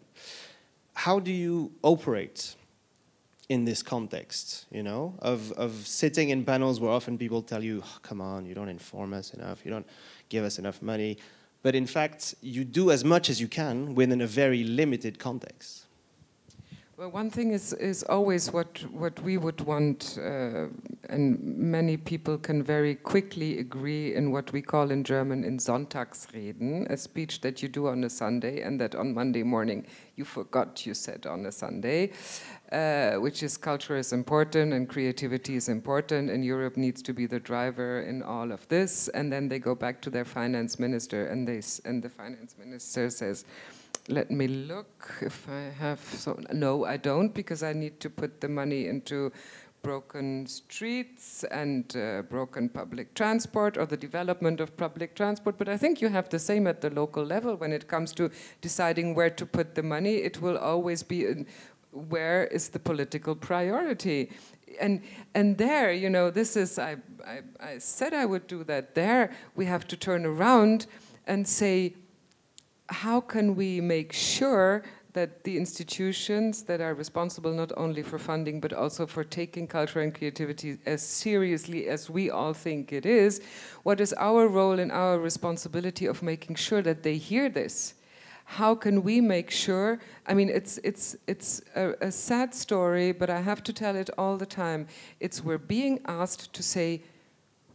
How 0.93 1.19
do 1.19 1.31
you 1.31 1.71
operate 1.83 2.55
in 3.49 3.65
this 3.65 3.81
context, 3.81 4.67
you 4.71 4.83
know, 4.83 5.15
of, 5.19 5.51
of 5.53 5.71
sitting 5.87 6.29
in 6.29 6.45
panels 6.45 6.79
where 6.79 6.91
often 6.91 7.17
people 7.17 7.41
tell 7.41 7.63
you, 7.63 7.81
oh, 7.83 7.97
come 8.03 8.21
on, 8.21 8.45
you 8.45 8.53
don't 8.53 8.69
inform 8.69 9.11
us 9.11 9.33
enough, 9.33 9.65
you 9.65 9.71
don't 9.71 9.87
give 10.29 10.45
us 10.45 10.59
enough 10.59 10.81
money. 10.83 11.17
But 11.63 11.75
in 11.75 11.87
fact, 11.87 12.35
you 12.41 12.63
do 12.63 12.91
as 12.91 13.03
much 13.03 13.29
as 13.29 13.41
you 13.41 13.47
can 13.47 13.95
within 13.95 14.21
a 14.21 14.27
very 14.27 14.63
limited 14.63 15.17
context. 15.17 15.87
Well, 16.95 17.11
one 17.11 17.29
thing 17.29 17.53
is, 17.53 17.71
is 17.73 18.03
always 18.03 18.51
what, 18.51 18.83
what 18.91 19.17
we 19.21 19.37
would 19.37 19.61
want, 19.61 20.17
uh, 20.21 20.67
and 21.09 21.41
many 21.41 21.95
people 21.95 22.37
can 22.37 22.61
very 22.61 22.93
quickly 22.93 23.59
agree 23.59 24.15
in 24.15 24.31
what 24.31 24.51
we 24.51 24.61
call 24.61 24.91
in 24.91 25.05
German 25.05 25.45
in 25.45 25.59
Sonntagsreden, 25.59 26.89
a 26.89 26.97
speech 26.97 27.39
that 27.39 27.63
you 27.63 27.69
do 27.69 27.87
on 27.87 28.03
a 28.03 28.09
Sunday 28.09 28.61
and 28.61 28.81
that 28.81 28.95
on 28.95 29.13
Monday 29.13 29.43
morning 29.43 29.87
you 30.19 30.25
forgot 30.25 30.85
you 30.85 30.93
said 30.93 31.25
on 31.25 31.45
a 31.45 31.51
Sunday, 31.51 32.11
uh, 32.71 33.13
which 33.13 33.41
is 33.41 33.57
culture 33.57 33.95
is 33.95 34.11
important 34.11 34.73
and 34.73 34.87
creativity 34.89 35.55
is 35.55 35.69
important 35.69 36.29
and 36.29 36.43
Europe 36.43 36.75
needs 36.75 37.01
to 37.01 37.13
be 37.13 37.25
the 37.25 37.39
driver 37.39 38.01
in 38.01 38.21
all 38.21 38.51
of 38.51 38.67
this. 38.67 39.07
And 39.07 39.31
then 39.31 39.47
they 39.47 39.59
go 39.59 39.73
back 39.73 40.01
to 40.01 40.09
their 40.09 40.25
finance 40.25 40.77
minister 40.77 41.27
and, 41.27 41.47
they, 41.47 41.61
and 41.85 42.03
the 42.03 42.09
finance 42.09 42.55
minister 42.59 43.09
says, 43.09 43.45
let 44.09 44.29
me 44.29 44.47
look 44.47 45.13
if 45.21 45.47
I 45.47 45.71
have 45.79 45.99
so 45.99 46.39
no 46.51 46.83
I 46.83 46.97
don't 46.97 47.31
because 47.33 47.61
I 47.61 47.73
need 47.73 47.99
to 47.99 48.09
put 48.09 48.41
the 48.41 48.49
money 48.49 48.87
into 48.87 49.31
broken 49.81 50.45
streets 50.45 51.43
and 51.45 51.95
uh, 51.95 52.21
broken 52.23 52.69
public 52.69 53.13
transport 53.13 53.77
or 53.77 53.85
the 53.85 53.97
development 53.97 54.59
of 54.59 54.75
public 54.77 55.15
transport 55.15 55.57
but 55.57 55.69
I 55.69 55.77
think 55.77 56.01
you 56.01 56.09
have 56.09 56.29
the 56.29 56.39
same 56.39 56.67
at 56.67 56.81
the 56.81 56.89
local 56.89 57.23
level 57.23 57.55
when 57.55 57.71
it 57.71 57.87
comes 57.87 58.11
to 58.13 58.29
deciding 58.61 59.15
where 59.15 59.29
to 59.29 59.45
put 59.45 59.75
the 59.75 59.83
money. 59.83 60.15
It 60.15 60.41
will 60.41 60.57
always 60.57 61.03
be 61.03 61.45
where 61.91 62.45
is 62.45 62.69
the 62.69 62.79
political 62.79 63.35
priority? 63.35 64.31
And 64.79 65.01
and 65.33 65.57
there 65.57 65.91
you 65.91 66.09
know 66.09 66.29
this 66.29 66.55
is 66.55 66.77
I, 66.77 66.97
I 67.25 67.41
I 67.59 67.77
said 67.79 68.13
I 68.13 68.25
would 68.25 68.47
do 68.47 68.63
that. 68.65 68.95
There 68.95 69.31
we 69.55 69.65
have 69.65 69.87
to 69.87 69.97
turn 69.97 70.25
around 70.25 70.85
and 71.25 71.47
say 71.47 71.95
how 72.89 73.21
can 73.21 73.55
we 73.55 73.81
make 73.81 74.13
sure 74.13 74.83
that 75.13 75.43
the 75.43 75.57
institutions 75.57 76.63
that 76.63 76.81
are 76.81 76.93
responsible 76.93 77.51
not 77.51 77.71
only 77.77 78.03
for 78.03 78.19
funding 78.19 78.59
but 78.59 78.73
also 78.73 79.05
for 79.07 79.23
taking 79.23 79.67
culture 79.67 80.01
and 80.01 80.13
creativity 80.13 80.77
as 80.85 81.01
seriously 81.01 81.87
as 81.87 82.09
we 82.09 82.29
all 82.29 82.53
think 82.53 82.93
it 82.93 83.05
is, 83.05 83.41
what 83.83 83.99
is 83.99 84.13
our 84.13 84.47
role 84.47 84.79
and 84.79 84.91
our 84.91 85.17
responsibility 85.17 86.05
of 86.05 86.21
making 86.21 86.55
sure 86.55 86.81
that 86.81 87.01
they 87.03 87.17
hear 87.17 87.49
this? 87.49 87.95
How 88.45 88.73
can 88.73 89.03
we 89.03 89.21
make 89.21 89.51
sure? 89.51 89.99
I 90.25 90.33
mean, 90.33 90.49
it's 90.49 90.79
it's 90.83 91.15
it's 91.27 91.61
a, 91.75 91.93
a 92.01 92.11
sad 92.11 92.53
story, 92.55 93.11
but 93.11 93.29
I 93.29 93.41
have 93.41 93.63
to 93.63 93.73
tell 93.73 93.95
it 93.95 94.09
all 94.17 94.37
the 94.37 94.45
time. 94.45 94.87
It's 95.19 95.43
we're 95.43 95.59
being 95.59 95.99
asked 96.05 96.51
to 96.53 96.63
say, 96.63 97.03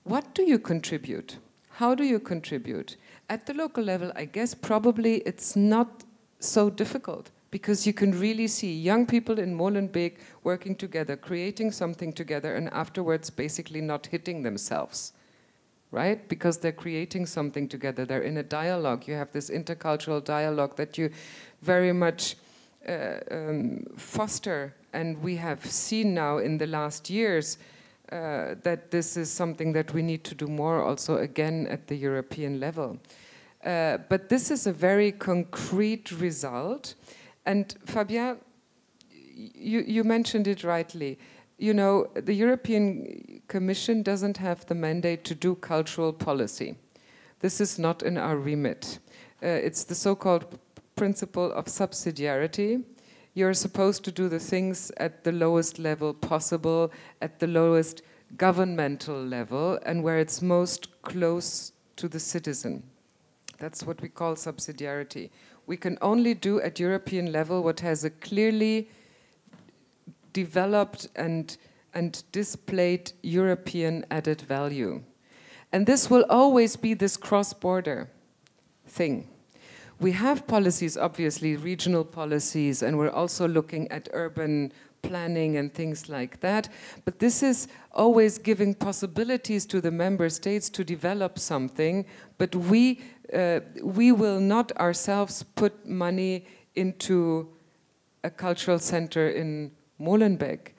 what 0.03 0.35
do 0.35 0.43
you 0.43 0.59
contribute? 0.59 1.39
How 1.71 1.95
do 1.95 2.05
you 2.05 2.21
contribute? 2.21 2.97
At 3.29 3.47
the 3.47 3.55
local 3.55 3.83
level, 3.83 4.13
I 4.15 4.27
guess 4.27 4.55
probably 4.55 5.17
it's 5.19 5.57
not 5.57 6.04
so 6.45 6.71
difficult 6.71 7.31
because 7.51 7.87
you 7.87 7.93
can 7.93 8.11
really 8.19 8.49
see 8.49 8.73
young 8.73 9.07
people 9.07 9.39
in 9.39 9.57
Molenbeek 9.57 10.17
working 10.43 10.75
together, 10.75 11.17
creating 11.17 11.71
something 11.71 12.13
together, 12.13 12.57
and 12.57 12.69
afterwards 12.73 13.31
basically 13.31 13.81
not 13.81 14.07
hitting 14.07 14.43
themselves, 14.43 15.13
right? 15.93 16.29
Because 16.29 16.59
they're 16.59 16.73
creating 16.73 17.27
something 17.27 17.69
together. 17.69 18.05
They're 18.05 18.23
in 18.23 18.39
a 18.39 18.43
dialogue. 18.43 19.07
You 19.07 19.15
have 19.15 19.31
this 19.31 19.51
intercultural 19.51 20.25
dialogue 20.25 20.75
that 20.75 20.99
you 20.99 21.11
very 21.63 21.93
much 21.93 22.35
uh, 22.89 23.21
um, 23.31 23.85
foster. 23.97 24.75
And 24.93 25.23
we 25.23 25.37
have 25.37 25.65
seen 25.65 26.13
now 26.13 26.39
in 26.39 26.59
the 26.59 26.67
last 26.67 27.09
years 27.09 27.59
uh, 28.11 28.57
that 28.63 28.91
this 28.91 29.17
is 29.17 29.31
something 29.31 29.73
that 29.73 29.95
we 29.95 30.03
need 30.03 30.25
to 30.25 30.35
do 30.35 30.47
more 30.47 30.83
also 30.83 31.19
again 31.19 31.67
at 31.69 31.87
the 31.87 31.95
European 31.95 32.61
level. 32.61 32.99
Uh, 33.65 33.99
but 34.09 34.29
this 34.29 34.51
is 34.51 34.67
a 34.67 34.73
very 34.73 35.11
concrete 35.11 36.13
result. 36.13 36.95
And 37.47 37.75
Fabien, 37.87 38.39
you, 39.33 39.81
you 39.87 40.05
mentioned 40.05 40.47
it 40.47 40.65
rightly. 40.65 41.19
You 41.59 41.73
know, 41.73 42.09
the 42.15 42.35
European 42.35 43.41
Commission 43.49 44.03
doesn't 44.03 44.37
have 44.37 44.67
the 44.67 44.75
mandate 44.75 45.25
to 45.25 45.35
do 45.35 45.55
cultural 45.55 46.13
policy. 46.13 46.77
This 47.41 47.61
is 47.61 47.79
not 47.79 48.03
in 48.03 48.19
our 48.19 48.37
remit. 48.37 48.99
Uh, 49.43 49.47
it's 49.47 49.85
the 49.85 49.95
so 49.95 50.15
called 50.15 50.59
principle 50.97 51.53
of 51.53 51.67
subsidiarity 51.67 52.85
you're 53.35 53.53
supposed 53.53 54.05
to 54.05 54.13
do 54.13 54.29
the 54.29 54.39
things 54.39 54.93
at 54.97 55.25
the 55.25 55.33
lowest 55.33 55.79
level 55.81 56.15
possible, 56.15 56.93
at 57.21 57.41
the 57.41 57.49
lowest 57.49 58.03
governmental 58.37 59.21
level, 59.21 59.79
and 59.85 60.03
where 60.03 60.19
it's 60.19 60.41
most 60.41 61.03
close 61.03 61.73
to 61.97 62.09
the 62.09 62.21
citizen. 62.21 62.83
That's 63.59 63.85
what 63.85 64.01
we 64.01 64.09
call 64.09 64.35
subsidiarity. 64.35 65.31
We 65.67 65.77
can 65.77 65.99
only 66.03 66.35
do 66.35 66.61
at 66.61 66.79
European 66.79 67.33
level 67.33 67.63
what 67.63 67.81
has 67.81 68.05
a 68.05 68.11
clearly 68.11 68.89
developed 70.33 71.09
and, 71.17 71.57
and 71.95 72.23
displayed 72.33 73.13
European 73.23 74.05
added 74.11 74.43
value. 74.43 75.03
And 75.73 75.87
this 75.87 76.11
will 76.11 76.25
always 76.29 76.77
be 76.77 76.95
this 76.95 77.17
cross 77.17 77.53
border 77.53 78.11
thing. 78.87 79.29
We 80.01 80.13
have 80.13 80.47
policies, 80.47 80.97
obviously, 80.97 81.57
regional 81.57 82.05
policies, 82.05 82.83
and 82.83 82.99
we're 82.99 83.11
also 83.11 83.49
looking 83.49 83.91
at 83.91 84.09
urban 84.13 84.73
planning 85.03 85.57
and 85.57 85.73
things 85.73 86.09
like 86.09 86.41
that. 86.41 86.69
But 87.05 87.19
this 87.19 87.43
is 87.43 87.69
always 87.93 88.39
giving 88.39 88.75
possibilities 88.75 89.67
to 89.67 89.81
the 89.81 89.91
member 89.91 90.29
states 90.29 90.69
to 90.71 90.85
develop 90.85 91.39
something, 91.39 92.07
but 92.39 92.55
we, 92.55 93.01
uh, 93.33 93.61
we 93.83 94.13
will 94.13 94.41
not 94.41 94.73
ourselves 94.77 95.43
put 95.55 95.87
money 95.87 96.47
into 96.75 97.49
a 98.23 98.31
cultural 98.31 98.79
center 98.79 99.29
in 99.29 99.71
Molenbeek. 100.01 100.74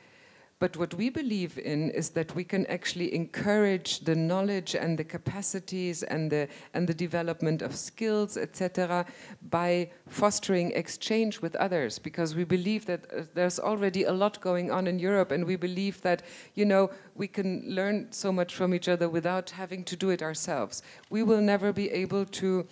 But 0.58 0.78
what 0.78 0.93
we 0.93 1.10
believe 1.10 1.60
in 1.60 1.89
is 1.89 2.12
that 2.12 2.34
we 2.34 2.45
can 2.45 2.66
actually 2.68 3.14
encourage 3.14 3.99
the 3.99 4.16
knowledge 4.16 4.74
and 4.74 4.97
the 4.97 5.03
capacities 5.03 6.01
and 6.01 6.32
the 6.32 6.47
and 6.74 6.88
the 6.88 6.93
development 6.93 7.62
of 7.62 7.76
skills, 7.76 8.38
etc., 8.38 9.06
by 9.49 9.91
fostering 10.08 10.72
exchange 10.72 11.41
with 11.41 11.58
others. 11.58 11.99
Because 11.99 12.36
we 12.36 12.45
believe 12.45 12.86
that 12.86 13.06
uh, 13.12 13.24
there's 13.34 13.60
already 13.60 14.06
a 14.06 14.14
lot 14.14 14.39
going 14.39 14.72
on 14.72 14.88
in 14.88 14.97
Europe, 14.97 15.32
and 15.32 15.43
we 15.43 15.58
believe 15.58 16.01
that 16.03 16.24
you 16.53 16.64
know 16.64 16.89
we 17.16 17.28
can 17.28 17.62
learn 17.68 18.08
so 18.12 18.32
much 18.32 18.56
from 18.56 18.74
each 18.74 18.88
other 18.88 19.10
without 19.10 19.49
having 19.49 19.84
to 19.84 19.97
do 19.97 20.10
it 20.10 20.22
ourselves. 20.22 20.84
We 21.10 21.22
will 21.22 21.41
never 21.41 21.74
be 21.74 21.91
able 21.91 22.26
to 22.26 22.66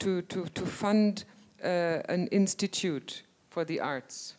to 0.00 0.22
to 0.22 0.46
to 0.46 0.66
fund 0.66 1.24
uh, 1.62 2.02
an 2.08 2.26
institute 2.32 3.22
for 3.48 3.64
the 3.64 3.78
arts 3.78 4.34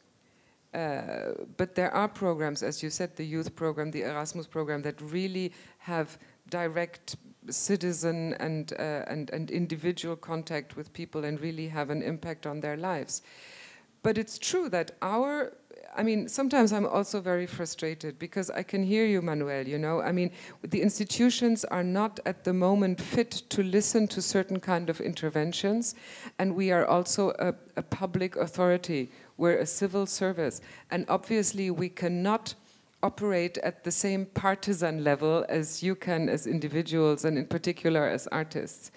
uh, 0.73 1.33
but 1.57 1.75
there 1.75 1.93
are 1.93 2.07
programs, 2.07 2.63
as 2.63 2.81
you 2.81 2.89
said, 2.89 3.15
the 3.15 3.25
youth 3.25 3.55
program, 3.55 3.91
the 3.91 4.03
Erasmus 4.03 4.47
program, 4.47 4.81
that 4.81 4.99
really 5.01 5.51
have 5.77 6.17
direct 6.49 7.15
citizen 7.49 8.33
and, 8.39 8.73
uh, 8.79 9.03
and, 9.07 9.29
and 9.31 9.51
individual 9.51 10.15
contact 10.15 10.75
with 10.75 10.91
people 10.93 11.25
and 11.25 11.39
really 11.41 11.67
have 11.67 11.89
an 11.89 12.01
impact 12.01 12.47
on 12.47 12.59
their 12.59 12.77
lives. 12.77 13.21
But 14.01 14.17
it's 14.17 14.37
true 14.37 14.69
that 14.69 14.91
our 15.01 15.53
I 15.95 16.03
mean, 16.03 16.27
sometimes 16.27 16.73
I'm 16.73 16.85
also 16.85 17.21
very 17.21 17.45
frustrated 17.45 18.17
because 18.17 18.49
I 18.49 18.63
can 18.63 18.83
hear 18.83 19.05
you, 19.05 19.21
Manuel. 19.21 19.67
You 19.67 19.77
know, 19.77 20.01
I 20.01 20.11
mean, 20.11 20.31
the 20.63 20.81
institutions 20.81 21.65
are 21.65 21.83
not 21.83 22.19
at 22.25 22.43
the 22.43 22.53
moment 22.53 22.99
fit 22.99 23.31
to 23.49 23.63
listen 23.63 24.07
to 24.07 24.21
certain 24.21 24.59
kind 24.59 24.89
of 24.89 24.99
interventions, 25.01 25.95
and 26.39 26.55
we 26.55 26.71
are 26.71 26.85
also 26.85 27.31
a, 27.39 27.53
a 27.77 27.83
public 27.83 28.35
authority. 28.35 29.11
We're 29.43 29.57
a 29.59 29.65
civil 29.65 30.05
service, 30.05 30.61
and 30.89 31.05
obviously 31.09 31.69
we 31.69 31.89
cannot 31.89 32.55
operate 33.01 33.57
at 33.57 33.83
the 33.83 33.91
same 33.91 34.25
partisan 34.27 35.03
level 35.03 35.45
as 35.49 35.83
you 35.83 35.95
can 35.95 36.29
as 36.29 36.47
individuals 36.47 37.25
and 37.25 37.37
in 37.37 37.47
particular 37.47 38.07
as 38.07 38.25
artists. 38.27 38.91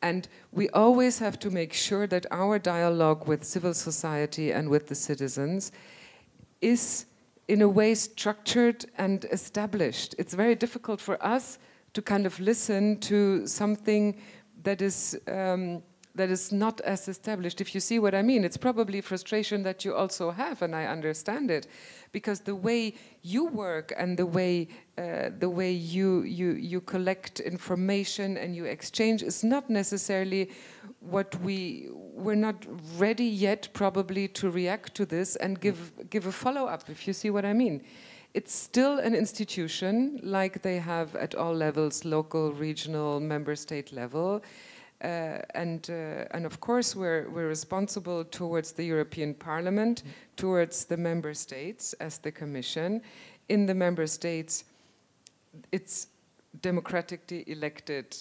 And 0.00 0.28
we 0.52 0.68
always 0.68 1.18
have 1.18 1.40
to 1.40 1.50
make 1.50 1.72
sure 1.72 2.06
that 2.06 2.24
our 2.30 2.56
dialogue 2.60 3.26
with 3.26 3.42
civil 3.42 3.74
society 3.74 4.52
and 4.52 4.68
with 4.68 4.86
the 4.86 4.94
citizens 4.94 5.72
is 6.60 7.06
in 7.48 7.60
a 7.60 7.68
way 7.68 7.96
structured 7.96 8.84
and 8.96 9.24
established. 9.32 10.14
It's 10.18 10.34
very 10.34 10.54
difficult 10.54 11.00
for 11.00 11.20
us 11.20 11.58
to 11.94 12.00
kind 12.00 12.26
of 12.26 12.38
listen 12.38 13.00
to 13.00 13.44
something 13.44 14.20
that 14.62 14.82
is 14.82 15.18
um, 15.26 15.82
that 16.20 16.30
is 16.30 16.52
not 16.52 16.80
as 16.82 17.08
established. 17.08 17.60
If 17.60 17.74
you 17.74 17.80
see 17.80 17.98
what 17.98 18.14
I 18.14 18.22
mean, 18.22 18.44
it's 18.44 18.56
probably 18.56 19.00
frustration 19.00 19.62
that 19.62 19.84
you 19.84 19.94
also 19.94 20.30
have, 20.30 20.62
and 20.62 20.76
I 20.76 20.84
understand 20.86 21.50
it 21.50 21.66
because 22.12 22.40
the 22.40 22.54
way 22.54 22.94
you 23.22 23.46
work 23.46 23.92
and 23.96 24.18
the 24.18 24.26
way 24.26 24.68
uh, 24.98 25.30
the 25.38 25.48
way 25.48 25.72
you 25.72 26.22
you 26.22 26.52
you 26.52 26.80
collect 26.80 27.40
information 27.40 28.36
and 28.36 28.54
you 28.54 28.64
exchange 28.64 29.22
is 29.22 29.42
not 29.42 29.70
necessarily 29.70 30.50
what 31.00 31.34
we 31.40 31.88
we're 31.92 32.42
not 32.48 32.66
ready 32.98 33.24
yet 33.24 33.68
probably 33.72 34.28
to 34.28 34.50
react 34.50 34.94
to 34.94 35.06
this 35.06 35.36
and 35.36 35.60
give 35.60 35.92
give 36.10 36.26
a 36.26 36.32
follow 36.32 36.66
up 36.66 36.90
if 36.90 37.06
you 37.06 37.14
see 37.14 37.30
what 37.30 37.44
i 37.44 37.52
mean 37.52 37.82
it's 38.34 38.54
still 38.54 38.98
an 38.98 39.14
institution 39.14 40.20
like 40.22 40.62
they 40.62 40.78
have 40.78 41.16
at 41.16 41.34
all 41.34 41.54
levels 41.54 42.04
local 42.04 42.52
regional 42.52 43.20
member 43.20 43.56
state 43.56 43.92
level 43.92 44.42
and 45.00 45.88
uh, 45.90 46.24
and 46.32 46.44
of 46.46 46.60
course 46.60 46.94
we're 46.94 47.28
we're 47.30 47.48
responsible 47.48 48.24
towards 48.24 48.72
the 48.72 48.84
European 48.84 49.34
Parliament, 49.34 50.02
towards 50.36 50.84
the 50.84 50.96
member 50.96 51.34
states 51.34 51.94
as 51.94 52.18
the 52.18 52.32
Commission. 52.32 53.00
In 53.48 53.66
the 53.66 53.74
member 53.74 54.06
states, 54.06 54.64
it's 55.72 56.08
democratically 56.62 57.44
elected 57.46 58.16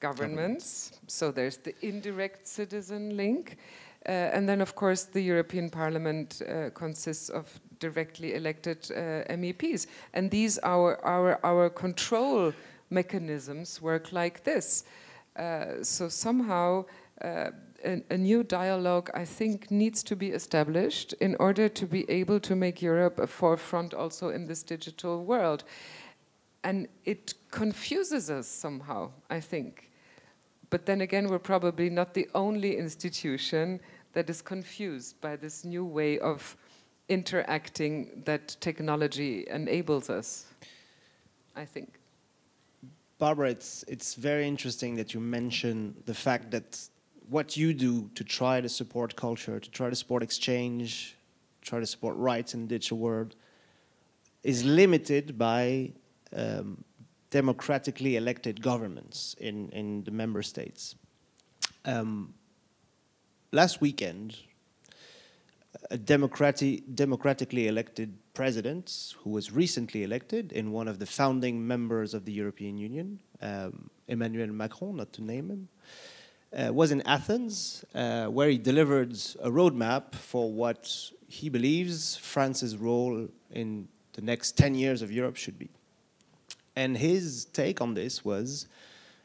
governments. 0.00 0.92
So 1.06 1.30
there's 1.30 1.56
the 1.56 1.74
indirect 1.82 2.46
citizen 2.46 3.16
link. 3.16 3.56
Uh, 4.08 4.30
and 4.34 4.48
then, 4.48 4.60
of 4.60 4.74
course, 4.74 5.04
the 5.04 5.20
European 5.20 5.68
Parliament 5.68 6.42
uh, 6.42 6.70
consists 6.74 7.28
of 7.28 7.60
directly 7.80 8.34
elected 8.34 8.78
uh, 8.90 9.24
MEPs. 9.34 9.86
And 10.14 10.30
these, 10.30 10.58
our, 10.62 11.04
our, 11.04 11.40
our 11.44 11.70
control 11.70 12.52
mechanisms 12.90 13.82
work 13.82 14.12
like 14.12 14.44
this. 14.44 14.84
Uh, 15.36 15.82
so 15.82 16.08
somehow 16.08 16.84
uh, 17.22 17.50
a, 17.84 18.02
a, 18.10 18.16
new 18.16 18.42
dialogue, 18.42 19.10
I 19.14 19.24
think, 19.24 19.70
needs 19.70 20.02
to 20.04 20.16
be 20.16 20.30
established 20.30 21.12
in 21.14 21.36
order 21.38 21.68
to 21.68 21.86
be 21.86 22.08
able 22.10 22.40
to 22.40 22.56
make 22.56 22.80
Europe 22.80 23.18
a 23.18 23.26
forefront 23.26 23.92
also 23.92 24.30
in 24.30 24.46
this 24.46 24.62
digital 24.62 25.24
world. 25.24 25.64
And 26.64 26.88
it 27.04 27.34
confuses 27.50 28.30
us 28.30 28.46
somehow, 28.46 29.10
I 29.28 29.40
think. 29.40 29.90
But 30.70 30.86
then 30.86 31.02
again, 31.02 31.28
we're 31.28 31.38
probably 31.38 31.90
not 31.90 32.14
the 32.14 32.28
only 32.34 32.76
institution 32.76 33.80
that 34.14 34.30
is 34.30 34.42
confused 34.42 35.20
by 35.20 35.36
this 35.36 35.64
new 35.64 35.84
way 35.84 36.18
of 36.18 36.56
interacting 37.08 38.22
that 38.24 38.56
technology 38.60 39.46
enables 39.48 40.10
us, 40.10 40.46
I 41.54 41.64
think. 41.64 42.00
Barbara, 43.18 43.50
it's, 43.50 43.84
it's 43.88 44.14
very 44.14 44.46
interesting 44.46 44.96
that 44.96 45.14
you 45.14 45.20
mention 45.20 45.94
the 46.04 46.14
fact 46.14 46.50
that 46.50 46.78
what 47.28 47.56
you 47.56 47.72
do 47.72 48.10
to 48.14 48.22
try 48.22 48.60
to 48.60 48.68
support 48.68 49.16
culture, 49.16 49.58
to 49.58 49.70
try 49.70 49.88
to 49.88 49.96
support 49.96 50.22
exchange, 50.22 51.16
try 51.62 51.80
to 51.80 51.86
support 51.86 52.16
rights 52.16 52.54
in 52.54 52.62
the 52.62 52.68
digital 52.68 52.98
world, 52.98 53.34
is 54.42 54.64
limited 54.64 55.38
by 55.38 55.92
um, 56.34 56.84
democratically 57.30 58.16
elected 58.16 58.62
governments 58.62 59.34
in, 59.40 59.70
in 59.70 60.04
the 60.04 60.10
member 60.10 60.42
states. 60.42 60.94
Um, 61.84 62.34
last 63.50 63.80
weekend, 63.80 64.36
a 65.90 65.98
democrati 65.98 66.82
democratically 66.94 67.68
elected 67.68 68.14
president 68.34 69.14
who 69.20 69.30
was 69.30 69.52
recently 69.52 70.02
elected 70.02 70.52
in 70.52 70.72
one 70.72 70.88
of 70.88 70.98
the 70.98 71.06
founding 71.06 71.66
members 71.66 72.14
of 72.14 72.24
the 72.24 72.32
European 72.32 72.78
Union, 72.78 73.20
um, 73.40 73.90
Emmanuel 74.08 74.48
Macron, 74.48 74.96
not 74.96 75.12
to 75.12 75.22
name 75.22 75.50
him, 75.50 75.68
uh, 76.56 76.72
was 76.72 76.90
in 76.90 77.02
Athens, 77.02 77.84
uh, 77.94 78.26
where 78.26 78.48
he 78.48 78.58
delivered 78.58 79.12
a 79.42 79.50
roadmap 79.50 80.14
for 80.14 80.52
what 80.52 81.10
he 81.28 81.48
believes 81.48 82.16
France's 82.16 82.76
role 82.76 83.28
in 83.50 83.88
the 84.12 84.22
next 84.22 84.56
10 84.56 84.74
years 84.74 85.02
of 85.02 85.12
Europe 85.12 85.36
should 85.36 85.58
be. 85.58 85.68
And 86.74 86.96
his 86.96 87.46
take 87.46 87.80
on 87.80 87.94
this 87.94 88.24
was 88.24 88.66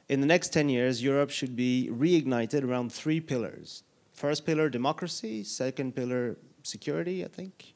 in 0.10 0.20
the 0.20 0.28
next 0.28 0.50
10 0.50 0.70
years, 0.70 1.02
Europe 1.04 1.30
should 1.30 1.56
be 1.56 1.90
reignited 1.92 2.64
around 2.64 2.92
three 2.92 3.20
pillars 3.20 3.84
First 4.22 4.46
pillar, 4.46 4.70
democracy. 4.70 5.44
Second 5.44 5.96
pillar, 5.96 6.38
security, 6.64 7.24
I 7.24 7.28
think. 7.28 7.74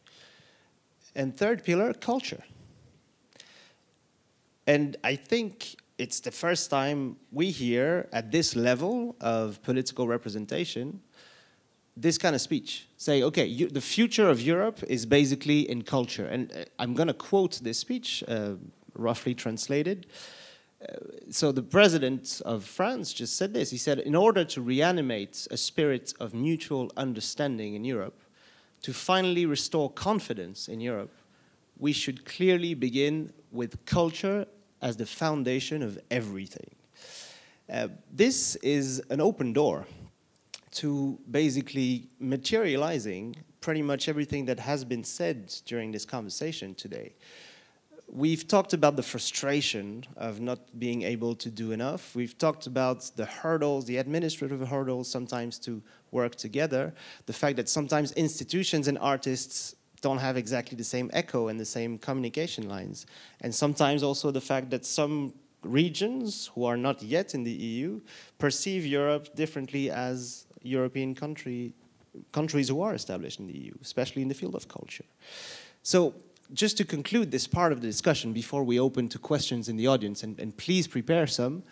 And 1.16 1.36
third 1.36 1.64
pillar, 1.64 1.94
culture. 1.94 2.44
And 4.68 4.98
I 5.04 5.16
think 5.16 5.76
it's 5.98 6.20
the 6.20 6.32
first 6.32 6.70
time 6.70 7.18
we 7.32 7.52
hear 7.52 8.10
at 8.12 8.32
this 8.32 8.56
level 8.56 9.16
of 9.22 9.62
political 9.64 10.08
representation 10.08 11.02
this 11.98 12.18
kind 12.18 12.36
of 12.36 12.42
speech. 12.42 12.90
Say, 12.98 13.24
okay, 13.24 13.46
you, 13.46 13.70
the 13.70 13.80
future 13.80 14.30
of 14.30 14.42
Europe 14.42 14.84
is 14.86 15.06
basically 15.06 15.62
in 15.70 15.84
culture. 15.84 16.26
And 16.26 16.52
uh, 16.52 16.66
I'm 16.78 16.94
going 16.94 17.08
to 17.08 17.14
quote 17.14 17.62
this 17.64 17.80
speech, 17.80 18.22
uh, 18.28 18.56
roughly 18.96 19.34
translated 19.34 20.06
so 21.30 21.52
the 21.52 21.64
president 21.64 22.42
of 22.46 22.64
France 22.64 23.14
just 23.14 23.38
said 23.38 23.54
this. 23.54 23.72
He 23.72 23.78
said, 23.78 24.00
in 24.00 24.16
order 24.16 24.44
to 24.46 24.62
reanimate 24.62 25.48
a 25.52 25.58
spirit 25.58 26.14
of 26.20 26.34
mutual 26.34 26.92
understanding 26.98 27.74
in 27.76 27.86
Europe, 27.86 28.20
to 28.86 28.94
finally 28.94 29.48
restore 29.48 29.90
confidence 29.90 30.68
in 30.68 30.80
Europe, 30.80 31.12
we 31.80 31.92
should 31.92 32.24
clearly 32.24 32.76
begin 32.76 33.34
with 33.52 33.84
culture 33.86 34.46
as 34.80 34.96
the 34.96 35.08
foundation 35.08 35.82
of 35.82 35.98
everything. 36.12 36.70
Uh, 37.68 37.88
this 38.12 38.56
is 38.58 39.02
an 39.10 39.20
open 39.20 39.54
door 39.54 39.88
to 40.70 41.18
basically 41.32 42.08
materializing 42.20 43.36
pretty 43.60 43.82
much 43.82 44.08
everything 44.08 44.46
that 44.46 44.60
has 44.60 44.86
been 44.86 45.04
said 45.04 45.52
during 45.66 45.92
this 45.92 46.06
conversation 46.06 46.76
today 46.76 47.16
we've 48.08 48.48
talked 48.48 48.74
about 48.74 48.96
the 48.96 49.04
frustration 49.04 50.06
of 50.16 50.40
not 50.40 50.60
being 50.80 51.02
able 51.02 51.36
to 51.36 51.50
do 51.50 51.72
enough. 51.72 52.16
We've 52.16 52.38
talked 52.38 52.68
about 52.68 53.12
the 53.16 53.26
hurdles, 53.26 53.86
the 53.86 53.98
administrative 53.98 54.68
hurdles 54.68 55.10
sometimes 55.10 55.60
to 55.60 55.82
work 56.20 56.34
together. 56.48 56.84
The 57.26 57.38
fact 57.42 57.56
that 57.60 57.68
sometimes 57.78 58.08
institutions 58.26 58.88
and 58.90 58.98
artists 59.16 59.76
don't 60.06 60.22
have 60.28 60.38
exactly 60.38 60.76
the 60.84 60.90
same 60.96 61.08
echo 61.22 61.48
and 61.50 61.58
the 61.60 61.72
same 61.78 61.92
communication 62.08 62.64
lines. 62.76 62.98
And 63.44 63.52
sometimes 63.64 64.00
also 64.04 64.32
the 64.32 64.46
fact 64.52 64.70
that 64.74 64.84
some 64.86 65.34
regions 65.64 66.28
who 66.54 66.62
are 66.70 66.78
not 66.78 66.98
yet 67.02 67.28
in 67.36 67.44
the 67.44 67.58
EU 67.72 67.90
perceive 68.38 68.86
Europe 68.86 69.36
differently 69.36 69.90
as 69.90 70.46
European 70.62 71.16
country, 71.16 71.74
countries 72.32 72.68
who 72.70 72.80
are 72.82 72.94
established 72.94 73.40
in 73.40 73.48
the 73.48 73.58
EU, 73.64 73.74
especially 73.82 74.22
in 74.22 74.28
the 74.28 74.36
field 74.42 74.56
of 74.56 74.68
culture. 74.68 75.06
So 75.82 76.14
just 76.54 76.78
to 76.78 76.86
conclude 76.86 77.32
this 77.32 77.48
part 77.48 77.72
of 77.72 77.82
the 77.82 77.88
discussion 77.88 78.34
before 78.34 78.64
we 78.64 78.80
open 78.80 79.10
to 79.10 79.20
questions 79.20 79.68
in 79.70 79.76
the 79.78 79.88
audience, 79.88 80.24
and, 80.24 80.40
and 80.40 80.56
please 80.56 80.88
prepare 80.88 81.28
some, 81.28 81.64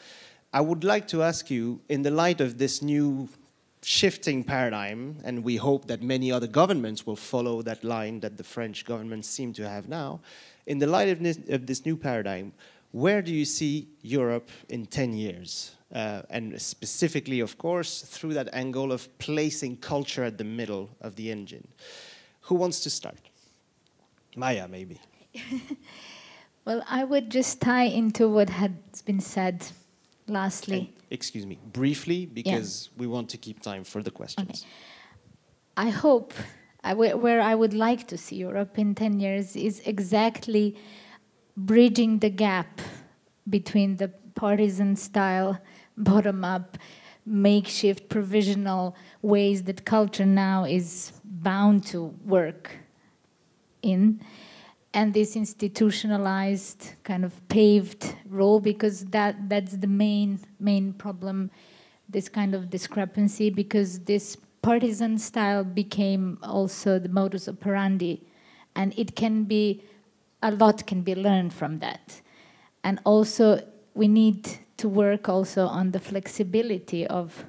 I 0.52 0.62
would 0.62 0.84
like 0.84 1.08
to 1.10 1.24
ask 1.24 1.50
you, 1.50 1.82
in 1.90 2.04
the 2.04 2.12
light 2.12 2.42
of 2.42 2.58
this 2.58 2.82
new 2.82 3.30
shifting 3.84 4.44
paradigm, 4.44 5.18
and 5.24 5.44
we 5.44 5.58
hope 5.58 5.88
that 5.88 6.02
many 6.02 6.32
other 6.32 6.48
governments 6.48 7.06
will 7.06 7.16
follow 7.16 7.62
that 7.62 7.84
line 7.84 8.20
that 8.22 8.38
the 8.38 8.44
French 8.44 8.86
government 8.86 9.26
seem 9.26 9.54
to 9.54 9.68
have 9.68 9.88
now, 9.88 10.20
in 10.66 10.80
the 10.80 10.88
light 10.88 11.10
of 11.10 11.20
this, 11.20 11.40
of 11.50 11.68
this 11.68 11.86
new 11.86 11.98
paradigm, 11.98 12.54
where 12.92 13.22
do 13.22 13.34
you 13.34 13.46
see 13.46 13.88
Europe 14.02 14.50
in 14.70 14.86
10 14.86 15.14
years? 15.14 15.76
Uh, 15.94 16.22
and 16.30 16.60
specifically, 16.62 17.40
of 17.40 17.58
course, 17.58 18.02
through 18.02 18.34
that 18.34 18.50
angle 18.54 18.92
of 18.92 19.16
placing 19.20 19.78
culture 19.78 20.24
at 20.24 20.38
the 20.38 20.44
middle 20.44 20.90
of 21.02 21.16
the 21.16 21.32
engine. 21.32 21.68
Who 22.42 22.56
wants 22.56 22.82
to 22.82 22.90
start? 22.90 23.18
Maya, 24.36 24.68
maybe. 24.68 25.00
well, 26.66 26.84
I 26.88 27.04
would 27.04 27.30
just 27.30 27.62
tie 27.62 27.86
into 27.86 28.28
what 28.28 28.50
has 28.50 28.72
been 29.06 29.20
said 29.20 29.68
lastly. 30.28 30.78
And 30.78 31.03
excuse 31.14 31.46
me, 31.46 31.60
briefly, 31.72 32.26
because 32.26 32.90
yeah. 32.92 33.02
we 33.02 33.08
want 33.08 33.30
to 33.30 33.38
keep 33.38 33.62
time 33.62 33.84
for 33.84 34.02
the 34.02 34.12
questions. 34.12 34.50
Okay. 34.50 35.88
I 35.88 35.90
hope 35.90 36.34
I, 36.84 36.94
where 36.94 37.42
I 37.42 37.56
would 37.56 37.74
like 37.74 38.08
to 38.08 38.18
see 38.18 38.38
Europe 38.38 38.78
in 38.78 38.96
10 38.96 39.20
years 39.20 39.56
is 39.56 39.82
exactly 39.86 40.76
bridging 41.56 42.20
the 42.20 42.30
gap 42.30 42.82
between 43.50 43.98
the 43.98 44.10
partisan 44.36 44.96
style, 44.96 45.60
bottom 45.96 46.44
up, 46.44 46.78
makeshift, 47.26 48.10
provisional 48.10 48.96
ways 49.22 49.64
that 49.64 49.86
culture 49.86 50.26
now 50.26 50.66
is 50.66 51.14
bound 51.24 51.86
to 51.86 52.06
work 52.26 52.72
in, 53.82 54.20
and 54.94 55.14
this 55.14 55.36
institutionalized 55.36 56.94
kind 57.04 57.26
of 57.26 57.48
paved 57.48 58.16
role, 58.30 58.60
because 58.60 59.06
that, 59.06 59.50
that's 59.50 59.78
the 59.78 59.88
main, 59.88 60.40
main 60.60 60.94
problem, 60.94 61.50
this 62.08 62.30
kind 62.30 62.54
of 62.54 62.70
discrepancy, 62.70 63.50
because 63.50 64.00
this 64.02 64.38
partisan 64.62 65.18
style 65.18 65.64
became 65.64 66.38
also 66.44 67.00
the 67.00 67.10
modus 67.10 67.48
operandi, 67.48 68.22
and 68.76 68.94
it 68.98 69.16
can 69.16 69.44
be, 69.44 69.84
a 70.42 70.52
lot 70.52 70.86
can 70.86 71.02
be 71.02 71.16
learned 71.16 71.54
from 71.54 71.80
that. 71.80 72.22
And 72.84 73.00
also, 73.04 73.62
we 73.94 74.08
need 74.08 74.60
to 74.78 74.90
work 74.90 75.30
also 75.30 75.68
on 75.68 75.92
the 75.92 76.00
flexibility 76.00 77.08
of 77.08 77.46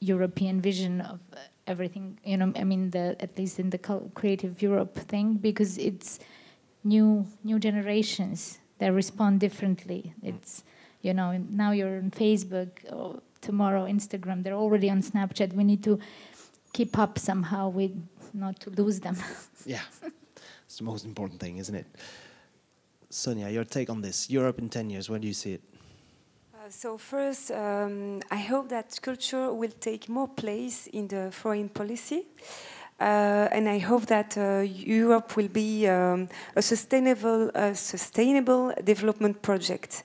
European 0.00 0.60
vision 0.60 1.00
of 1.00 1.20
everything. 1.66 2.18
You 2.24 2.36
know, 2.36 2.52
I 2.56 2.64
mean, 2.64 2.90
the, 2.90 3.16
at 3.20 3.36
least 3.36 3.58
in 3.58 3.70
the 3.70 3.78
creative 4.14 4.62
Europe 4.62 4.96
thing, 4.96 5.34
because 5.34 5.76
it's 5.78 6.20
new 6.84 7.26
new 7.44 7.58
generations 7.58 8.58
that 8.78 8.92
respond 8.92 9.40
differently. 9.40 10.14
It's 10.22 10.64
you 11.02 11.14
know 11.14 11.36
now 11.50 11.72
you're 11.72 11.98
on 11.98 12.10
Facebook 12.10 12.70
or 12.92 13.20
tomorrow 13.40 13.84
Instagram. 13.84 14.42
They're 14.42 14.54
already 14.54 14.90
on 14.90 15.02
Snapchat. 15.02 15.52
We 15.54 15.64
need 15.64 15.82
to 15.84 15.98
keep 16.72 16.98
up 16.98 17.18
somehow 17.18 17.68
with 17.68 17.92
not 18.32 18.60
to 18.60 18.70
lose 18.70 19.00
them. 19.00 19.16
yeah, 19.66 19.82
it's 20.64 20.78
the 20.78 20.84
most 20.84 21.04
important 21.04 21.40
thing, 21.40 21.58
isn't 21.58 21.74
it? 21.74 21.86
Sonia, 23.08 23.48
your 23.48 23.64
take 23.64 23.90
on 23.90 24.00
this. 24.00 24.30
Europe 24.30 24.60
in 24.60 24.68
10 24.68 24.88
years, 24.88 25.10
where 25.10 25.18
do 25.18 25.26
you 25.26 25.34
see 25.34 25.54
it? 25.54 25.62
Uh, 26.54 26.68
so 26.68 26.96
first, 26.96 27.50
um, 27.50 28.20
I 28.30 28.36
hope 28.36 28.68
that 28.68 28.96
culture 29.02 29.52
will 29.52 29.72
take 29.80 30.08
more 30.08 30.28
place 30.28 30.86
in 30.86 31.08
the 31.08 31.30
foreign 31.32 31.68
policy. 31.68 32.26
Uh, 33.00 33.48
and 33.50 33.66
I 33.66 33.78
hope 33.78 34.06
that 34.06 34.36
uh, 34.36 34.60
Europe 34.60 35.34
will 35.36 35.48
be 35.48 35.88
um, 35.88 36.28
a 36.54 36.60
sustainable, 36.60 37.50
sustainable 37.72 38.74
development 38.84 39.40
project. 39.40 40.04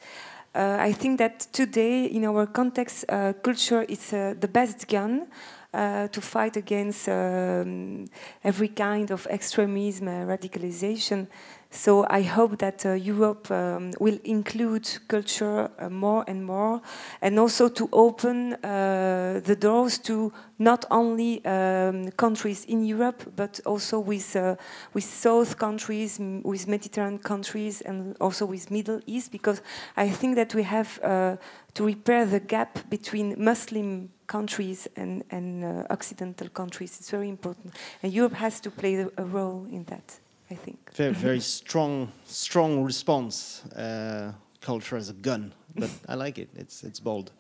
Uh, 0.56 0.78
I 0.80 0.93
think 0.93 1.18
that 1.18 1.48
today, 1.52 2.06
in 2.06 2.24
our 2.24 2.46
context, 2.46 3.06
culture 3.43 3.84
is 3.84 4.12
the 4.12 4.50
best 4.50 4.88
gun 4.88 5.28
uh, 5.76 6.08
to 6.08 6.22
fight 6.22 6.56
against 6.56 7.10
um, 7.10 8.06
every 8.41 8.70
kind 8.70 9.12
of 9.12 9.28
extremism, 9.30 10.08
uh, 10.08 10.26
radicalization. 10.26 11.28
So 11.76 12.05
I 12.09 12.21
hope 12.21 12.57
that 12.59 12.86
uh, 12.86 12.93
Europe 12.93 13.51
um, 13.51 13.91
will 13.99 14.17
include 14.23 14.88
culture 15.09 15.69
uh, 15.78 15.89
more 15.89 16.23
and 16.26 16.45
more, 16.45 16.82
and 17.21 17.38
also 17.38 17.67
to 17.67 17.89
open 17.91 18.53
uh, 18.53 19.41
the 19.43 19.57
doors 19.59 19.97
to 19.99 20.32
not 20.57 20.86
only 20.89 21.43
um, 21.45 22.11
countries 22.11 22.63
in 22.65 22.86
Europe, 22.86 23.30
but 23.36 23.59
also 23.65 23.99
with 23.99 24.36
uh, 24.38 24.55
with 24.93 25.03
South 25.03 25.57
countries, 25.57 26.17
with 26.43 26.65
Mediterranean 26.67 27.19
countries, 27.19 27.82
and 27.82 28.15
also 28.21 28.45
with 28.45 28.71
Middle 28.71 29.01
East, 29.05 29.32
because 29.32 29.61
I 29.97 30.09
think 30.09 30.36
that 30.38 30.55
we 30.55 30.63
have 30.63 30.99
uh, 31.03 31.36
to 31.73 31.86
repair 31.86 32.26
the 32.26 32.39
gap 32.39 32.89
between 32.89 33.36
Muslim 33.38 34.09
countries 34.28 34.88
and, 34.95 35.23
and 35.30 35.63
uh, 35.63 35.84
Occidental 35.89 36.47
countries. 36.49 36.97
It's 36.99 37.11
very 37.11 37.28
important, 37.28 37.76
and 38.01 38.13
Europe 38.13 38.36
has 38.36 38.61
to 38.61 38.71
play 38.71 39.05
a 39.17 39.26
role 39.26 39.67
in 39.69 39.84
that. 39.86 40.24
I 40.50 40.56
think. 40.56 40.91
Very, 40.93 41.14
very 41.14 41.39
strong, 41.39 42.12
strong 42.26 42.84
response. 42.84 43.66
Uh, 43.66 44.32
culture 44.66 44.98
as 44.98 45.10
a 45.10 45.14
gun, 45.14 45.54
but 45.76 45.89
I 46.08 46.16
like 46.16 46.39
it. 46.39 46.50
It's 46.56 46.84
it's 46.84 47.00
bold. 47.00 47.32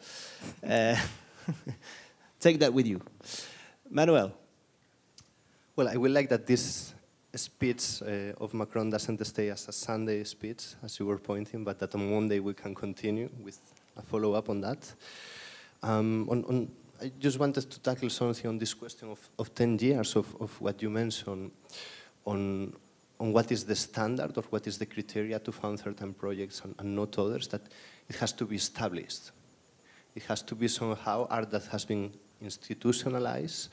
Uh, 0.63 0.95
take 2.39 2.59
that 2.59 2.73
with 2.73 2.87
you, 2.87 3.01
Manuel. 3.89 4.31
Well, 5.75 5.87
I 5.87 5.97
would 5.97 6.11
like 6.11 6.29
that 6.29 6.45
this 6.45 6.93
speech 7.35 8.01
uh, 8.01 8.43
of 8.43 8.53
Macron 8.53 8.89
doesn't 8.89 9.25
stay 9.25 9.49
as 9.49 9.67
a 9.67 9.71
Sunday 9.71 10.23
speech, 10.23 10.75
as 10.83 10.99
you 10.99 11.07
were 11.07 11.17
pointing, 11.17 11.63
but 11.63 11.79
that 11.79 11.95
on 11.95 12.11
Monday 12.11 12.39
we 12.39 12.53
can 12.53 12.75
continue 12.75 13.29
with 13.43 13.59
a 13.97 14.01
follow 14.01 14.33
up 14.33 14.49
on 14.49 14.61
that. 14.61 14.93
Um, 15.83 16.29
on, 16.29 16.45
on, 16.45 16.71
I 17.01 17.11
just 17.19 17.39
wanted 17.39 17.69
to 17.69 17.79
tackle 17.79 18.09
something 18.09 18.47
on 18.47 18.57
this 18.57 18.73
question 18.73 19.09
of, 19.09 19.19
of 19.37 19.53
10 19.53 19.79
years 19.79 20.15
of, 20.15 20.33
of 20.39 20.61
what 20.61 20.81
you 20.81 20.89
mentioned 20.89 21.51
on, 22.25 22.73
on 23.19 23.31
what 23.31 23.51
is 23.51 23.63
the 23.63 23.75
standard 23.75 24.37
or 24.37 24.43
what 24.49 24.67
is 24.67 24.77
the 24.77 24.85
criteria 24.85 25.39
to 25.39 25.51
fund 25.51 25.79
certain 25.79 26.13
projects 26.13 26.61
and, 26.63 26.75
and, 26.79 26.95
not 26.95 27.17
others, 27.17 27.47
that 27.47 27.61
it 28.09 28.15
has 28.17 28.33
to 28.33 28.45
be 28.45 28.55
established. 28.55 29.31
It 30.15 30.23
has 30.23 30.41
to 30.43 30.55
be 30.55 30.67
somehow 30.67 31.27
art 31.29 31.49
that 31.51 31.65
has 31.67 31.85
been 31.85 32.13
institutionalized 32.41 33.69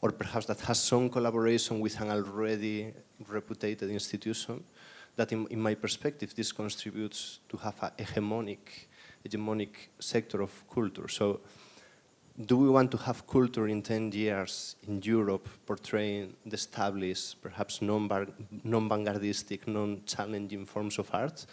or 0.00 0.12
perhaps 0.12 0.46
that 0.46 0.60
has 0.60 0.78
some 0.82 1.08
collaboration 1.08 1.80
with 1.80 1.98
an 2.00 2.10
already 2.10 2.92
reputed 3.28 3.82
institution 3.82 4.62
that 5.16 5.32
in, 5.32 5.46
in 5.48 5.60
my 5.60 5.74
perspective 5.74 6.34
this 6.34 6.52
contributes 6.52 7.40
to 7.48 7.56
have 7.56 7.74
a 7.82 7.90
hegemonic, 8.02 8.58
hegemonic 9.26 9.88
sector 9.98 10.42
of 10.42 10.52
culture. 10.68 11.08
So 11.08 11.40
do 12.44 12.58
we 12.58 12.68
want 12.68 12.90
to 12.90 12.98
have 12.98 13.26
culture 13.26 13.66
in 13.66 13.80
10 13.80 14.12
years 14.12 14.76
in 14.86 15.00
Europe 15.02 15.48
portraying 15.64 16.34
the 16.44 16.54
established, 16.54 17.40
perhaps 17.40 17.80
non-vanguardistic, 17.80 19.66
non-challenging 19.66 20.66
forms 20.66 20.98
of 20.98 21.08
art? 21.14 21.46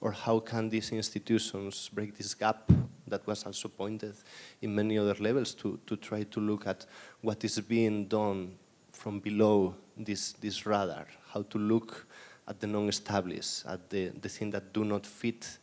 Or 0.00 0.12
how 0.12 0.38
can 0.38 0.68
these 0.68 0.92
institutions 0.92 1.90
break 1.92 2.16
this 2.16 2.34
gap 2.34 2.70
that 3.08 3.26
was 3.26 3.42
also 3.44 3.68
pointed 3.68 4.14
in 4.62 4.72
many 4.76 4.96
other 4.96 5.16
levels 5.18 5.54
to, 5.54 5.80
to 5.86 5.96
try 5.96 6.22
to 6.22 6.38
look 6.38 6.68
at 6.68 6.86
what 7.20 7.42
is 7.42 7.58
being 7.58 8.06
done 8.06 8.56
from 8.92 9.18
below 9.18 9.74
this, 9.96 10.34
this 10.34 10.64
radar, 10.66 11.08
how 11.32 11.42
to 11.42 11.58
look 11.58 12.06
at 12.46 12.60
the 12.60 12.66
non-established, 12.68 13.66
at 13.66 13.90
the, 13.90 14.10
the 14.20 14.28
things 14.28 14.52
that 14.52 14.72
do 14.72 14.84
not 14.84 15.04
fit 15.04 15.58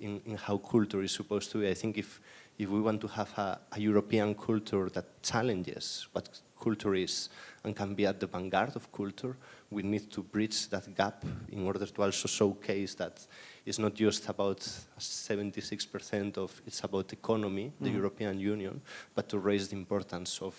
in, 0.00 0.20
in 0.26 0.36
how 0.36 0.58
culture 0.58 1.02
is 1.02 1.12
supposed 1.12 1.50
to 1.52 1.60
be. 1.60 1.68
I 1.68 1.74
think 1.74 1.96
if 1.96 2.20
if 2.58 2.68
we 2.68 2.80
want 2.80 3.00
to 3.00 3.06
have 3.08 3.32
a, 3.38 3.58
a, 3.72 3.80
European 3.80 4.34
culture 4.34 4.88
that 4.90 5.22
challenges 5.22 6.08
what 6.12 6.40
culture 6.60 6.94
is 6.94 7.28
and 7.62 7.74
can 7.76 7.94
be 7.94 8.04
at 8.04 8.18
the 8.18 8.26
vanguard 8.26 8.74
of 8.74 8.90
culture, 8.92 9.36
we 9.70 9.82
need 9.82 10.10
to 10.10 10.22
bridge 10.22 10.68
that 10.68 10.92
gap 10.96 11.24
in 11.52 11.64
order 11.64 11.86
to 11.86 12.02
also 12.02 12.26
showcase 12.26 12.94
that 12.94 13.24
it's 13.64 13.78
not 13.78 13.94
just 13.94 14.28
about 14.28 14.58
76% 14.98 16.36
of 16.36 16.60
it's 16.66 16.82
about 16.82 17.12
economy, 17.12 17.72
the 17.80 17.90
mm. 17.90 17.94
European 17.94 18.40
Union, 18.40 18.80
but 19.14 19.28
to 19.28 19.38
raise 19.38 19.68
the 19.68 19.76
importance 19.76 20.40
of, 20.42 20.56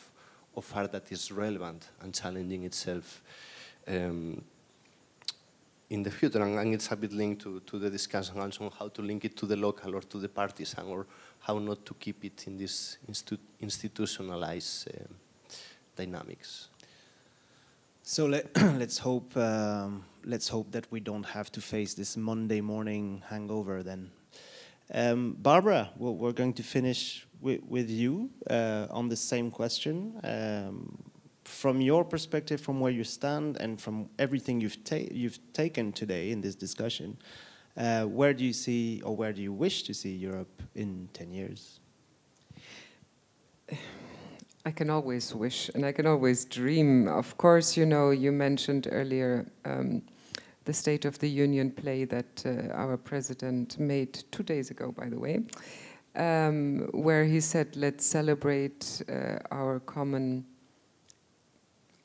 of 0.56 0.72
art 0.76 0.91
that 0.91 1.12
is 1.12 1.32
relevant 1.32 1.89
and 2.02 2.14
challenging 2.14 2.64
itself. 2.64 3.22
Um, 3.88 4.43
in 5.90 6.04
the 6.04 6.12
future, 6.12 6.42
and, 6.42 6.60
and, 6.60 6.74
it's 6.74 6.92
a 6.92 6.96
bit 6.96 7.12
linked 7.12 7.42
to, 7.42 7.60
to 7.62 7.80
the 7.80 7.90
discussion 7.90 8.40
also 8.40 8.66
on 8.66 8.72
how 8.78 8.88
to 8.90 9.02
link 9.02 9.26
it 9.26 9.36
to 9.38 9.46
the 9.46 9.56
local 9.56 9.96
or 9.96 10.02
to 10.02 10.20
the 10.20 10.30
partisan 10.30 10.86
or 10.86 11.08
how 11.40 11.58
not 11.58 11.86
to 11.86 11.94
keep 11.96 12.24
it 12.24 12.46
in 12.48 12.58
this 12.58 12.98
institu 13.10 13.38
institutionalized 13.60 14.90
uh, 14.90 15.04
dynamics. 15.96 16.70
So 18.04 18.28
let, 18.28 18.56
let's 18.78 19.00
hope 19.00 19.36
um, 19.36 20.06
let's 20.24 20.50
hope 20.50 20.72
that 20.72 20.92
we 20.92 21.00
don't 21.00 21.26
have 21.26 21.52
to 21.54 21.62
face 21.62 21.94
this 21.96 22.18
Monday 22.18 22.62
morning 22.62 23.24
hangover 23.28 23.84
then. 23.84 24.12
Um, 24.92 25.36
Barbara, 25.40 25.92
we're 25.98 26.32
going 26.32 26.54
to 26.54 26.64
finish 26.64 27.28
with, 27.40 27.62
with 27.68 27.90
you 27.90 28.32
uh, 28.50 28.88
on 28.90 29.08
the 29.08 29.16
same 29.16 29.52
question. 29.52 30.20
From 31.50 31.82
your 31.82 32.06
perspective, 32.06 32.62
from 32.62 32.80
where 32.80 32.91
you 32.91 33.04
stand, 33.04 33.58
and 33.58 33.82
from 33.82 34.08
everything 34.20 34.62
you've, 34.62 34.84
ta 34.84 34.97
you've 35.12 35.39
taken 35.52 35.91
today 35.91 36.30
in 36.30 36.41
this 36.41 36.54
discussion, 36.54 37.18
uh, 37.76 38.04
where 38.04 38.34
do 38.34 38.45
you 38.45 38.54
see, 38.54 39.02
or 39.04 39.16
where 39.16 39.34
do 39.34 39.41
you 39.41 39.52
wish 39.52 39.82
to 39.84 39.93
see 39.93 40.14
Europe 40.16 40.62
in 40.76 41.10
10 41.14 41.32
years? 41.32 41.80
I 44.66 44.72
can 44.72 44.91
always 44.91 45.34
wish 45.34 45.70
and 45.74 45.86
I 45.86 45.91
can 45.91 46.06
always 46.06 46.45
dream. 46.45 47.08
Of 47.08 47.36
course, 47.38 47.76
you 47.76 47.86
know, 47.88 48.12
you 48.12 48.32
mentioned 48.32 48.88
earlier 48.91 49.52
um, 49.66 50.04
the 50.66 50.74
State 50.74 51.04
of 51.06 51.18
the 51.18 51.30
Union 51.30 51.72
play 51.72 52.06
that 52.06 52.45
uh, 52.45 52.72
our 52.74 52.95
president 52.95 53.80
made 53.80 54.24
two 54.32 54.43
days 54.43 54.70
ago, 54.70 54.91
by 54.91 55.10
the 55.10 55.20
way, 55.20 55.39
um, 56.16 56.89
where 56.91 57.26
he 57.26 57.39
said, 57.39 57.76
let's 57.76 58.06
celebrate 58.06 59.02
uh, 59.10 59.39
our 59.52 59.80
common 59.80 60.45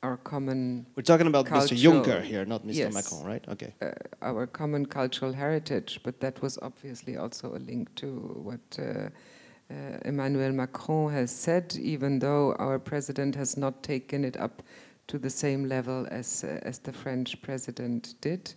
our 0.05 0.17
common. 0.17 0.85
We're 0.95 1.03
talking 1.03 1.27
about 1.27 1.45
Mr. 1.47 1.75
Juncker 1.83 2.21
here, 2.21 2.45
not 2.45 2.61
Mr. 2.63 2.75
Yes, 2.75 2.93
Macron, 2.93 3.23
right? 3.31 3.43
Okay. 3.53 3.73
Uh, 3.81 3.91
our 4.21 4.45
common 4.47 4.85
cultural 4.85 5.33
heritage, 5.33 5.99
but 6.03 6.19
that 6.19 6.41
was 6.41 6.59
obviously 6.61 7.17
also 7.17 7.55
a 7.55 7.61
link 7.69 7.93
to 7.95 8.07
what 8.47 8.65
uh, 8.79 8.83
uh, 8.83 9.97
Emmanuel 10.05 10.51
Macron 10.51 11.11
has 11.11 11.31
said, 11.31 11.75
even 11.93 12.19
though 12.19 12.53
our 12.59 12.77
president 12.79 13.35
has 13.35 13.57
not 13.57 13.83
taken 13.83 14.23
it 14.23 14.37
up 14.37 14.61
to 15.07 15.17
the 15.17 15.29
same 15.29 15.67
level 15.67 16.07
as 16.11 16.43
uh, 16.43 16.59
as 16.69 16.79
the 16.79 16.93
French 16.93 17.41
president 17.41 18.15
did. 18.21 18.53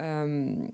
Um, 0.00 0.72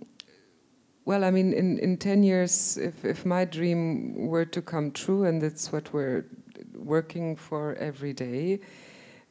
well, 1.04 1.24
I 1.24 1.30
mean, 1.30 1.54
in, 1.54 1.78
in 1.78 1.96
10 1.96 2.22
years, 2.22 2.76
if, 2.76 3.02
if 3.02 3.24
my 3.24 3.46
dream 3.46 4.14
were 4.28 4.44
to 4.44 4.60
come 4.60 4.90
true, 4.90 5.24
and 5.24 5.40
that's 5.40 5.72
what 5.72 5.90
we're 5.94 6.26
working 6.74 7.34
for 7.34 7.74
every 7.76 8.12
day, 8.12 8.60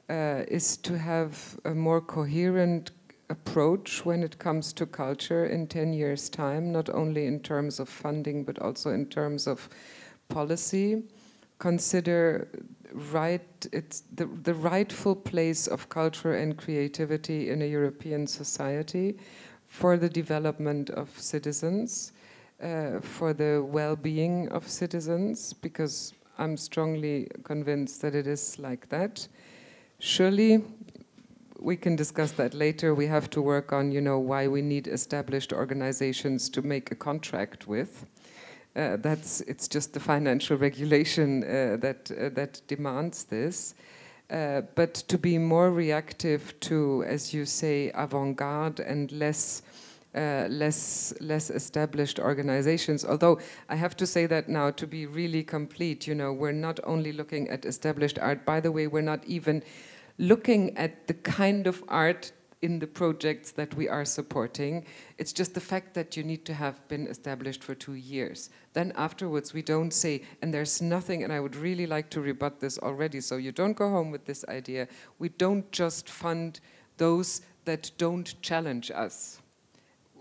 uh, 0.09 0.43
is 0.47 0.77
to 0.77 0.97
have 0.97 1.59
a 1.65 1.73
more 1.73 2.01
coherent 2.01 2.91
approach 3.29 4.05
when 4.05 4.23
it 4.23 4.39
comes 4.39 4.71
to 4.73 4.85
culture 4.85 5.45
in 5.45 5.67
10 5.67 5.93
years' 5.93 6.29
time, 6.29 6.71
not 6.71 6.89
only 6.89 7.25
in 7.25 7.39
terms 7.39 7.79
of 7.79 7.89
funding, 7.89 8.43
but 8.43 8.59
also 8.59 8.91
in 8.91 9.05
terms 9.05 9.47
of 9.47 9.69
policy. 10.29 11.03
Consider 11.59 12.47
right 13.11 13.67
it's 13.73 14.03
the, 14.15 14.25
the 14.43 14.53
rightful 14.53 15.15
place 15.15 15.67
of 15.67 15.89
culture 15.89 16.35
and 16.35 16.57
creativity 16.57 17.49
in 17.49 17.61
a 17.61 17.65
European 17.65 18.25
society 18.25 19.17
for 19.67 19.97
the 19.97 20.07
development 20.07 20.89
of 20.91 21.09
citizens, 21.19 22.13
uh, 22.63 22.99
for 23.01 23.33
the 23.33 23.61
well-being 23.67 24.47
of 24.49 24.67
citizens, 24.67 25.51
because 25.51 26.13
I'm 26.37 26.55
strongly 26.55 27.27
convinced 27.43 28.01
that 28.01 28.15
it 28.15 28.27
is 28.27 28.57
like 28.59 28.87
that. 28.89 29.27
Surely, 29.99 30.63
we 31.59 31.75
can 31.75 31.95
discuss 31.95 32.31
that 32.33 32.53
later. 32.53 32.93
We 32.93 33.07
have 33.07 33.29
to 33.31 33.41
work 33.41 33.73
on, 33.73 33.91
you 33.91 33.99
know, 33.99 34.19
why 34.19 34.47
we 34.47 34.61
need 34.61 34.87
established 34.87 35.51
organizations 35.51 36.49
to 36.49 36.61
make 36.61 36.91
a 36.91 36.95
contract 36.95 37.67
with. 37.67 38.05
Uh, 38.75 38.97
that's 38.97 39.41
it's 39.41 39.67
just 39.67 39.93
the 39.93 39.99
financial 39.99 40.55
regulation 40.67 41.43
uh, 41.43 41.77
that 41.77 42.11
uh, 42.11 42.29
that 42.29 42.61
demands 42.67 43.23
this. 43.23 43.73
Uh, 44.29 44.61
but 44.75 44.93
to 44.93 45.17
be 45.17 45.37
more 45.37 45.71
reactive 45.71 46.53
to, 46.59 47.03
as 47.07 47.33
you 47.33 47.45
say, 47.45 47.91
avant-garde 47.95 48.81
and 48.81 49.11
less 49.13 49.61
uh, 50.17 50.47
less 50.49 51.13
less 51.21 51.49
established 51.51 52.19
organizations. 52.19 53.05
Although 53.05 53.39
I 53.69 53.75
have 53.75 53.95
to 53.97 54.07
say 54.07 54.25
that 54.25 54.49
now 54.49 54.71
to 54.71 54.87
be 54.87 55.05
really 55.05 55.43
complete, 55.43 56.07
you 56.07 56.15
know, 56.15 56.33
we're 56.33 56.59
not 56.67 56.79
only 56.83 57.11
looking 57.13 57.49
at 57.49 57.65
established 57.65 58.17
art. 58.19 58.43
By 58.43 58.59
the 58.59 58.71
way, 58.71 58.87
we're 58.87 59.09
not 59.13 59.23
even 59.25 59.63
looking 60.17 60.75
at 60.75 61.07
the 61.07 61.13
kind 61.13 61.67
of 61.67 61.83
art 61.87 62.31
in 62.63 62.79
the 62.79 62.87
projects 62.87 63.51
that 63.51 63.75
we 63.75 63.87
are 63.87 64.05
supporting. 64.05 64.83
It's 65.19 65.31
just 65.31 65.53
the 65.53 65.61
fact 65.61 65.93
that 65.93 66.17
you 66.17 66.23
need 66.23 66.43
to 66.45 66.53
have 66.55 66.75
been 66.87 67.05
established 67.05 67.63
for 67.63 67.75
two 67.75 67.93
years. 67.93 68.49
Then 68.73 68.93
afterwards, 68.95 69.53
we 69.53 69.61
don't 69.61 69.91
say, 69.91 70.23
and 70.41 70.51
there's 70.51 70.81
nothing, 70.81 71.23
and 71.23 71.31
I 71.31 71.39
would 71.39 71.55
really 71.55 71.85
like 71.85 72.09
to 72.09 72.21
rebut 72.21 72.59
this 72.59 72.79
already, 72.79 73.21
so 73.21 73.37
you 73.37 73.51
don't 73.51 73.77
go 73.77 73.91
home 73.91 74.09
with 74.09 74.25
this 74.25 74.43
idea. 74.49 74.87
We 75.19 75.29
don't 75.29 75.71
just 75.71 76.09
fund 76.09 76.59
those 76.97 77.41
that 77.65 77.91
don't 77.99 78.41
challenge 78.41 78.89
us 78.89 79.39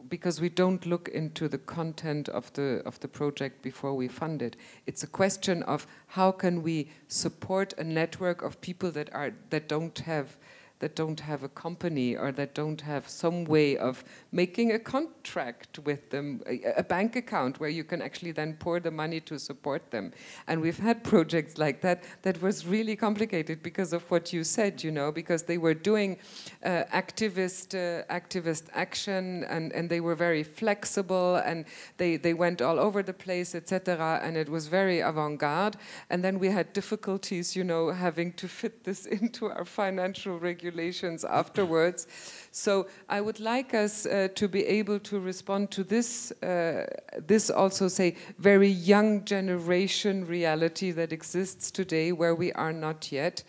because 0.08 0.40
we 0.40 0.48
don't 0.48 0.86
look 0.86 1.08
into 1.08 1.48
the 1.48 1.58
content 1.58 2.28
of 2.28 2.52
the 2.52 2.82
of 2.84 2.98
the 3.00 3.08
project 3.08 3.62
before 3.62 3.94
we 3.94 4.08
fund 4.08 4.42
it. 4.42 4.56
It's 4.86 5.02
a 5.02 5.06
question 5.06 5.62
of 5.64 5.86
how 6.06 6.32
can 6.32 6.62
we 6.62 6.90
support 7.08 7.74
a 7.78 7.84
network 7.84 8.42
of 8.42 8.60
people 8.60 8.90
that 8.92 9.12
are 9.14 9.32
that 9.50 9.68
don't 9.68 9.98
have 10.00 10.36
that 10.78 10.94
don't 10.94 11.20
have 11.20 11.42
a 11.42 11.48
company 11.48 12.16
or 12.16 12.30
that 12.32 12.54
don't 12.54 12.82
have 12.82 13.08
some 13.08 13.44
way 13.44 13.78
of 13.78 14.04
making 14.30 14.72
a 14.72 14.78
contract 14.78 15.78
with 15.80 16.10
them, 16.10 16.42
a, 16.46 16.60
a, 16.76 16.82
bank 16.82 17.16
account 17.16 17.58
where 17.58 17.70
you 17.70 17.82
can 17.82 18.02
actually 18.02 18.30
then 18.30 18.54
pour 18.54 18.78
the 18.78 18.90
money 18.90 19.18
to 19.18 19.38
support 19.38 19.90
them. 19.90 20.12
And 20.46 20.60
we've 20.60 20.78
had 20.78 21.02
projects 21.02 21.56
like 21.56 21.80
that 21.80 22.04
that 22.22 22.42
was 22.42 22.66
really 22.66 22.94
complicated 22.94 23.62
because 23.62 23.94
of 23.94 24.08
what 24.10 24.32
you 24.32 24.44
said, 24.44 24.84
you 24.84 24.90
know, 24.90 25.10
because 25.10 25.44
they 25.44 25.56
were 25.56 25.72
doing 25.72 26.18
uh, 26.62 26.84
activist 26.92 27.74
uh, 27.74 28.04
activist 28.12 28.64
action 28.74 29.44
and, 29.44 29.72
and 29.72 29.88
they 29.88 30.00
were 30.00 30.14
very 30.14 30.42
flexible 30.42 31.36
and 31.36 31.64
they, 31.96 32.16
they 32.16 32.34
went 32.34 32.60
all 32.60 32.78
over 32.78 33.02
the 33.02 33.14
place, 33.14 33.54
etc. 33.54 34.20
And 34.22 34.36
it 34.36 34.48
was 34.48 34.68
very 34.68 35.00
avant-garde. 35.00 35.76
And 36.10 36.22
then 36.22 36.38
we 36.38 36.48
had 36.48 36.72
difficulties, 36.74 37.56
you 37.56 37.64
know, 37.64 37.90
having 37.92 38.32
to 38.34 38.46
fit 38.46 38.84
this 38.84 39.06
into 39.16 39.46
our 39.46 39.64
financial 39.64 40.38
regulations 40.38 40.65
regulations 40.66 41.24
afterwards. 41.24 42.06
So 42.50 42.86
I 43.08 43.20
would 43.20 43.40
like 43.40 43.74
us 43.74 44.06
uh, 44.06 44.28
to 44.34 44.48
be 44.48 44.64
able 44.66 44.98
to 45.00 45.20
respond 45.20 45.70
to 45.70 45.84
this, 45.84 46.32
uh, 46.42 46.86
this 47.26 47.50
also 47.50 47.88
say 47.88 48.16
very 48.38 48.68
young 48.68 49.24
generation 49.24 50.26
reality 50.26 50.92
that 50.92 51.12
exists 51.12 51.70
today 51.70 52.12
where 52.12 52.34
we 52.34 52.52
are 52.52 52.72
not 52.72 53.12
yet. 53.12 53.44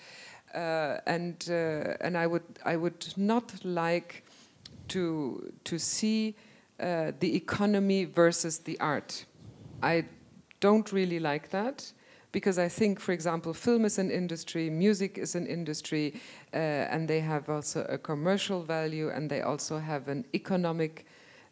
Uh, 0.53 0.97
and 1.05 1.47
uh, 1.49 2.05
and 2.05 2.17
I 2.17 2.25
would 2.25 2.43
I 2.65 2.77
would 2.77 3.13
not 3.17 3.53
like 3.65 4.23
to 4.87 5.53
to 5.63 5.77
see 5.77 6.35
uh, 6.79 7.11
the 7.19 7.35
economy 7.35 8.05
versus 8.05 8.59
the 8.59 8.79
art. 8.79 9.25
I 9.83 10.05
don't 10.61 10.91
really 10.93 11.19
like 11.19 11.49
that 11.49 11.93
because 12.31 12.59
I 12.59 12.67
think, 12.67 12.99
for 12.99 13.13
example, 13.13 13.53
film 13.53 13.85
is 13.85 13.97
an 13.97 14.11
industry, 14.11 14.69
music 14.69 15.17
is 15.17 15.35
an 15.35 15.47
industry, 15.47 16.13
uh, 16.53 16.57
and 16.57 17.07
they 17.07 17.19
have 17.21 17.49
also 17.49 17.85
a 17.89 17.97
commercial 17.97 18.63
value 18.63 19.09
and 19.09 19.29
they 19.29 19.41
also 19.41 19.77
have 19.77 20.07
an 20.07 20.25
economic 20.33 21.05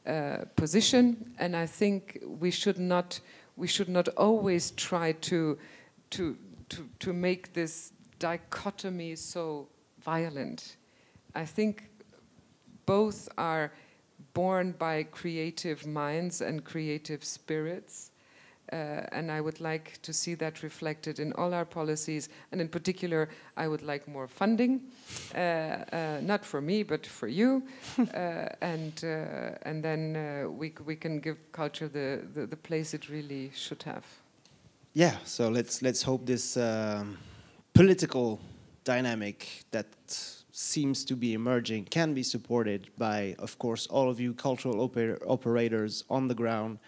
uh, 0.06 0.46
position. 0.56 1.34
And 1.40 1.56
I 1.56 1.66
think 1.66 2.20
we 2.40 2.52
should 2.52 2.78
not 2.78 3.20
we 3.58 3.68
should 3.68 3.88
not 3.90 4.10
always 4.18 4.72
try 4.72 5.14
to 5.14 5.58
to 6.12 6.38
to 6.70 6.90
to 7.00 7.14
make 7.14 7.54
this 7.54 7.94
dichotomy 8.20 9.16
so 9.16 9.68
violent. 10.04 10.78
I 11.34 11.46
think 11.46 11.90
both 12.86 13.30
are 13.38 13.72
born 14.34 14.74
by 14.78 15.04
creative 15.04 15.86
minds 15.86 16.42
and 16.42 16.64
creative 16.64 17.24
spirits. 17.24 18.12
Uh, 18.72 19.02
and 19.12 19.32
I 19.32 19.42
would 19.42 19.62
like 19.62 20.02
to 20.02 20.12
see 20.12 20.36
that 20.36 20.64
reflected 20.64 21.20
in 21.20 21.34
all 21.34 21.54
our 21.54 21.66
policies. 21.66 22.30
And 22.52 22.60
in 22.60 22.68
particular, 22.68 23.30
I 23.56 23.68
would 23.68 23.84
like 23.84 24.08
more 24.08 24.28
funding, 24.28 24.82
uh, 25.36 25.38
uh, 25.38 26.20
not 26.22 26.44
for 26.44 26.62
me, 26.62 26.84
but 26.84 27.06
for 27.06 27.28
you. 27.28 27.64
Uh, 28.16 28.48
and 28.62 29.04
uh, 29.04 29.58
and 29.64 29.84
then 29.84 30.16
uh, 30.16 30.50
we 30.50 30.74
we 30.86 30.96
can 30.96 31.20
give 31.20 31.38
culture 31.52 31.88
the, 31.88 32.22
the, 32.34 32.46
the 32.46 32.56
place 32.56 32.94
it 32.94 33.10
really 33.10 33.52
should 33.54 33.84
have. 33.84 34.04
Yeah. 34.94 35.16
So 35.26 35.50
let's 35.50 35.82
let's 35.82 36.04
hope 36.04 36.26
this 36.26 36.56
um, 36.56 37.18
political 37.74 38.40
dynamic 38.84 39.66
that 39.72 39.88
seems 40.52 41.04
to 41.04 41.16
be 41.16 41.34
emerging 41.34 41.86
can 41.86 42.14
be 42.14 42.24
supported 42.24 42.90
by, 42.98 43.36
of 43.40 43.60
course, 43.60 43.88
all 43.88 44.10
of 44.10 44.20
you 44.20 44.34
cultural 44.34 44.88
oper 44.88 45.18
operators 45.28 46.06
on 46.10 46.28
the 46.28 46.36
ground 46.36 46.80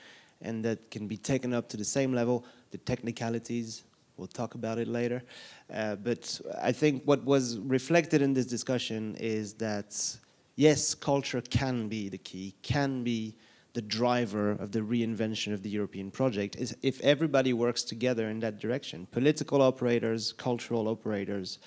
and 0.41 0.63
that 0.65 0.91
can 0.91 1.07
be 1.07 1.17
taken 1.17 1.53
up 1.53 1.67
to 1.69 1.77
the 1.77 1.85
same 1.85 2.13
level. 2.13 2.45
The 2.71 2.77
technicalities, 2.77 3.83
we'll 4.17 4.27
talk 4.27 4.55
about 4.55 4.77
it 4.77 4.87
later. 4.87 5.23
Uh, 5.73 5.95
but 5.95 6.39
I 6.61 6.71
think 6.71 7.03
what 7.05 7.23
was 7.23 7.57
reflected 7.59 8.21
in 8.21 8.33
this 8.33 8.45
discussion 8.45 9.15
is 9.19 9.53
that 9.55 10.17
yes, 10.55 10.93
culture 10.95 11.41
can 11.41 11.87
be 11.87 12.09
the 12.09 12.17
key, 12.17 12.55
can 12.61 13.03
be 13.03 13.35
the 13.73 13.81
driver 13.81 14.51
of 14.51 14.71
the 14.71 14.79
reinvention 14.79 15.53
of 15.53 15.61
the 15.61 15.69
European 15.69 16.09
project 16.09 16.55
if 16.81 16.99
everybody 17.01 17.53
works 17.53 17.83
together 17.83 18.27
in 18.29 18.39
that 18.39 18.59
direction. 18.59 19.07
Political 19.11 19.61
operators, 19.61 20.33
cultural 20.33 20.87
operators, 20.87 21.59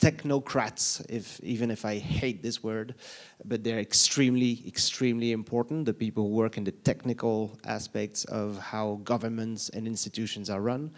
technocrats, 0.00 1.04
if, 1.08 1.38
even 1.42 1.70
if 1.70 1.84
I 1.84 1.98
hate 1.98 2.42
this 2.42 2.62
word, 2.62 2.94
but 3.44 3.62
they're 3.62 3.78
extremely, 3.78 4.62
extremely 4.66 5.32
important. 5.32 5.84
The 5.84 5.94
people 5.94 6.24
who 6.24 6.30
work 6.30 6.56
in 6.56 6.64
the 6.64 6.72
technical 6.72 7.58
aspects 7.66 8.24
of 8.24 8.58
how 8.58 9.00
governments 9.04 9.68
and 9.68 9.86
institutions 9.86 10.48
are 10.50 10.60
run. 10.60 10.90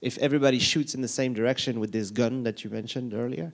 If 0.00 0.18
everybody 0.18 0.58
shoots 0.58 0.94
in 0.94 1.02
the 1.02 1.08
same 1.08 1.34
direction 1.34 1.80
with 1.80 1.92
this 1.92 2.10
gun 2.10 2.42
that 2.44 2.64
you 2.64 2.70
mentioned 2.70 3.14
earlier, 3.14 3.52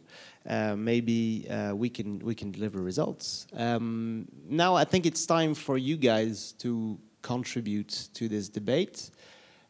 uh, 0.48 0.74
maybe 0.76 1.46
uh, 1.48 1.72
we 1.74 1.88
can 1.88 2.18
we 2.18 2.34
can 2.34 2.50
deliver 2.50 2.80
results. 2.80 3.46
Um, 3.56 4.26
now 4.48 4.74
I 4.74 4.84
think 4.84 5.06
it's 5.06 5.24
time 5.24 5.54
for 5.54 5.78
you 5.78 5.96
guys 5.96 6.52
to 6.58 6.98
contribute 7.22 8.08
to 8.14 8.28
this 8.28 8.48
debate. 8.48 9.10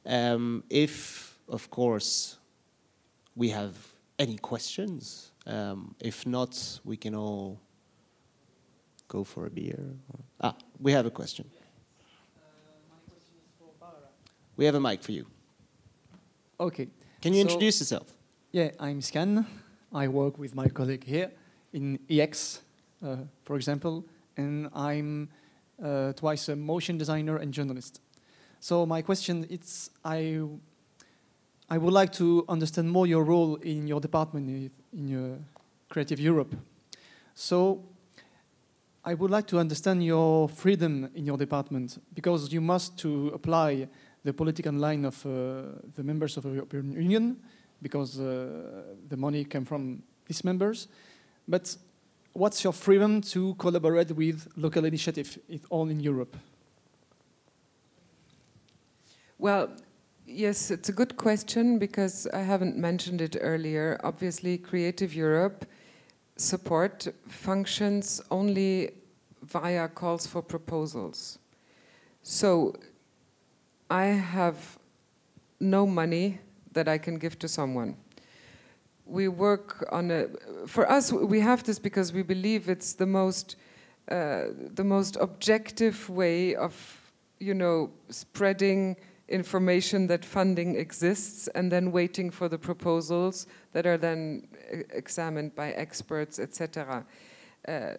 Um, 0.06 0.64
if, 0.70 1.38
of 1.48 1.70
course, 1.70 2.38
we 3.36 3.50
have 3.50 3.91
any 4.22 4.38
questions? 4.38 5.32
Um, 5.46 5.94
if 6.00 6.26
not, 6.26 6.80
we 6.84 6.96
can 6.96 7.14
all 7.14 7.60
go 9.08 9.24
for 9.24 9.46
a 9.46 9.50
beer. 9.50 9.82
Ah, 10.40 10.54
we 10.78 10.92
have 10.92 11.06
a 11.06 11.10
question. 11.10 11.50
we 14.56 14.64
have 14.66 14.76
a 14.76 14.80
mic 14.80 15.02
for 15.02 15.12
you. 15.12 15.26
Okay. 16.60 16.86
Can 17.20 17.32
you 17.34 17.40
so, 17.40 17.48
introduce 17.48 17.80
yourself? 17.80 18.08
Yeah, 18.52 18.70
I'm 18.78 19.00
Scan. 19.00 19.44
I 19.92 20.06
work 20.08 20.38
with 20.38 20.54
my 20.54 20.68
colleague 20.68 21.04
here 21.04 21.30
in 21.72 21.98
EX, 22.08 22.60
uh, 23.04 23.16
for 23.44 23.56
example, 23.56 24.04
and 24.36 24.68
I'm 24.72 25.28
uh, 25.82 26.12
twice 26.12 26.48
a 26.48 26.54
motion 26.54 26.96
designer 26.96 27.38
and 27.38 27.52
journalist. 27.52 28.00
So 28.60 28.86
my 28.86 29.02
question 29.02 29.44
is, 29.50 29.90
I 30.04 30.42
I 31.70 31.78
would 31.78 31.92
like 31.92 32.12
to 32.14 32.44
understand 32.48 32.90
more 32.90 33.06
your 33.06 33.24
role 33.24 33.56
in 33.56 33.86
your 33.86 34.00
department, 34.00 34.70
in 34.92 35.08
your, 35.08 35.38
Creative 35.88 36.18
Europe. 36.18 36.56
So 37.34 37.84
I 39.04 39.12
would 39.12 39.30
like 39.30 39.46
to 39.48 39.58
understand 39.58 40.02
your 40.02 40.48
freedom 40.48 41.10
in 41.14 41.26
your 41.26 41.36
department 41.36 41.98
because 42.14 42.50
you 42.50 42.62
must 42.62 42.98
to 43.00 43.28
apply 43.34 43.88
the 44.24 44.32
political 44.32 44.72
line 44.72 45.04
of 45.04 45.26
uh, 45.26 45.76
the 45.94 46.02
members 46.02 46.38
of 46.38 46.44
the 46.44 46.50
European 46.50 46.92
Union 46.92 47.36
because 47.82 48.18
uh, 48.18 48.84
the 49.08 49.16
money 49.18 49.44
came 49.44 49.66
from 49.66 50.02
these 50.26 50.44
members. 50.44 50.88
But 51.46 51.76
what's 52.32 52.64
your 52.64 52.72
freedom 52.72 53.20
to 53.32 53.54
collaborate 53.56 54.12
with 54.12 54.48
local 54.56 54.86
initiatives 54.86 55.38
all 55.68 55.90
in 55.90 56.00
Europe? 56.00 56.36
Well, 59.38 59.70
yes, 60.32 60.70
it's 60.70 60.88
a 60.88 60.92
good 60.92 61.16
question 61.16 61.78
because 61.78 62.26
I 62.32 62.40
haven't 62.40 62.76
mentioned 62.76 63.20
it 63.20 63.36
earlier. 63.40 64.00
Obviously, 64.02 64.58
Creative 64.58 65.14
Europe 65.14 65.66
support 66.36 67.08
functions 67.28 68.20
only 68.30 68.92
via 69.42 69.88
calls 69.88 70.26
for 70.26 70.42
proposals. 70.42 71.38
So 72.22 72.74
I 73.90 74.04
have 74.04 74.78
no 75.60 75.86
money 75.86 76.40
that 76.72 76.88
I 76.88 76.98
can 76.98 77.18
give 77.18 77.38
to 77.40 77.48
someone. 77.48 77.96
We 79.04 79.28
work 79.28 79.86
on 79.92 80.10
a, 80.10 80.28
for 80.66 80.90
us, 80.90 81.12
we 81.12 81.40
have 81.40 81.64
this 81.64 81.78
because 81.78 82.12
we 82.12 82.22
believe 82.22 82.68
it's 82.68 82.94
the 82.94 83.06
most, 83.06 83.56
uh, 84.10 84.44
the 84.74 84.84
most 84.84 85.16
objective 85.20 86.08
way 86.08 86.54
of, 86.54 86.74
you 87.38 87.52
know, 87.52 87.90
spreading 88.08 88.96
information 89.28 90.06
that 90.08 90.24
funding 90.24 90.76
exists 90.76 91.48
and 91.54 91.70
then 91.70 91.92
waiting 91.92 92.30
for 92.30 92.48
the 92.48 92.58
proposals 92.58 93.46
that 93.72 93.86
are 93.86 93.96
then 93.96 94.46
examined 94.90 95.54
by 95.54 95.70
experts, 95.72 96.38
etc. 96.38 97.04
Uh, 97.66 97.92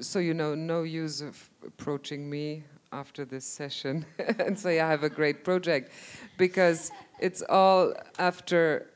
so 0.00 0.18
you 0.18 0.34
know, 0.34 0.54
no 0.54 0.82
use 0.82 1.20
of 1.20 1.50
approaching 1.66 2.28
me 2.28 2.64
after 2.92 3.24
this 3.24 3.44
session 3.44 4.04
and 4.38 4.58
say 4.58 4.80
I 4.80 4.88
have 4.88 5.04
a 5.04 5.10
great 5.10 5.44
project, 5.44 5.92
because 6.38 6.90
it's 7.20 7.42
all 7.48 7.92
after 8.18 8.90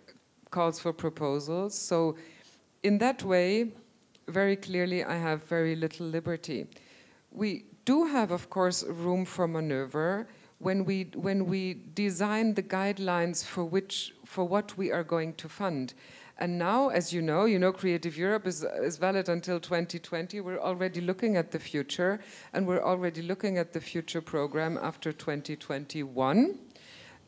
calls 0.51 0.81
for 0.81 0.93
proposals. 0.93 1.77
So 1.77 2.17
in 2.83 2.99
that 2.99 3.23
way, 3.23 3.73
very 4.29 4.57
clearly, 4.57 5.05
I 5.05 5.17
have 5.17 5.45
very 5.45 5.77
little 5.77 6.07
liberty. 6.07 6.67
We 7.31 7.65
do 7.85 8.07
have, 8.07 8.31
of 8.31 8.49
course, 8.49 8.83
room 8.85 9.25
for 9.25 9.47
maneuver 9.47 10.27
when 10.59 10.85
we 10.85 11.11
when 11.15 11.47
we 11.47 11.75
design 11.95 12.55
the 12.55 12.63
guidelines 12.63 13.45
for 13.45 13.65
which 13.65 14.15
for 14.25 14.45
what 14.45 14.77
we 14.77 14.91
are 14.93 15.05
going 15.05 15.35
to 15.35 15.49
fund. 15.49 15.95
And 16.39 16.59
now, 16.59 16.89
as 16.89 17.13
you 17.13 17.23
know, 17.23 17.45
you 17.45 17.61
know, 17.61 17.73
Creative 17.73 18.17
Europe 18.17 18.45
is, 18.47 18.65
is 18.65 18.97
valid 18.97 19.29
until 19.29 19.61
2020. 19.61 20.41
We're 20.41 20.59
already 20.59 21.01
looking 21.01 21.37
at 21.37 21.53
the 21.53 21.61
future, 21.61 22.19
and 22.53 22.67
we're 22.67 22.83
already 22.83 23.23
looking 23.23 23.57
at 23.57 23.73
the 23.73 23.81
future 23.81 24.21
program 24.21 24.77
after 24.83 25.13
2021. 25.13 26.59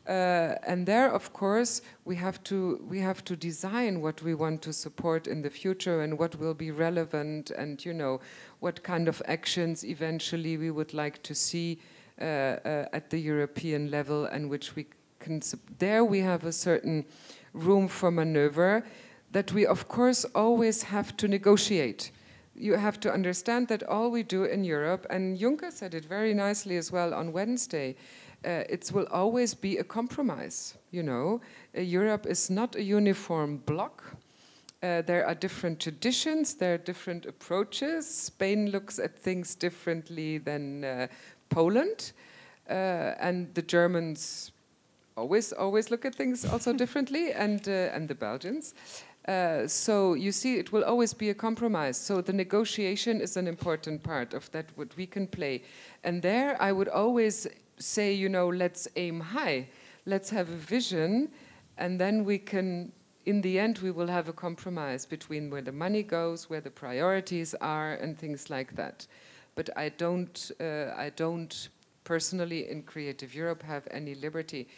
Uh, 0.07 0.55
and 0.65 0.85
there, 0.85 1.09
of 1.09 1.31
course, 1.33 1.81
we 2.05 2.15
have 2.15 2.41
to 2.43 2.81
we 2.89 2.99
have 2.99 3.23
to 3.25 3.35
design 3.35 4.01
what 4.01 4.21
we 4.21 4.33
want 4.33 4.61
to 4.61 4.71
support 4.71 5.27
in 5.27 5.41
the 5.41 5.49
future 5.49 6.01
and 6.01 6.17
what 6.17 6.35
will 6.39 6.53
be 6.53 6.71
relevant, 6.71 7.51
and 7.51 7.83
you 7.85 7.93
know, 7.93 8.19
what 8.59 8.83
kind 8.83 9.07
of 9.07 9.21
actions 9.25 9.85
eventually 9.85 10.57
we 10.57 10.71
would 10.71 10.93
like 10.93 11.21
to 11.23 11.35
see 11.35 11.79
at 12.19 13.09
the 13.09 13.19
European 13.19 13.91
level, 13.91 14.25
and 14.25 14.49
which 14.49 14.75
we 14.75 14.85
can. 15.19 15.41
There, 15.79 16.03
we 16.03 16.19
have 16.19 16.45
a 16.45 16.51
certain 16.51 17.05
room 17.53 17.87
for 17.87 18.11
maneuver 18.11 18.83
that 19.31 19.51
we, 19.51 19.65
of 19.65 19.87
course, 19.87 20.25
always 20.35 20.83
have 20.83 21.17
to 21.17 21.27
negotiate. 21.27 22.11
You 22.55 22.73
have 22.73 22.99
to 23.01 23.13
understand 23.13 23.67
that 23.67 23.83
all 23.83 24.09
we 24.09 24.23
do 24.23 24.45
in 24.45 24.63
Europe, 24.63 25.05
and 25.09 25.37
Juncker 25.37 25.71
said 25.71 25.93
it 25.93 26.05
very 26.05 26.33
nicely 26.33 26.77
as 26.77 26.91
well 26.91 27.13
on 27.13 27.31
Wednesday, 27.31 27.95
uh, 28.45 28.63
it 28.69 28.91
will 28.93 29.07
always 29.11 29.53
be 29.53 29.77
a 29.77 29.83
compromise. 29.83 30.75
You 30.91 31.03
know, 31.03 31.41
uh, 31.77 31.81
Europe 31.81 32.25
is 32.25 32.49
not 32.49 32.75
a 32.75 32.81
uniform 32.81 33.57
bloc. 33.65 34.03
Uh, 34.83 35.01
there 35.01 35.25
are 35.25 35.33
different 35.33 35.79
traditions, 35.79 36.53
there 36.53 36.75
are 36.75 36.77
different 36.77 37.25
approaches. 37.25 38.07
Spain 38.07 38.69
looks 38.69 38.99
at 38.99 39.17
things 39.17 39.55
differently 39.55 40.37
than 40.37 40.83
uh, 40.83 41.07
Poland, 41.49 42.13
uh, 42.69 43.15
and 43.19 43.53
the 43.53 43.61
Germans 43.61 44.51
always 45.15 45.53
always 45.53 45.89
look 45.89 46.05
at 46.05 46.15
things 46.15 46.45
also 46.45 46.73
differently, 46.73 47.31
and 47.33 47.67
uh, 47.67 47.95
and 47.95 48.07
the 48.07 48.15
Belgians. 48.15 48.73
Uh, 49.27 49.67
so 49.67 50.13
you 50.13 50.31
see, 50.31 50.57
it 50.57 50.71
will 50.71 50.83
always 50.85 51.13
be 51.13 51.29
a 51.29 51.33
compromise. 51.33 51.97
So 51.97 52.21
the 52.21 52.33
negotiation 52.33 53.19
is 53.19 53.37
an 53.37 53.47
important 53.47 54.01
part 54.01 54.33
of 54.33 54.49
that 54.51 54.65
what 54.75 54.95
we 54.97 55.05
can 55.05 55.27
play, 55.27 55.63
and 56.03 56.21
there 56.21 56.55
I 56.61 56.71
would 56.71 56.89
always 56.89 57.47
say, 57.79 58.13
you 58.13 58.29
know, 58.29 58.47
let's 58.47 58.87
aim 58.95 59.19
high, 59.19 59.67
let's 60.05 60.29
have 60.29 60.49
a 60.49 60.55
vision, 60.55 61.29
and 61.77 61.99
then 61.99 62.25
we 62.25 62.37
can. 62.37 62.91
In 63.25 63.41
the 63.41 63.59
end, 63.59 63.79
we 63.79 63.91
will 63.91 64.07
have 64.07 64.29
a 64.29 64.33
compromise 64.33 65.05
between 65.05 65.49
where 65.49 65.61
the 65.61 65.73
money 65.73 66.01
goes, 66.01 66.49
where 66.49 66.61
the 66.61 66.71
priorities 66.71 67.53
are, 67.59 67.95
and 67.95 68.17
things 68.17 68.49
like 68.49 68.73
that. 68.77 69.05
But 69.57 69.69
I 69.75 69.89
don't, 69.89 70.51
uh, 70.61 70.93
I 70.95 71.11
don't 71.15 71.69
personally 72.05 72.69
in 72.69 72.83
Creative 72.83 73.35
Europe 73.35 73.61
have 73.63 73.85
any 73.91 74.15
liberty 74.15 74.69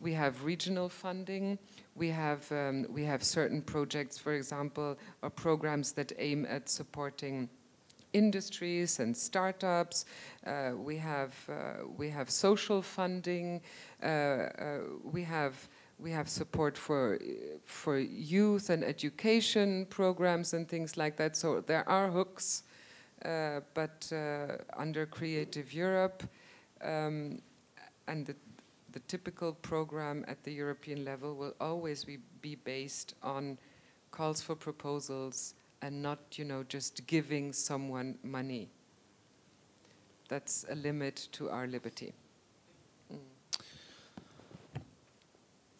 we 0.00 0.12
have 0.12 0.44
regional 0.44 0.88
funding. 0.88 1.58
We 1.94 2.08
have, 2.10 2.50
um, 2.52 2.86
we 2.90 3.04
have 3.04 3.22
certain 3.22 3.62
projects, 3.62 4.18
for 4.18 4.34
example, 4.34 4.98
or 5.22 5.30
programs 5.30 5.92
that 5.92 6.12
aim 6.18 6.46
at 6.48 6.68
supporting 6.68 7.48
industries 8.12 9.00
and 9.00 9.16
startups. 9.16 10.04
Uh, 10.46 10.72
we 10.76 10.96
have 10.96 11.34
uh, 11.48 11.86
we 11.96 12.08
have 12.10 12.30
social 12.30 12.82
funding. 12.82 13.60
Uh, 14.02 14.06
uh 14.06 14.78
we 15.02 15.22
have 15.22 15.68
we 15.98 16.10
have 16.10 16.28
support 16.28 16.76
for 16.76 17.18
for 17.64 17.98
youth 17.98 18.70
and 18.70 18.84
education 18.84 19.86
programs 19.86 20.54
and 20.54 20.68
things 20.68 20.96
like 20.96 21.16
that. 21.16 21.36
So 21.36 21.60
there 21.60 21.88
are 21.88 22.08
hooks, 22.08 22.62
but 23.24 24.12
uh, 24.12 24.56
under 24.76 25.06
Creative 25.06 25.72
Europe. 25.72 26.22
Um, 26.82 27.40
and 28.06 28.26
the 28.26 28.36
the 28.94 29.00
typical 29.08 29.52
program 29.52 30.24
at 30.28 30.44
the 30.44 30.52
European 30.52 31.04
level 31.04 31.34
will 31.34 31.54
always 31.60 32.04
be, 32.04 32.18
be 32.42 32.54
based 32.54 33.16
on 33.24 33.58
calls 34.12 34.40
for 34.40 34.54
proposals 34.54 35.54
and 35.82 36.00
not, 36.00 36.20
you 36.38 36.44
know, 36.44 36.62
just 36.62 37.04
giving 37.08 37.52
someone 37.52 38.16
money. 38.22 38.68
That's 40.28 40.64
a 40.70 40.76
limit 40.76 41.28
to 41.32 41.50
our 41.50 41.66
liberty. 41.66 42.14
Mm. 43.12 43.18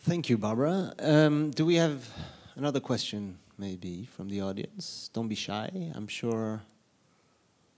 Thank 0.00 0.28
you, 0.28 0.36
Barbara. 0.36 0.92
Um, 0.98 1.52
do 1.52 1.64
we 1.64 1.76
have 1.76 2.08
another 2.56 2.80
question, 2.80 3.38
maybe, 3.56 4.06
from 4.06 4.28
the 4.28 4.40
audience? 4.40 5.08
Don't 5.12 5.28
be 5.28 5.36
shy. 5.36 5.70
I'm 5.94 6.08
sure 6.08 6.62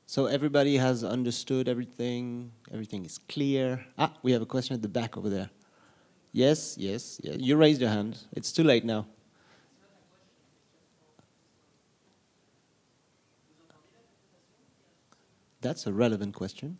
so 0.07 0.27
everybody 0.27 0.77
has 0.77 1.03
understood 1.03 1.69
everything. 1.69 2.53
Everything 2.73 3.05
is 3.05 3.19
clear. 3.29 3.85
Ah, 3.99 4.13
we 4.23 4.33
have 4.33 4.41
a 4.41 4.47
question 4.47 4.75
at 4.75 4.83
the 4.83 4.89
back 4.89 5.17
over 5.17 5.29
there. 5.29 5.51
Yes, 6.33 6.77
yes, 6.79 7.21
yes. 7.25 7.37
You 7.39 7.57
raised 7.57 7.81
your 7.81 7.91
hand. 7.91 8.19
It's 8.33 8.53
too 8.53 8.63
late 8.63 8.85
now. 8.85 9.07
That's 15.61 15.87
a 15.87 15.93
relevant 15.93 16.33
question. 16.33 16.77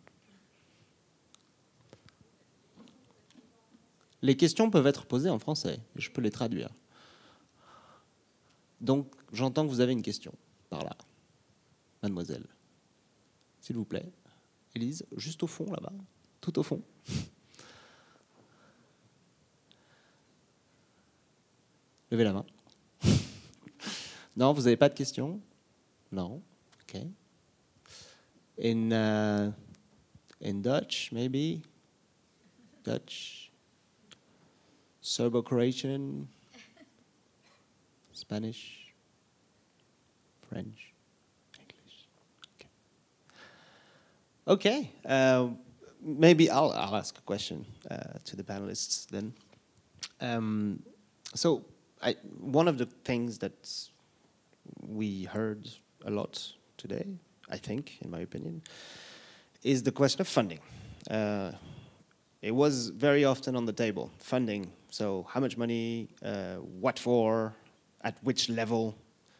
Les 4.21 4.35
questions 4.35 4.71
peuvent 4.71 4.87
être 4.87 5.05
posées 5.05 5.29
en 5.29 5.39
français. 5.39 5.79
Je 5.95 6.09
peux 6.09 6.21
les 6.21 6.31
traduire. 6.31 6.69
Donc, 8.79 9.13
j'entends 9.33 9.65
que 9.65 9.69
vous 9.69 9.81
avez 9.81 9.91
une 9.91 10.01
question 10.01 10.33
par 10.69 10.83
là, 10.83 10.95
mademoiselle 12.01 12.45
s'il 13.67 13.75
vous 13.75 13.83
plaît. 13.83 14.09
Élise, 14.73 15.05
juste 15.17 15.43
au 15.43 15.47
fond 15.47 15.69
là-bas, 15.69 15.91
tout 16.39 16.57
au 16.57 16.63
fond. 16.63 16.81
Levez 22.09 22.23
la 22.23 22.31
main. 22.31 22.45
non, 24.37 24.53
vous 24.53 24.61
n'avez 24.61 24.77
pas 24.77 24.87
de 24.87 24.93
questions? 24.93 25.41
Non. 26.13 26.41
OK. 26.83 27.01
In, 28.63 28.91
uh, 28.91 29.51
in 30.41 30.61
Dutch, 30.61 31.11
maybe? 31.11 31.61
Dutch? 32.85 33.51
Serbo-Croatian? 35.01 36.25
Spanish? 38.13 38.93
French? 40.47 40.86
Okay. 44.47 44.91
Uh, 45.05 45.49
maybe 46.01 46.49
I'll, 46.49 46.71
I'll 46.71 46.95
ask 46.95 47.17
a 47.17 47.21
question 47.21 47.65
uh, 47.91 48.19
to 48.23 48.37
the 48.37 48.43
panelists 48.43 49.05
then. 49.07 49.33
Um, 50.21 50.81
so, 51.35 51.65
I, 52.01 52.15
one 52.39 52.69
of 52.69 52.77
the 52.77 52.85
things 52.85 53.39
that 53.39 53.69
we 54.87 55.25
heard 55.25 55.69
a 56.05 56.11
lot 56.11 56.53
today, 56.77 57.05
I 57.49 57.57
think, 57.57 57.97
in 58.01 58.09
my 58.09 58.19
opinion, 58.19 58.61
is 59.63 59.83
the 59.83 59.91
question 59.91 60.21
of 60.21 60.29
funding. 60.29 60.59
Uh, 61.11 61.51
it 62.41 62.51
was 62.55 62.89
very 62.89 63.25
often 63.25 63.55
on 63.55 63.65
the 63.65 63.73
table, 63.73 64.11
funding. 64.19 64.71
So 64.91 65.25
how 65.29 65.41
much 65.41 65.57
money, 65.57 66.07
uh, 66.23 66.55
what 66.55 66.99
for, 66.99 67.53
at 68.01 68.17
which 68.23 68.47
level, 68.47 68.95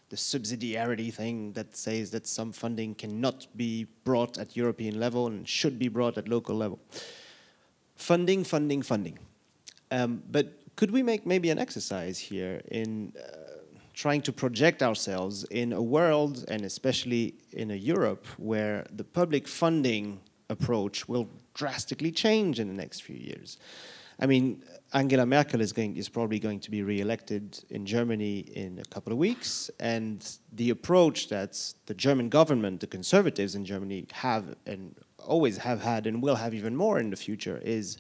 the 0.10 0.16
subsidiarity 0.16 1.14
thing 1.14 1.52
that 1.54 1.76
says 1.76 2.12
that 2.12 2.26
some 2.26 2.52
funding 2.52 2.96
cannot 2.96 3.48
be 3.56 3.88
brought 4.04 4.38
at 4.38 4.56
European 4.56 5.00
level 5.00 5.28
and 5.28 5.48
should 5.48 5.78
be 5.78 5.90
brought 5.90 6.18
at 6.18 6.28
local 6.28 6.56
level. 6.56 6.80
Funding, 7.96 8.44
funding, 8.44 8.82
funding. 8.82 9.20
Um, 9.92 10.24
but 10.32 10.54
could 10.76 10.92
we 10.92 11.04
make 11.04 11.26
maybe 11.26 11.50
an 11.50 11.60
exercise 11.60 12.20
here 12.20 12.62
in 12.72 13.14
uh, 13.18 13.48
trying 13.94 14.22
to 14.22 14.32
project 14.32 14.84
ourselves 14.84 15.44
in 15.46 15.74
a 15.74 15.82
world, 15.82 16.46
and 16.48 16.64
especially 16.64 17.34
in 17.52 17.72
a 17.72 17.76
Europe, 17.76 18.26
where 18.38 18.86
the 18.96 19.04
public 19.04 19.48
funding 19.48 20.20
approach 20.50 21.10
will 21.10 21.28
drastically 21.56 22.12
change 22.12 22.60
in 22.60 22.68
the 22.68 22.74
next 22.74 23.02
few 23.02 23.16
years? 23.16 23.58
I 24.20 24.26
mean, 24.26 24.64
Angela 24.94 25.26
Merkel 25.26 25.62
is 25.62 25.74
going 25.74 25.96
is 25.98 26.10
probably 26.10 26.40
going 26.40 26.60
to 26.62 26.72
be 26.72 26.82
re-elected 26.82 27.64
in 27.70 27.86
Germany 27.86 28.40
in 28.40 28.80
a 28.80 28.86
couple 28.86 29.14
of 29.14 29.20
weeks, 29.20 29.70
and 29.80 30.26
the 30.54 30.70
approach 30.72 31.30
that 31.30 31.74
the 31.86 31.94
German 31.94 32.30
government, 32.30 32.80
the 32.80 32.88
conservatives 32.88 33.54
in 33.54 33.66
Germany, 33.66 34.08
have 34.14 34.56
and 34.66 34.96
always 35.20 35.58
have 35.58 35.82
had 35.82 36.08
and 36.08 36.24
will 36.24 36.36
have 36.36 36.54
even 36.54 36.76
more 36.76 37.00
in 37.00 37.10
the 37.10 37.16
future 37.16 37.62
is 37.64 37.98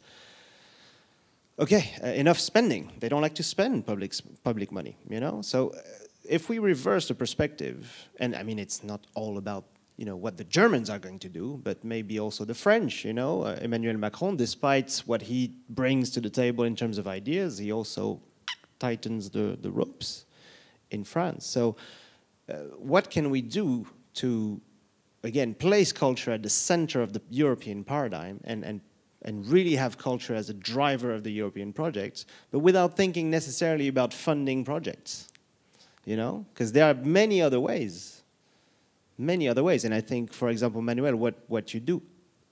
okay, 1.60 1.92
uh, 2.04 2.08
enough 2.08 2.40
spending. 2.40 2.92
They 3.00 3.10
don't 3.10 3.22
like 3.22 3.36
to 3.36 3.44
spend 3.44 3.86
public 3.86 4.14
public 4.44 4.72
money, 4.72 4.98
you 5.10 5.20
know. 5.20 5.42
So 5.42 5.70
uh, 5.70 5.82
if 6.24 6.50
we 6.50 6.58
reverse 6.60 7.08
the 7.08 7.16
perspective, 7.16 8.10
and 8.20 8.36
I 8.36 8.44
mean, 8.44 8.60
it's 8.60 8.84
not 8.84 9.06
all 9.14 9.38
about 9.38 9.66
you 9.98 10.06
know 10.06 10.16
what 10.16 10.38
the 10.38 10.44
Germans 10.44 10.90
are 10.90 11.00
going 11.00 11.20
to 11.20 11.30
do, 11.30 11.60
but 11.64 11.84
maybe 11.84 12.20
also 12.20 12.46
the 12.46 12.54
French. 12.54 13.04
You 13.04 13.14
know, 13.14 13.44
uh, 13.44 13.58
Emmanuel 13.62 13.98
Macron, 13.98 14.38
despite 14.38 15.04
what 15.06 15.24
he 15.24 15.52
brings 15.70 16.12
to 16.12 16.22
the 16.22 16.30
table 16.30 16.64
in 16.64 16.76
terms 16.76 16.98
of 16.98 17.08
ideas, 17.08 17.58
he 17.58 17.72
also 17.72 18.22
tightens 18.80 19.30
the 19.30 19.58
the 19.62 19.72
ropes 19.72 20.26
in 20.92 21.04
France. 21.04 21.46
So, 21.46 21.76
uh, 22.50 22.54
what 22.78 23.10
can 23.10 23.30
we 23.30 23.42
do 23.42 23.88
to 24.16 24.62
again 25.24 25.56
place 25.56 25.92
culture 25.92 26.32
at 26.32 26.44
the 26.44 26.50
center 26.50 27.02
of 27.02 27.14
the 27.14 27.22
European 27.30 27.84
paradigm 27.84 28.40
and 28.44 28.64
and 28.64 28.82
and 29.24 29.46
really 29.48 29.76
have 29.76 29.98
culture 29.98 30.36
as 30.36 30.50
a 30.50 30.54
driver 30.54 31.12
of 31.12 31.24
the 31.24 31.32
European 31.32 31.74
projects, 31.74 32.26
but 32.52 32.60
without 32.60 32.96
thinking 32.96 33.30
necessarily 33.30 33.88
about 33.88 34.14
funding 34.14 34.64
projects, 34.64 35.28
you 36.06 36.16
know? 36.16 36.46
Because 36.54 36.72
there 36.72 36.86
are 36.86 36.94
many 36.94 37.42
other 37.42 37.60
ways, 37.60 38.17
many 39.18 39.48
other 39.48 39.64
ways. 39.64 39.86
And 39.86 39.94
I 39.94 40.02
think, 40.02 40.34
for 40.34 40.50
example, 40.50 40.82
Manuel, 40.82 41.16
what, 41.16 41.36
what 41.48 41.74
you 41.74 41.80
do 41.80 42.02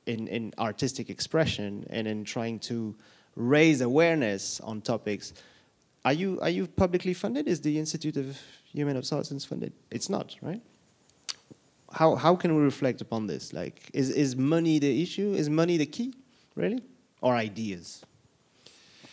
in, 0.06 0.28
in 0.28 0.54
artistic 0.58 1.10
expression 1.10 1.86
and 1.90 2.08
in 2.08 2.24
trying 2.24 2.60
to 2.60 2.96
raise 3.36 3.82
awareness 3.82 4.60
on 4.62 4.82
topics, 4.82 5.34
are 6.04 6.14
you, 6.14 6.40
are 6.42 6.50
you 6.50 6.68
publicly 6.68 7.14
funded? 7.14 7.48
Is 7.48 7.62
the 7.62 7.78
Institute 7.80 8.18
of 8.18 8.40
Human 8.72 8.98
Obsolescence 8.98 9.46
funded? 9.46 9.74
It's 9.92 10.10
not, 10.10 10.36
right? 10.42 10.62
How, 11.92 12.16
how 12.16 12.36
can 12.36 12.56
we 12.56 12.62
reflect 12.62 13.02
upon 13.02 13.28
this? 13.28 13.54
Like, 13.54 13.90
is, 13.94 14.10
is 14.10 14.36
money 14.36 14.80
the 14.80 15.02
issue? 15.02 15.34
Is 15.34 15.50
money 15.50 15.78
the 15.78 15.86
key? 15.86 16.14
really? 16.56 16.82
Or 17.22 17.36
ideas? 17.36 18.04
I 19.06 19.08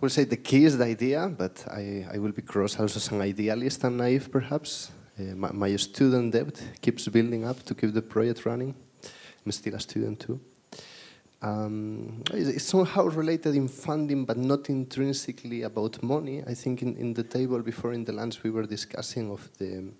will 0.00 0.10
say 0.10 0.24
the 0.24 0.36
key 0.36 0.64
is 0.64 0.76
the 0.76 0.84
idea, 0.84 1.28
but 1.28 1.64
I, 1.70 2.06
I 2.12 2.18
will 2.18 2.32
be 2.32 2.42
cross 2.42 2.78
also 2.78 2.98
some 2.98 3.20
idealist 3.20 3.84
and 3.84 3.96
naive 3.96 4.30
perhaps. 4.30 4.90
Uh, 5.16 5.34
my, 5.36 5.52
my, 5.52 5.76
student 5.76 6.32
debt 6.32 6.60
keeps 6.80 7.06
building 7.06 7.44
up 7.44 7.62
to 7.64 7.74
keep 7.74 7.94
the 7.94 8.02
project 8.02 8.44
running. 8.44 8.74
I'm 9.46 9.52
still 9.52 9.74
a 9.76 9.80
student 9.80 10.18
too. 10.18 10.40
Um, 11.40 12.22
it's 12.32 12.64
somehow 12.64 13.04
related 13.04 13.54
in 13.54 13.68
funding, 13.68 14.24
but 14.24 14.36
not 14.36 14.68
intrinsically 14.70 15.62
about 15.62 16.02
money. 16.02 16.42
I 16.44 16.54
think 16.54 16.82
in, 16.82 16.96
in 16.96 17.14
the 17.14 17.22
table 17.22 17.60
before 17.60 17.92
in 17.92 18.04
the 18.04 18.12
lunch 18.12 18.42
we 18.42 18.50
were 18.50 18.66
discussing 18.66 19.30
of 19.30 19.48
the, 19.58 19.92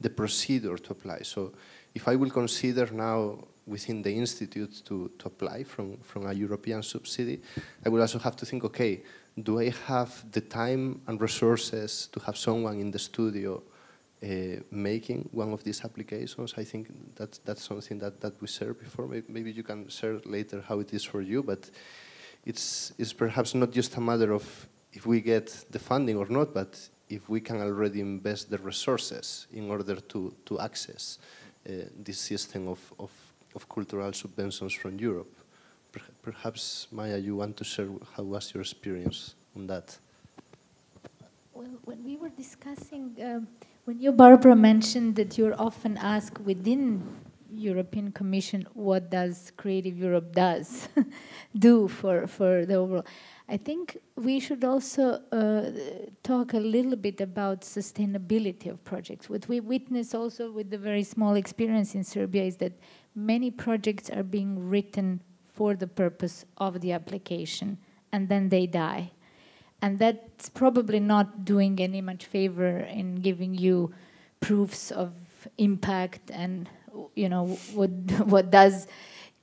the 0.00 0.10
procedure 0.10 0.76
to 0.76 0.92
apply. 0.92 1.20
So 1.22 1.52
if 1.94 2.06
I 2.06 2.16
will 2.16 2.30
consider 2.30 2.90
now 2.92 3.38
within 3.66 4.02
the 4.02 4.12
institute 4.12 4.82
to, 4.84 5.10
to 5.18 5.26
apply 5.28 5.64
from, 5.64 5.96
from 5.98 6.26
a 6.26 6.34
European 6.34 6.82
subsidy, 6.82 7.40
I 7.86 7.88
will 7.88 8.02
also 8.02 8.18
have 8.18 8.36
to 8.36 8.44
think, 8.44 8.64
okay, 8.64 9.02
do 9.40 9.60
I 9.60 9.72
have 9.86 10.30
the 10.30 10.42
time 10.42 11.00
and 11.06 11.18
resources 11.18 12.08
to 12.12 12.20
have 12.20 12.36
someone 12.36 12.80
in 12.80 12.90
the 12.90 12.98
studio 12.98 13.62
uh, 14.22 14.62
making 14.70 15.28
one 15.32 15.52
of 15.52 15.64
these 15.64 15.84
applications? 15.84 16.54
I 16.56 16.64
think 16.64 16.88
that, 17.16 17.38
that's 17.44 17.64
something 17.64 17.98
that, 17.98 18.20
that 18.20 18.40
we 18.40 18.46
shared 18.46 18.78
before. 18.78 19.06
Maybe, 19.28 19.52
you 19.52 19.62
can 19.62 19.88
share 19.88 20.20
later 20.24 20.62
how 20.66 20.80
it 20.80 20.92
is 20.92 21.04
for 21.04 21.20
you, 21.20 21.42
but 21.42 21.70
it's, 22.44 22.92
it's 22.98 23.12
perhaps 23.12 23.54
not 23.54 23.70
just 23.70 23.96
a 23.96 24.00
matter 24.00 24.32
of 24.32 24.68
if 24.92 25.06
we 25.06 25.20
get 25.20 25.64
the 25.70 25.78
funding 25.78 26.16
or 26.16 26.26
not, 26.28 26.52
but 26.52 26.88
if 27.08 27.28
we 27.28 27.40
can 27.40 27.60
already 27.60 28.00
invest 28.00 28.50
the 28.50 28.58
resources 28.58 29.46
in 29.52 29.70
order 29.70 29.96
to, 29.96 30.34
to 30.46 30.60
access 30.60 31.18
uh, 31.68 31.72
this 32.04 32.18
system 32.18 32.68
of, 32.68 32.92
of 32.98 33.10
of 33.54 33.68
cultural 33.68 34.12
subventions 34.12 34.72
from 34.72 34.98
Europe. 34.98 35.34
Perhaps, 36.22 36.86
Maya, 36.90 37.18
you 37.18 37.36
want 37.36 37.56
to 37.58 37.64
share 37.64 37.88
how 38.16 38.22
was 38.22 38.54
your 38.54 38.62
experience 38.62 39.34
on 39.54 39.66
that? 39.66 39.98
Well, 41.52 41.68
when 41.84 42.02
we 42.02 42.16
were 42.16 42.30
discussing, 42.30 43.14
uh, 43.20 43.40
when 43.84 43.98
you, 44.00 44.12
Barbara, 44.12 44.54
mentioned 44.54 45.16
that 45.16 45.36
you're 45.36 45.60
often 45.60 45.96
asked 45.96 46.40
within 46.40 47.02
European 47.50 48.12
Commission 48.12 48.66
what 48.74 49.10
does 49.10 49.52
Creative 49.56 49.96
Europe 49.98 50.32
does 50.32 50.88
do 51.58 51.88
for, 51.88 52.26
for 52.26 52.64
the 52.64 52.74
overall. 52.74 53.04
I 53.48 53.56
think 53.56 53.98
we 54.16 54.40
should 54.40 54.64
also 54.64 55.20
uh, 55.32 55.70
talk 56.22 56.54
a 56.54 56.58
little 56.58 56.96
bit 56.96 57.20
about 57.20 57.62
sustainability 57.62 58.70
of 58.70 58.82
projects. 58.84 59.28
What 59.28 59.48
we 59.48 59.60
witness 59.60 60.14
also 60.14 60.50
with 60.50 60.70
the 60.70 60.78
very 60.78 61.02
small 61.02 61.34
experience 61.34 61.94
in 61.94 62.04
Serbia 62.04 62.44
is 62.44 62.56
that 62.58 62.72
many 63.14 63.50
projects 63.50 64.08
are 64.10 64.22
being 64.22 64.70
written 64.70 65.20
for 65.52 65.74
the 65.74 65.86
purpose 65.86 66.44
of 66.56 66.80
the 66.80 66.92
application 66.92 67.78
and 68.12 68.28
then 68.28 68.48
they 68.48 68.66
die. 68.66 69.10
And 69.82 69.98
that's 69.98 70.48
probably 70.48 71.00
not 71.00 71.44
doing 71.44 71.80
any 71.80 72.00
much 72.00 72.24
favor 72.24 72.78
in 72.78 73.16
giving 73.16 73.54
you 73.54 73.92
proofs 74.40 74.90
of 74.90 75.12
impact 75.58 76.30
and 76.32 76.68
you 77.14 77.28
know 77.28 77.46
what 77.74 77.90
what 78.32 78.50
does 78.50 78.86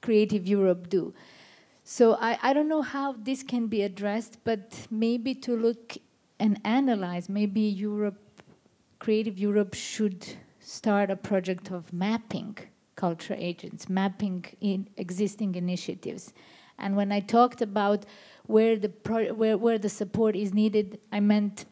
creative 0.02 0.48
Europe 0.48 0.90
do. 0.90 1.14
So 1.84 2.14
I, 2.22 2.38
I 2.42 2.54
don't 2.54 2.70
know 2.70 2.84
how 2.84 3.14
this 3.14 3.44
can 3.44 3.68
be 3.68 3.82
addressed, 3.82 4.38
but 4.44 4.88
maybe 4.90 5.34
to 5.36 5.56
look 5.56 5.98
and 6.40 6.60
analyze, 6.64 7.28
maybe 7.28 7.62
Europe, 7.62 8.20
Creative 9.00 9.38
Europe 9.40 9.74
should 9.74 10.26
start 10.60 11.10
a 11.10 11.16
project 11.16 11.72
of 11.72 11.92
mapping 11.92 12.58
culture 12.96 13.36
agents, 13.38 13.90
mapping 13.90 14.46
in 14.62 14.88
existing 14.98 15.56
initiatives. 15.56 16.34
And 16.78 16.96
when 16.96 17.12
I 17.12 17.22
talked 17.22 17.62
about 17.62 18.05
where 18.50 18.78
the 18.78 18.92
where, 19.36 19.58
where 19.58 19.78
the 19.78 19.89
support 19.89 20.36
is 20.36 20.55
needed, 20.55 21.00
I 21.12 21.20
meant 21.20 21.66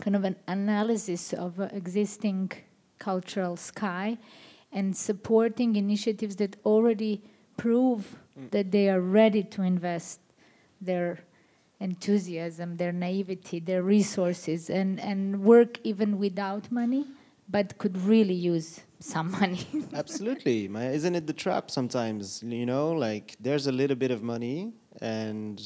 kind 0.00 0.16
of 0.16 0.24
an 0.24 0.34
analysis 0.48 1.32
of 1.32 1.60
uh, 1.60 1.68
existing 1.72 2.50
cultural 2.98 3.56
sky 3.56 4.18
and 4.72 4.96
supporting 4.96 5.76
initiatives 5.76 6.34
that 6.36 6.56
already 6.64 7.22
prove 7.56 8.18
mm. 8.36 8.50
that 8.50 8.72
they 8.72 8.88
are 8.88 9.00
ready 9.00 9.44
to 9.44 9.62
invest 9.62 10.18
their 10.80 11.20
enthusiasm, 11.78 12.76
their 12.78 12.92
naivety, 12.92 13.60
their 13.60 13.84
resources, 13.84 14.68
and, 14.68 14.98
and 14.98 15.44
work 15.44 15.78
even 15.84 16.18
without 16.18 16.70
money, 16.72 17.06
but 17.48 17.78
could 17.78 17.96
really 17.96 18.34
use 18.34 18.80
some 18.98 19.30
money. 19.40 19.68
Absolutely. 19.94 20.64
Isn't 20.64 21.14
it 21.14 21.28
the 21.28 21.32
trap 21.32 21.70
sometimes? 21.70 22.42
You 22.42 22.66
know, 22.66 22.90
like 22.90 23.36
there's 23.40 23.68
a 23.68 23.72
little 23.72 23.96
bit 23.96 24.10
of 24.10 24.24
money, 24.24 24.72
and 25.00 25.62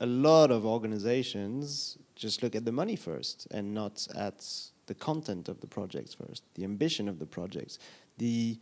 a 0.00 0.06
lot 0.06 0.50
of 0.50 0.64
organizations 0.66 1.98
just 2.14 2.42
look 2.42 2.54
at 2.54 2.64
the 2.64 2.72
money 2.72 2.96
first 2.96 3.46
and 3.50 3.74
not 3.74 4.06
at 4.14 4.44
the 4.86 4.94
content 4.94 5.48
of 5.48 5.60
the 5.60 5.66
projects 5.66 6.14
first, 6.14 6.42
the 6.54 6.64
ambition 6.64 7.08
of 7.08 7.18
the 7.18 7.26
projects, 7.26 7.78
the 8.18 8.58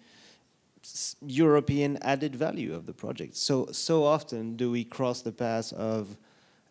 European 1.23 1.99
added 2.03 2.37
value 2.37 2.75
of 2.75 2.87
the 2.87 2.93
project. 2.93 3.37
So 3.37 3.67
so 3.73 4.05
often 4.05 4.57
do 4.57 4.71
we 4.71 4.85
cross 4.85 5.23
the 5.23 5.33
path 5.33 5.73
of 5.73 6.17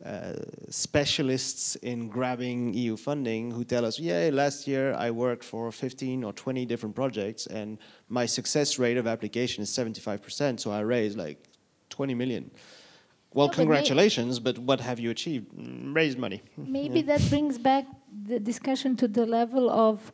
uh, 0.05 0.33
specialists 0.69 1.75
in 1.77 2.09
grabbing 2.09 2.73
EU 2.73 2.97
funding 2.97 3.51
who 3.51 3.63
tell 3.63 3.85
us, 3.85 3.99
yeah, 3.99 4.29
last 4.33 4.67
year 4.67 4.93
I 4.93 5.11
worked 5.11 5.45
for 5.45 5.71
15 5.71 6.25
or 6.25 6.33
20 6.33 6.65
different 6.65 6.93
projects 6.93 7.47
and 7.47 7.77
my 8.09 8.25
success 8.25 8.77
rate 8.77 8.97
of 8.97 9.07
application 9.07 9.63
is 9.63 9.69
75%, 9.69 10.59
so 10.59 10.71
I 10.71 10.81
raised 10.81 11.17
like 11.17 11.47
20 11.89 12.15
million. 12.15 12.51
Well, 13.33 13.47
no, 13.47 13.53
congratulations, 13.53 14.39
but, 14.39 14.55
but, 14.55 14.63
what 14.63 14.79
have 14.79 14.99
you 14.99 15.09
achieved? 15.09 15.51
Mm, 15.51 15.95
raised 15.95 16.17
money. 16.17 16.41
Maybe 16.57 16.99
yeah. 17.01 17.17
that 17.17 17.29
brings 17.29 17.57
back 17.57 17.85
the 18.25 18.39
discussion 18.39 18.95
to 18.97 19.07
the 19.07 19.25
level 19.25 19.69
of 19.69 20.11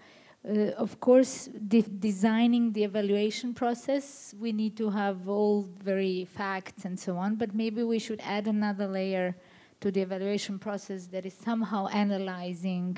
Uh, 0.47 0.71
of 0.77 1.01
course, 1.01 1.49
de 1.67 1.81
designing 1.81 2.71
the 2.71 2.83
evaluation 2.85 3.53
process, 3.53 4.33
we 4.39 4.53
need 4.53 4.77
to 4.77 4.89
have 4.89 5.27
all 5.27 5.67
very 5.83 6.23
facts 6.23 6.85
and 6.85 6.97
so 6.97 7.17
on, 7.17 7.35
but 7.35 7.53
maybe 7.53 7.83
we 7.83 7.99
should 7.99 8.21
add 8.23 8.47
another 8.47 8.87
layer 8.87 9.35
to 9.81 9.91
the 9.91 9.99
evaluation 9.99 10.57
process 10.57 11.07
that 11.07 11.25
is 11.25 11.33
somehow 11.33 11.87
analyzing, 11.87 12.97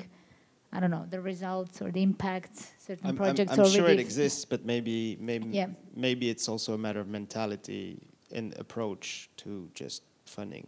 I 0.72 0.78
don't 0.78 0.92
know, 0.92 1.04
the 1.10 1.20
results 1.20 1.82
or 1.82 1.90
the 1.90 2.02
impacts 2.02 2.70
certain 2.78 3.08
I'm, 3.08 3.16
projects 3.16 3.52
I'm, 3.52 3.60
I'm 3.60 3.70
sure 3.70 3.88
it 3.88 3.98
exists, 3.98 4.44
but 4.44 4.64
maybe 4.64 5.18
maybe 5.20 5.48
Yeah. 5.48 5.70
maybe 5.96 6.30
it's 6.30 6.48
also 6.48 6.74
a 6.74 6.78
matter 6.78 7.00
of 7.00 7.08
mentality 7.08 8.06
and 8.30 8.56
approach 8.56 9.28
to 9.38 9.68
just 9.74 10.02
funding. 10.24 10.66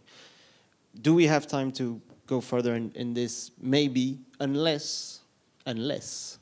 Do 1.01 1.13
we 1.13 1.27
have 1.27 1.47
time 1.47 1.71
to 1.73 2.01
go 2.27 2.41
further 2.41 2.75
in, 2.75 2.91
in 2.95 3.13
this? 3.13 3.51
Maybe, 3.61 4.19
unless 4.39 5.21
unless 5.65 6.39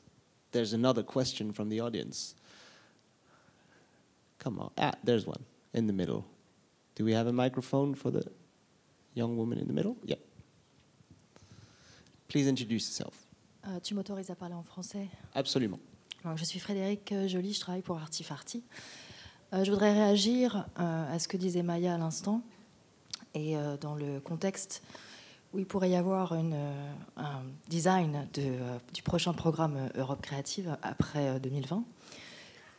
there's 0.52 0.72
another 0.72 1.02
question 1.02 1.52
from 1.52 1.68
the 1.68 1.80
audience. 1.80 2.34
Come 4.38 4.60
on, 4.60 4.70
ah, 4.78 4.92
there's 5.02 5.26
one 5.26 5.44
in 5.72 5.86
the 5.86 5.92
middle. 5.92 6.24
Do 6.94 7.04
we 7.04 7.12
have 7.12 7.26
a 7.26 7.32
microphone 7.32 7.94
for 7.94 8.10
the 8.10 8.24
young 9.14 9.36
woman 9.36 9.58
in 9.58 9.66
the 9.66 9.72
middle? 9.72 9.96
Yeah. 10.04 10.16
Please 12.28 12.46
introduce 12.46 12.86
yourself. 12.88 13.14
Euh, 13.66 13.80
tu 13.80 13.94
m'autorises 13.94 14.30
à 14.30 14.34
parler 14.34 14.54
en 14.54 14.62
français 14.62 15.08
Absolument. 15.34 15.80
Alors, 16.24 16.36
Je 16.36 16.44
suis 16.44 16.58
Frédéric 16.60 17.12
euh, 17.12 17.26
Joly, 17.26 17.54
je 17.54 17.60
travaille 17.60 17.82
pour 17.82 17.96
Artifarty. 17.96 18.62
Euh, 19.52 19.64
je 19.64 19.70
voudrais 19.70 19.92
réagir 19.92 20.66
euh, 20.78 21.14
à 21.14 21.18
ce 21.18 21.28
que 21.28 21.36
disait 21.36 21.62
Maya 21.62 21.94
à 21.94 21.98
l'instant 21.98 22.42
et 23.34 23.56
euh, 23.56 23.76
dans 23.76 23.94
le 23.94 24.20
contexte 24.20 24.82
où 25.54 25.60
il 25.60 25.66
pourrait 25.66 25.90
y 25.90 25.96
avoir 25.96 26.32
euh, 26.32 26.92
un 27.16 27.42
design 27.68 28.26
de, 28.34 28.42
euh, 28.42 28.78
du 28.92 29.02
prochain 29.02 29.32
programme 29.32 29.88
Europe 29.94 30.20
Créative 30.20 30.76
après 30.82 31.28
euh, 31.28 31.38
2020. 31.38 31.84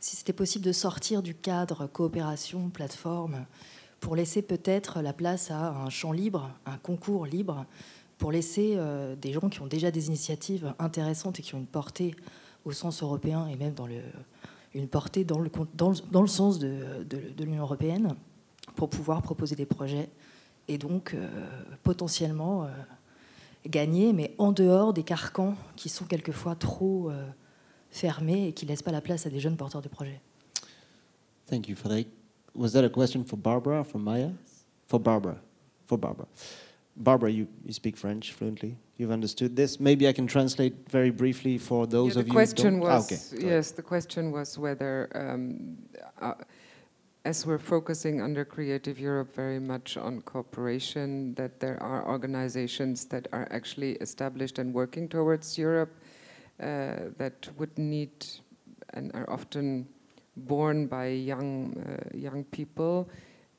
Si 0.02 0.18
c'était 0.18 0.34
possible 0.34 0.66
de 0.66 0.74
sortir 0.74 1.24
du 1.24 1.34
cadre 1.34 1.88
coopération, 1.88 2.70
plateforme, 2.70 3.46
pour 4.02 4.16
laisser 4.16 4.42
peut-être 4.42 5.02
la 5.02 5.14
place 5.14 5.52
à 5.52 5.70
un 5.70 5.90
champ 5.90 6.12
libre, 6.12 6.52
un 6.66 6.78
concours 6.78 7.26
libre, 7.26 7.66
pour 8.18 8.32
laisser 8.32 8.78
des 9.20 9.34
gens 9.34 9.50
qui 9.50 9.62
ont 9.62 9.68
déjà 9.68 9.90
des 9.90 10.08
initiatives 10.08 10.74
intéressantes 10.78 11.40
et 11.40 11.42
qui 11.42 11.56
ont 11.56 11.58
une 11.58 11.66
portée 11.66 12.16
au 12.66 12.72
sens 12.72 13.02
européen 13.02 13.48
et 13.48 13.56
même 13.56 13.74
dans 13.74 13.88
le, 13.88 14.00
une 14.76 14.88
portée 14.88 15.24
dans 15.26 15.40
le, 15.40 15.50
le, 15.50 16.28
sens 16.28 16.60
de 16.60 17.44
l'Union 17.44 17.64
européenne 17.64 18.16
pour 18.76 18.90
pouvoir 18.90 19.24
proposer 19.24 19.56
des 19.56 19.66
projets 19.66 20.08
et 20.68 20.78
donc 20.78 21.14
euh, 21.14 21.28
potentiellement 21.84 22.64
euh, 22.66 22.68
gagner, 23.68 24.14
mais 24.14 24.34
en 24.38 24.52
dehors 24.52 24.94
des 24.94 25.04
carcans 25.04 25.56
qui 25.76 25.90
sont 25.90 26.06
quelquefois 26.06 26.56
trop 26.56 27.10
euh, 27.10 27.26
fermés 27.90 28.48
et 28.48 28.54
qui 28.54 28.66
ne 28.66 28.70
laissent 28.72 28.84
pas 28.84 28.92
la 28.92 29.02
place 29.02 29.26
à 29.26 29.30
des 29.30 29.40
jeunes 29.40 29.58
porteurs 29.58 29.82
de 29.82 29.90
projets. 29.90 30.22
Thank 31.50 31.68
you, 31.68 31.76
Frederic. 31.76 32.08
Was 32.56 32.70
that 32.72 32.84
a 32.84 32.90
question 32.90 33.24
for 33.24 33.38
Barbara, 33.38 33.84
for 33.84 34.00
Maya? 34.00 34.30
For 34.88 35.00
Barbara. 35.00 35.38
For 35.86 35.98
Barbara. 35.98 36.28
Barbara, 36.96 37.30
you, 37.30 37.48
you 37.66 37.74
speak 37.74 37.98
French 37.98 38.32
fluently. 38.34 38.76
You've 38.98 39.12
understood 39.12 39.56
this. 39.58 39.80
Maybe 39.80 40.08
I 40.08 40.14
can 40.14 40.26
translate 40.26 40.74
very 40.90 41.12
briefly 41.12 41.58
for 41.58 41.86
those 41.86 42.16
Yeah, 42.16 42.22
of 42.22 42.26
the 42.26 42.32
you. 42.32 42.40
who 42.40 42.46
question 42.46 42.76
Ah, 42.82 42.96
was 42.96 43.06
okay, 43.12 43.18
go 43.32 43.38
ahead. 43.48 43.52
yes. 43.58 43.72
The 43.72 43.82
question 43.82 44.32
was 44.32 44.58
whether, 44.58 45.10
um, 45.14 45.78
uh, 46.22 46.34
as 47.26 47.44
we're 47.44 47.58
focusing 47.58 48.22
under 48.22 48.46
Creative 48.46 49.00
Europe 49.00 49.34
very 49.34 49.60
much 49.60 49.98
on 49.98 50.22
cooperation, 50.22 51.34
that 51.34 51.60
there 51.60 51.82
are 51.82 52.08
organizations 52.08 53.06
that 53.06 53.28
are 53.34 53.48
actually 53.50 53.94
established 53.94 54.60
and 54.60 54.72
working 54.72 55.10
towards 55.10 55.58
Europe 55.58 55.92
uh, 56.62 57.10
that 57.18 57.50
would 57.58 57.76
need 57.80 58.12
and 58.94 59.12
are 59.16 59.28
often 59.28 59.88
born 60.38 60.86
by 60.86 61.08
young 61.08 61.76
uh, 61.80 62.16
young 62.16 62.44
people. 62.46 63.10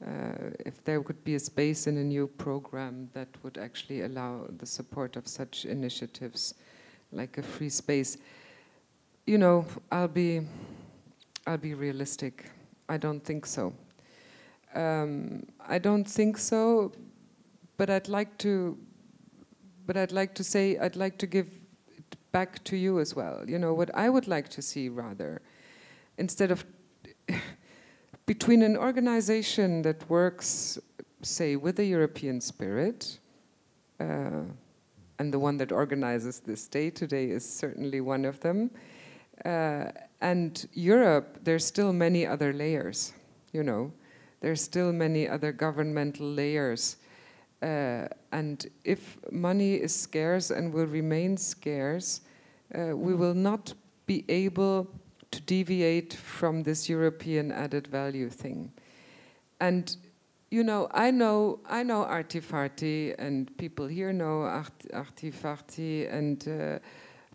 Uh, 0.06 0.50
if 0.64 0.84
there 0.84 1.02
could 1.02 1.22
be 1.24 1.34
a 1.34 1.40
space 1.40 1.86
in 1.88 1.96
a 1.96 2.04
new 2.04 2.26
program 2.26 3.08
that 3.14 3.28
would 3.42 3.58
actually 3.58 4.02
allow 4.02 4.46
the 4.58 4.66
support 4.66 5.16
of 5.16 5.26
such 5.26 5.64
initiatives, 5.64 6.54
like 7.12 7.38
a 7.38 7.42
free 7.42 7.70
space, 7.70 8.18
you 9.26 9.38
know, 9.38 9.64
I'll 9.90 10.06
be, 10.06 10.42
I'll 11.46 11.56
be 11.56 11.74
realistic. 11.74 12.50
I 12.88 12.96
don't 12.96 13.20
think 13.20 13.46
so. 13.46 13.72
Um, 14.74 15.46
I 15.66 15.78
don't 15.78 16.04
think 16.04 16.38
so, 16.38 16.92
but 17.76 17.90
I'd 17.90 18.08
like 18.08 18.36
to. 18.38 18.78
But 19.86 19.96
I'd 19.96 20.12
like 20.12 20.34
to 20.34 20.44
say 20.44 20.78
I'd 20.78 20.96
like 20.96 21.16
to 21.18 21.26
give 21.26 21.48
it 21.96 22.16
back 22.32 22.62
to 22.64 22.76
you 22.76 23.00
as 23.00 23.14
well. 23.14 23.44
You 23.46 23.58
know 23.58 23.72
what 23.74 23.94
I 23.94 24.08
would 24.08 24.28
like 24.28 24.48
to 24.50 24.62
see 24.62 24.88
rather, 24.88 25.40
instead 26.18 26.50
of 26.50 26.64
between 28.26 28.62
an 28.62 28.76
organization 28.76 29.82
that 29.82 30.08
works, 30.10 30.78
say, 31.22 31.56
with 31.56 31.76
the 31.76 31.84
European 31.84 32.40
spirit. 32.40 33.18
Uh, 33.98 34.42
and 35.18 35.32
the 35.32 35.38
one 35.38 35.56
that 35.56 35.72
organizes 35.72 36.40
this 36.40 36.68
day 36.68 36.90
today 36.90 37.30
is 37.30 37.48
certainly 37.48 38.00
one 38.00 38.24
of 38.24 38.40
them. 38.40 38.70
Uh, 39.44 39.86
and 40.20 40.66
Europe, 40.72 41.38
there's 41.42 41.64
still 41.64 41.92
many 41.92 42.26
other 42.26 42.52
layers, 42.52 43.12
you 43.52 43.62
know. 43.62 43.92
There's 44.40 44.62
still 44.62 44.92
many 44.92 45.28
other 45.28 45.52
governmental 45.52 46.26
layers. 46.26 46.96
Uh, 47.62 48.08
and 48.32 48.66
if 48.84 49.18
money 49.30 49.74
is 49.74 49.94
scarce 49.94 50.50
and 50.50 50.72
will 50.72 50.86
remain 50.86 51.36
scarce, 51.36 52.20
uh, 52.74 52.96
we 52.96 53.14
will 53.14 53.34
not 53.34 53.74
be 54.06 54.24
able 54.28 54.88
to 55.30 55.40
deviate 55.42 56.14
from 56.14 56.62
this 56.62 56.88
European 56.88 57.50
added 57.50 57.86
value 57.86 58.28
thing. 58.28 58.72
And 59.60 59.96
you 60.50 60.62
know, 60.62 60.88
I 60.94 61.10
know, 61.10 61.58
I 61.66 61.82
know 61.82 62.04
Artifarty, 62.04 63.14
and 63.18 63.54
people 63.58 63.86
here 63.86 64.12
know 64.12 64.42
Art- 64.42 64.86
Artifarty, 64.92 66.12
and 66.12 66.46
uh, 66.48 66.78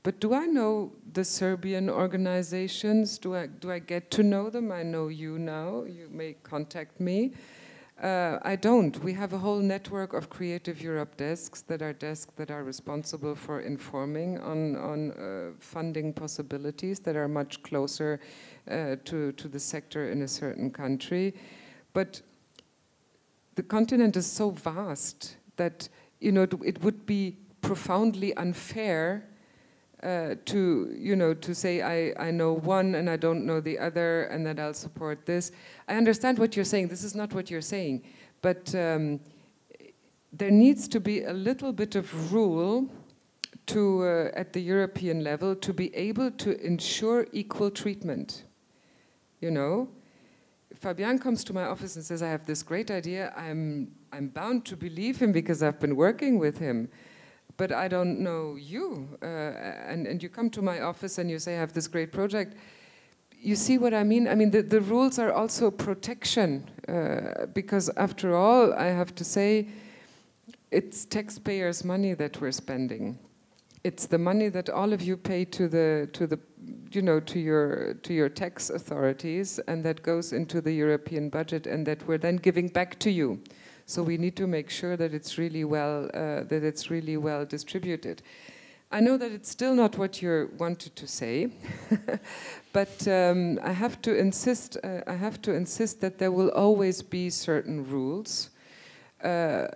but 0.03 0.19
do 0.19 0.33
I 0.33 0.45
know 0.45 0.91
the 1.13 1.23
Serbian 1.23 1.89
organizations? 1.89 3.17
Do 3.17 3.35
I 3.35 3.47
do 3.47 3.71
I 3.71 3.79
get 3.79 4.09
to 4.11 4.23
know 4.23 4.49
them? 4.49 4.71
I 4.71 4.83
know 4.83 5.09
you 5.09 5.37
now. 5.37 5.83
You 5.83 6.09
may 6.09 6.35
contact 6.43 6.99
me. 6.99 7.33
Uh, 8.01 8.39
I 8.41 8.55
don't. 8.55 8.97
We 9.03 9.13
have 9.13 9.33
a 9.33 9.37
whole 9.37 9.59
network 9.59 10.13
of 10.13 10.27
Creative 10.27 10.81
Europe 10.81 11.17
desks 11.17 11.61
that 11.61 11.83
are 11.83 11.93
desks 11.93 12.33
that 12.35 12.49
are 12.49 12.63
responsible 12.63 13.35
for 13.35 13.61
informing 13.61 14.39
on 14.39 14.75
on 14.75 15.11
uh, 15.11 15.51
funding 15.59 16.13
possibilities 16.13 16.99
that 17.01 17.15
are 17.15 17.27
much 17.27 17.61
closer 17.61 18.19
uh, 18.67 18.95
to 19.05 19.33
to 19.33 19.47
the 19.47 19.59
sector 19.59 20.09
in 20.11 20.23
a 20.23 20.27
certain 20.27 20.71
country, 20.71 21.35
but 21.93 22.21
the 23.53 23.63
continent 23.63 24.17
is 24.17 24.25
so 24.25 24.49
vast 24.49 25.35
that 25.57 25.87
you 26.19 26.31
know 26.31 26.47
it 26.65 26.81
would 26.81 27.05
be 27.05 27.37
profoundly 27.61 28.35
unfair 28.37 29.27
uh, 30.03 30.35
to 30.45 30.95
you 30.97 31.15
know 31.15 31.33
to 31.33 31.53
say 31.53 31.81
I, 31.81 32.27
I 32.27 32.31
know 32.31 32.53
one 32.53 32.95
and 32.95 33.09
I 33.09 33.17
don't 33.17 33.45
know 33.45 33.59
the 33.59 33.77
other 33.77 34.23
and 34.25 34.45
that 34.45 34.59
I'll 34.59 34.73
support 34.73 35.25
this. 35.25 35.51
I 35.87 35.95
understand 35.95 36.39
what 36.39 36.55
you're 36.55 36.65
saying. 36.65 36.87
This 36.87 37.03
is 37.03 37.15
not 37.15 37.33
what 37.33 37.49
you're 37.51 37.61
saying, 37.61 38.03
but 38.41 38.73
um, 38.75 39.19
there 40.33 40.51
needs 40.51 40.87
to 40.87 40.99
be 40.99 41.23
a 41.23 41.33
little 41.33 41.73
bit 41.73 41.95
of 41.95 42.33
rule 42.33 42.89
to 43.67 44.03
uh, 44.03 44.31
at 44.33 44.53
the 44.53 44.61
European 44.61 45.23
level 45.23 45.55
to 45.55 45.73
be 45.73 45.93
able 45.95 46.31
to 46.31 46.59
ensure 46.65 47.27
equal 47.31 47.69
treatment. 47.69 48.43
You 49.39 49.51
know, 49.51 49.89
Fabian 50.75 51.19
comes 51.19 51.43
to 51.45 51.53
my 51.53 51.63
office 51.63 51.95
and 51.95 52.03
says, 52.03 52.23
I 52.23 52.29
have 52.29 52.45
this 52.45 52.63
great 52.63 52.89
idea. 52.89 53.33
I'm, 53.35 53.91
I'm 54.11 54.29
bound 54.29 54.65
to 54.65 54.77
believe 54.77 55.17
him 55.17 55.31
because 55.31 55.61
I've 55.61 55.79
been 55.79 55.95
working 55.95 56.39
with 56.39 56.57
him. 56.57 56.89
But 57.61 57.71
I 57.71 57.87
don't 57.87 58.21
know 58.21 58.55
you. 58.55 59.07
Uh, 59.21 59.27
and, 59.91 60.07
and 60.07 60.23
you 60.23 60.29
come 60.29 60.49
to 60.49 60.63
my 60.63 60.81
office 60.81 61.19
and 61.19 61.29
you 61.29 61.37
say, 61.37 61.53
I 61.55 61.59
have 61.59 61.73
this 61.73 61.87
great 61.87 62.11
project. 62.11 62.55
You 63.39 63.55
see 63.55 63.77
what 63.77 63.93
I 63.93 64.03
mean? 64.03 64.27
I 64.27 64.33
mean, 64.33 64.49
the, 64.49 64.63
the 64.63 64.81
rules 64.81 65.19
are 65.19 65.31
also 65.31 65.69
protection. 65.69 66.67
Uh, 66.87 67.45
because 67.53 67.91
after 67.97 68.35
all, 68.35 68.73
I 68.73 68.85
have 68.85 69.13
to 69.13 69.23
say, 69.23 69.67
it's 70.71 71.05
taxpayers' 71.05 71.85
money 71.85 72.15
that 72.15 72.41
we're 72.41 72.51
spending. 72.51 73.19
It's 73.83 74.07
the 74.07 74.17
money 74.17 74.49
that 74.49 74.67
all 74.71 74.91
of 74.91 75.03
you 75.03 75.15
pay 75.15 75.45
to 75.45 75.67
the 75.67 76.09
to 76.13 76.25
the 76.25 76.39
you 76.91 77.03
know 77.03 77.19
to 77.19 77.39
your 77.39 77.93
to 78.01 78.11
your 78.11 78.29
tax 78.29 78.71
authorities 78.71 79.59
and 79.67 79.83
that 79.85 80.01
goes 80.01 80.33
into 80.33 80.61
the 80.61 80.71
European 80.73 81.29
budget 81.29 81.67
and 81.67 81.85
that 81.85 82.07
we're 82.07 82.17
then 82.17 82.37
giving 82.37 82.69
back 82.69 82.97
to 82.99 83.11
you. 83.11 83.39
So 83.91 84.01
we 84.01 84.17
need 84.17 84.37
to 84.37 84.47
make 84.47 84.69
sure 84.69 84.95
that 84.95 85.13
it's 85.13 85.37
really 85.37 85.65
well 85.65 86.05
uh, 86.13 86.43
that 86.47 86.63
it's 86.63 86.89
really 86.89 87.17
well 87.17 87.45
distributed. 87.45 88.21
I 88.89 89.01
know 89.01 89.17
that 89.17 89.33
it's 89.33 89.49
still 89.49 89.75
not 89.75 89.97
what 89.97 90.21
you 90.21 90.49
wanted 90.57 90.95
to 90.95 91.05
say, 91.05 91.49
but 92.71 93.05
um, 93.09 93.59
I 93.61 93.73
have 93.73 94.01
to 94.03 94.17
insist. 94.17 94.77
Uh, 94.81 95.01
I 95.07 95.15
have 95.15 95.41
to 95.41 95.53
insist 95.53 95.99
that 95.99 96.19
there 96.19 96.31
will 96.31 96.51
always 96.51 97.01
be 97.01 97.29
certain 97.29 97.85
rules. 97.85 98.51
Uh, 99.21 99.67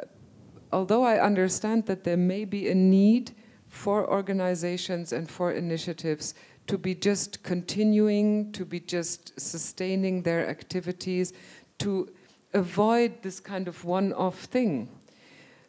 although 0.71 1.03
I 1.03 1.19
understand 1.19 1.85
that 1.87 2.05
there 2.05 2.15
may 2.15 2.45
be 2.45 2.69
a 2.69 2.75
need 2.75 3.35
for 3.67 4.09
organizations 4.09 5.11
and 5.11 5.29
for 5.29 5.51
initiatives 5.51 6.35
to 6.67 6.77
be 6.77 6.95
just 6.95 7.43
continuing, 7.43 8.53
to 8.53 8.63
be 8.63 8.79
just 8.79 9.37
sustaining 9.37 10.21
their 10.21 10.47
activities, 10.47 11.33
to 11.79 12.07
avoid 12.55 13.21
this 13.21 13.39
kind 13.39 13.67
of 13.67 13.85
one 13.85 14.13
off 14.13 14.45
thing. 14.45 14.89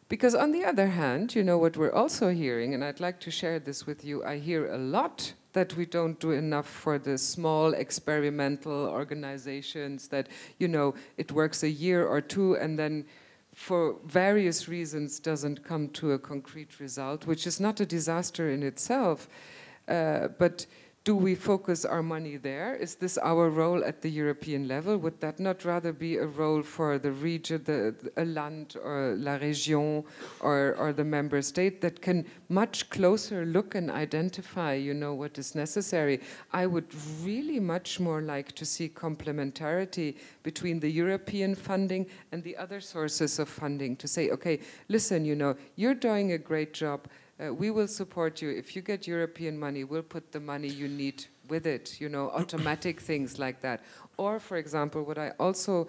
Because, 0.09 0.33
on 0.33 0.51
the 0.53 0.63
other 0.63 0.87
hand, 0.87 1.35
you 1.35 1.43
know 1.43 1.57
what 1.57 1.75
we're 1.75 1.91
also 1.91 2.29
hearing, 2.29 2.73
and 2.73 2.83
I'd 2.83 3.01
like 3.01 3.19
to 3.19 3.31
share 3.31 3.59
this 3.59 3.85
with 3.85 4.05
you. 4.05 4.23
I 4.23 4.37
hear 4.37 4.73
a 4.73 4.77
lot 4.77 5.33
that 5.51 5.75
we 5.75 5.85
don't 5.85 6.19
do 6.19 6.31
enough 6.31 6.67
for 6.67 6.97
the 6.97 7.17
small 7.17 7.73
experimental 7.73 8.87
organizations, 8.87 10.07
that, 10.07 10.29
you 10.59 10.67
know, 10.67 10.93
it 11.17 11.31
works 11.31 11.63
a 11.63 11.69
year 11.69 12.05
or 12.05 12.21
two 12.21 12.55
and 12.57 12.77
then 12.77 13.05
for 13.53 13.95
various 14.05 14.69
reasons 14.69 15.19
doesn't 15.19 15.63
come 15.63 15.89
to 15.89 16.11
a 16.11 16.19
concrete 16.19 16.79
result, 16.79 17.25
which 17.25 17.47
is 17.47 17.59
not 17.59 17.79
a 17.79 17.87
disaster 17.87 18.51
in 18.51 18.61
itself. 18.61 19.27
Uh, 19.87 20.27
but 20.37 20.67
do 21.07 21.15
we 21.15 21.35
focus 21.35 21.85
our 21.85 22.03
money 22.03 22.35
there? 22.35 22.75
Is 22.75 22.95
this 22.95 23.17
our 23.19 23.49
role 23.49 23.81
at 23.81 24.01
the 24.01 24.11
European 24.11 24.67
level? 24.67 24.97
Would 24.97 25.21
that 25.21 25.39
not 25.39 25.63
rather 25.63 25.93
be 25.93 26.17
a 26.17 26.25
role 26.25 26.61
for 26.61 26.99
the 26.99 27.13
region, 27.13 27.63
the, 27.63 27.95
the 28.13 28.25
land 28.25 28.75
or 28.83 29.15
la 29.17 29.37
région 29.37 30.03
or, 30.41 30.75
or 30.77 30.91
the 30.91 31.05
member 31.05 31.41
state 31.41 31.79
that 31.79 32.01
can 32.01 32.25
much 32.49 32.89
closer 32.89 33.45
look 33.45 33.73
and 33.73 33.89
identify, 33.89 34.73
you 34.73 34.93
know, 34.93 35.13
what 35.13 35.37
is 35.37 35.55
necessary? 35.55 36.19
I 36.51 36.65
would 36.65 36.93
really 37.23 37.61
much 37.61 38.01
more 38.01 38.21
like 38.21 38.51
to 38.55 38.65
see 38.65 38.89
complementarity 38.89 40.17
between 40.43 40.77
the 40.77 40.91
European 40.91 41.55
funding 41.55 42.05
and 42.33 42.43
the 42.43 42.57
other 42.57 42.81
sources 42.81 43.39
of 43.39 43.47
funding 43.47 43.95
to 43.95 44.09
say, 44.09 44.29
okay, 44.31 44.59
listen, 44.89 45.23
you 45.23 45.35
know, 45.35 45.55
you're 45.77 45.95
doing 45.95 46.33
a 46.33 46.37
great 46.37 46.73
job 46.73 47.07
uh, 47.43 47.53
we 47.53 47.71
will 47.71 47.87
support 47.87 48.41
you. 48.41 48.49
If 48.49 48.75
you 48.75 48.81
get 48.81 49.07
European 49.07 49.57
money, 49.57 49.83
we'll 49.83 50.01
put 50.01 50.31
the 50.31 50.39
money 50.39 50.67
you 50.67 50.87
need 50.87 51.25
with 51.49 51.67
it, 51.67 52.01
you 52.01 52.09
know, 52.09 52.29
automatic 52.31 52.99
things 53.09 53.39
like 53.39 53.61
that. 53.61 53.83
Or, 54.17 54.39
for 54.39 54.57
example, 54.57 55.03
what 55.03 55.17
I 55.17 55.31
also 55.39 55.87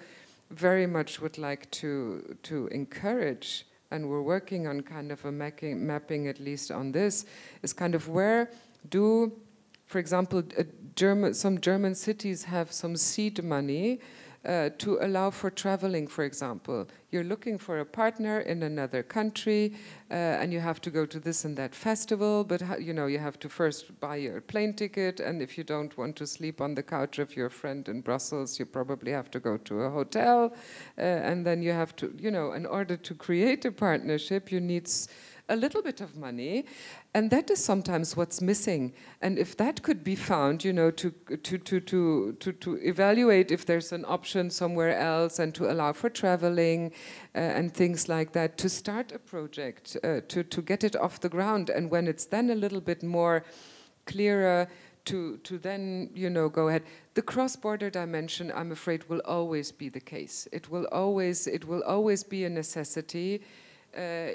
very 0.51 0.87
much 0.87 1.21
would 1.21 1.39
like 1.39 1.71
to, 1.71 2.37
to 2.45 2.67
encourage, 2.69 3.67
and 3.91 4.09
we're 4.09 4.23
working 4.23 4.67
on 4.67 4.83
kind 4.83 5.11
of 5.11 5.25
a 5.25 5.33
mapping, 5.33 5.87
mapping 5.87 6.29
at 6.29 6.39
least 6.39 6.71
on 6.71 6.93
this, 6.93 7.27
is 7.63 7.73
kind 7.73 7.95
of 7.95 8.09
where 8.09 8.51
do, 8.89 9.33
for 9.87 9.99
example, 9.99 10.43
German, 10.95 11.35
some 11.35 11.61
German 11.61 11.95
cities 11.95 12.45
have 12.45 12.73
some 12.73 12.97
seed 12.97 13.43
money 13.43 14.01
uh, 14.49 14.71
to 14.79 14.99
allow 15.03 15.31
for 15.31 15.51
traveling, 15.51 16.07
for 16.07 16.25
example. 16.25 16.89
You're 17.11 17.25
looking 17.25 17.59
for 17.59 17.81
a 17.81 17.85
partner 17.85 18.41
in 18.41 18.63
another 18.63 19.03
country, 19.03 19.75
uh, 20.11 20.15
and 20.15 20.53
you 20.53 20.61
have 20.61 20.81
to 20.81 20.91
go 20.91 21.05
to 21.05 21.21
this 21.21 21.45
and 21.45 21.55
that 21.59 21.75
festival, 21.75 22.45
but 22.45 22.63
you 22.81 22.95
know 22.95 23.07
you 23.07 23.19
have 23.19 23.39
to 23.41 23.49
first 23.49 24.01
buy 24.01 24.17
your 24.17 24.41
plane 24.41 24.73
ticket, 24.75 25.21
and 25.21 25.43
if 25.43 25.59
you 25.59 25.65
don't 25.65 25.97
want 25.99 26.17
to 26.17 26.27
sleep 26.27 26.61
on 26.61 26.75
the 26.75 26.83
couch 26.83 27.19
of 27.19 27.37
your 27.37 27.51
friend 27.51 27.89
in 27.89 28.01
Brussels, 28.01 28.59
you 28.59 28.65
probably 28.65 29.13
have 29.13 29.31
to 29.31 29.41
go 29.41 29.59
to 29.59 29.83
a 29.83 29.91
hotel, 29.91 30.55
uh, 30.97 31.01
and 31.01 31.47
then 31.47 31.63
you 31.63 31.73
have 31.73 31.95
to, 31.97 32.15
you 32.19 32.31
know, 32.31 32.53
in 32.53 32.65
order 32.65 32.97
to 32.97 33.15
create 33.15 33.65
a 33.67 33.73
partnership, 33.73 34.51
you 34.51 34.61
need 34.61 34.89
a 35.49 35.57
little 35.57 35.83
bit 35.83 36.01
of 36.01 36.17
money, 36.17 36.65
and 37.15 37.31
that 37.31 37.51
is 37.51 37.65
sometimes 37.65 38.17
what's 38.17 38.41
missing. 38.41 38.93
And 39.23 39.39
if 39.39 39.57
that 39.57 39.83
could 39.83 40.05
be 40.05 40.15
found, 40.15 40.63
you 40.65 40.73
know, 40.73 40.91
to 40.91 41.11
to 41.11 41.59
to 41.59 41.81
to 41.81 42.33
to, 42.39 42.53
to 42.53 42.79
evaluate 42.83 43.51
if 43.51 43.65
there's 43.65 43.93
an 43.93 44.05
option 44.07 44.51
somewhere 44.51 44.97
else, 44.99 45.39
and 45.39 45.55
to 45.55 45.71
allow 45.71 45.93
for 45.93 46.11
traveling 46.11 46.93
uh, 47.35 47.39
and 47.39 47.73
things 47.73 48.09
like 48.09 48.33
that, 48.33 48.59
to 48.59 48.69
start 48.69 49.13
a 49.13 49.19
project, 49.19 49.97
uh, 50.05 50.21
to 50.29 50.43
to 50.45 50.63
get 50.63 50.85
it 50.85 50.97
off 50.97 51.21
the 51.21 51.29
ground, 51.29 51.71
and 51.71 51.91
when 51.91 52.07
it's 52.07 52.27
then 52.27 52.51
a 52.51 52.55
little 52.55 52.81
bit 52.81 53.03
more 53.03 53.45
clearer. 54.07 54.69
To, 55.05 55.39
to 55.39 55.57
then 55.57 56.11
you 56.13 56.29
know 56.29 56.51
go 56.51 56.69
ahead 56.69 56.83
the 57.15 57.23
cross-border 57.23 57.89
dimension 57.89 58.53
i'm 58.55 58.73
afraid 58.73 59.09
will 59.09 59.23
always 59.25 59.73
be 59.73 59.89
the 59.89 60.01
case 60.01 60.47
it 60.53 60.69
will 60.69 60.87
always 60.93 61.47
it 61.47 61.65
will 61.65 61.83
always 61.85 62.23
be 62.23 62.45
a 62.45 62.51
necessity 62.51 63.41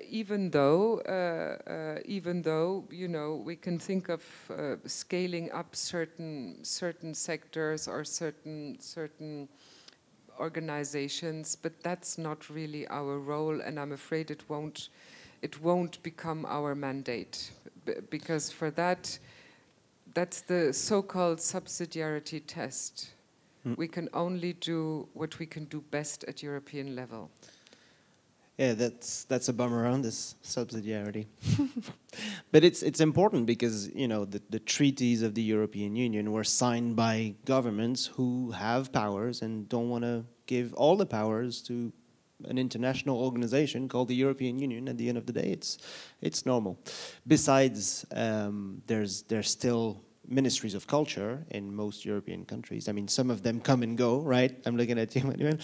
even 0.09 0.49
though, 0.49 0.99
uh, 1.07 1.69
uh, 1.69 1.99
even 2.05 2.41
though 2.41 2.83
you 2.91 3.07
know, 3.07 3.35
we 3.35 3.55
can 3.55 3.79
think 3.79 4.09
of 4.09 4.23
uh, 4.49 4.75
scaling 4.85 5.51
up 5.51 5.75
certain 5.75 6.57
certain 6.63 7.13
sectors 7.13 7.87
or 7.87 8.03
certain 8.03 8.77
certain 8.79 9.47
organizations, 10.39 11.55
but 11.55 11.71
that's 11.83 12.17
not 12.17 12.49
really 12.49 12.87
our 12.87 13.19
role, 13.19 13.61
and 13.61 13.79
I'm 13.79 13.91
afraid 13.91 14.31
it 14.31 14.43
won't 14.49 14.89
it 15.41 15.61
won't 15.61 16.01
become 16.03 16.45
our 16.45 16.75
mandate 16.75 17.51
B 17.85 17.93
because 18.09 18.51
for 18.51 18.71
that, 18.71 19.19
that's 20.13 20.41
the 20.41 20.73
so-called 20.73 21.39
subsidiarity 21.39 22.41
test. 22.45 23.11
Mm. 23.65 23.77
We 23.77 23.87
can 23.87 24.09
only 24.13 24.53
do 24.53 25.07
what 25.13 25.39
we 25.39 25.45
can 25.45 25.65
do 25.65 25.81
best 25.91 26.23
at 26.25 26.43
European 26.43 26.95
level. 26.95 27.29
Yeah, 28.57 28.73
that's 28.73 29.23
that's 29.23 29.49
a 29.49 29.53
bummer 29.53 29.87
on 29.87 30.03
this 30.03 30.35
subsidiarity. 30.43 31.25
but 32.51 32.63
it's 32.63 32.83
it's 32.83 32.99
important 32.99 33.45
because 33.45 33.89
you 33.95 34.07
know 34.07 34.25
the, 34.25 34.41
the 34.49 34.59
treaties 34.59 35.23
of 35.23 35.33
the 35.33 35.41
European 35.41 35.95
Union 35.95 36.31
were 36.31 36.43
signed 36.43 36.95
by 36.95 37.33
governments 37.45 38.05
who 38.05 38.51
have 38.51 38.91
powers 38.91 39.41
and 39.41 39.67
don't 39.69 39.89
want 39.89 40.03
to 40.03 40.25
give 40.45 40.73
all 40.75 40.95
the 40.95 41.05
powers 41.05 41.61
to 41.63 41.91
an 42.45 42.57
international 42.57 43.17
organization 43.19 43.87
called 43.87 44.07
the 44.07 44.15
European 44.15 44.59
Union. 44.59 44.87
At 44.87 44.97
the 44.97 45.09
end 45.09 45.17
of 45.17 45.25
the 45.25 45.33
day, 45.33 45.49
it's 45.51 45.77
it's 46.21 46.45
normal. 46.45 46.77
Besides, 47.25 48.05
um, 48.15 48.83
there's 48.85 49.23
there's 49.23 49.49
still 49.49 50.03
ministries 50.27 50.73
of 50.73 50.87
culture 50.87 51.45
in 51.49 51.75
most 51.75 52.05
European 52.05 52.45
countries. 52.45 52.87
I 52.87 52.91
mean, 52.91 53.07
some 53.07 53.29
of 53.29 53.41
them 53.41 53.59
come 53.59 53.83
and 53.83 53.97
go, 53.97 54.19
right? 54.19 54.55
I'm 54.65 54.77
looking 54.77 54.97
at 54.97 55.13
you, 55.15 55.23
Manuel. 55.23 55.57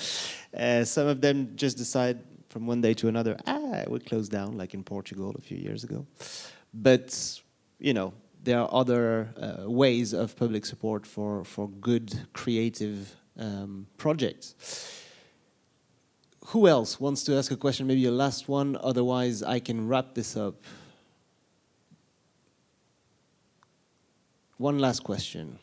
Uh, 0.58 0.84
some 0.84 1.08
of 1.08 1.22
them 1.22 1.54
just 1.56 1.78
decide 1.78 2.20
from 2.50 2.66
one 2.66 2.82
day 2.82 2.94
to 2.96 3.08
another, 3.08 3.38
ah, 3.46 3.76
it 3.76 3.90
would 3.90 4.06
close 4.06 4.28
down, 4.28 4.58
like 4.58 4.74
in 4.74 4.84
Portugal 4.84 5.36
a 5.38 5.42
few 5.42 5.58
years 5.58 5.84
ago. 5.84 6.06
But, 6.74 7.42
you 7.80 7.94
know, 7.94 8.14
there 8.44 8.60
are 8.60 8.70
other 8.72 9.30
uh, 9.38 9.70
ways 9.70 10.14
of 10.14 10.36
public 10.36 10.66
support 10.66 11.06
for, 11.06 11.44
for 11.44 11.70
good 11.70 12.28
creative 12.34 13.16
um, 13.38 13.88
projects. 13.98 14.56
Who 16.48 16.68
else 16.68 17.00
wants 17.00 17.24
to 17.26 17.38
ask 17.38 17.52
a 17.52 17.58
question? 17.58 17.86
Maybe 17.86 18.06
a 18.06 18.12
last 18.12 18.50
one, 18.50 18.78
otherwise 18.82 19.44
I 19.44 19.60
can 19.60 19.88
wrap 19.88 20.16
this 20.16 20.36
up. 20.36 20.56
One 24.58 24.80
last 24.80 25.04
question, 25.04 25.60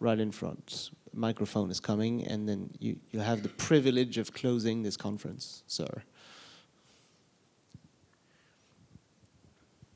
right 0.00 0.18
in 0.18 0.32
front 0.32 0.90
microphone 1.12 1.70
is 1.70 1.80
coming, 1.80 2.26
and 2.26 2.48
then 2.48 2.70
you, 2.78 2.96
you 3.10 3.20
have 3.20 3.42
the 3.42 3.48
privilege 3.48 4.18
of 4.18 4.32
closing 4.32 4.82
this 4.82 4.96
conference, 4.96 5.62
sir. 5.66 6.02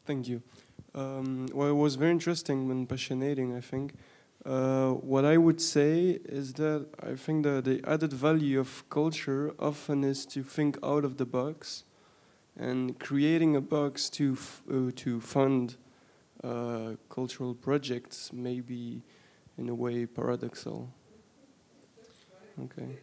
Thank 0.05 0.28
you. 0.28 0.43
Um, 0.94 1.48
well, 1.55 1.68
it 1.68 1.76
was 1.76 1.94
very 1.94 2.10
interesting 2.10 2.70
and 2.70 2.89
passionating, 2.89 3.56
I 3.56 3.60
think. 3.60 3.94
Uh, 4.44 4.90
what 4.90 5.24
I 5.24 5.36
would 5.36 5.60
say 5.60 6.18
is 6.24 6.55
that 6.55 6.86
I 7.01 7.14
think 7.14 7.44
that 7.44 7.64
the 7.64 7.80
added 7.86 8.12
value 8.12 8.59
of 8.59 8.89
culture 8.90 9.55
often 9.59 10.02
is 10.02 10.26
to 10.26 10.43
think 10.43 10.76
out 10.82 11.05
of 11.05 11.16
the 11.16 11.24
box, 11.24 11.84
and 12.59 12.98
creating 12.98 13.55
a 13.55 13.60
box 13.60 14.10
to 14.10 14.36
uh, 14.68 14.90
to 14.97 15.20
fund 15.20 15.76
uh, 16.43 16.97
cultural 17.09 17.55
projects 17.55 18.32
may 18.32 18.60
be, 18.60 19.02
in 19.56 19.68
a 19.68 19.74
way, 19.74 20.06
paradoxal. 20.06 20.89
Okay. 22.61 22.99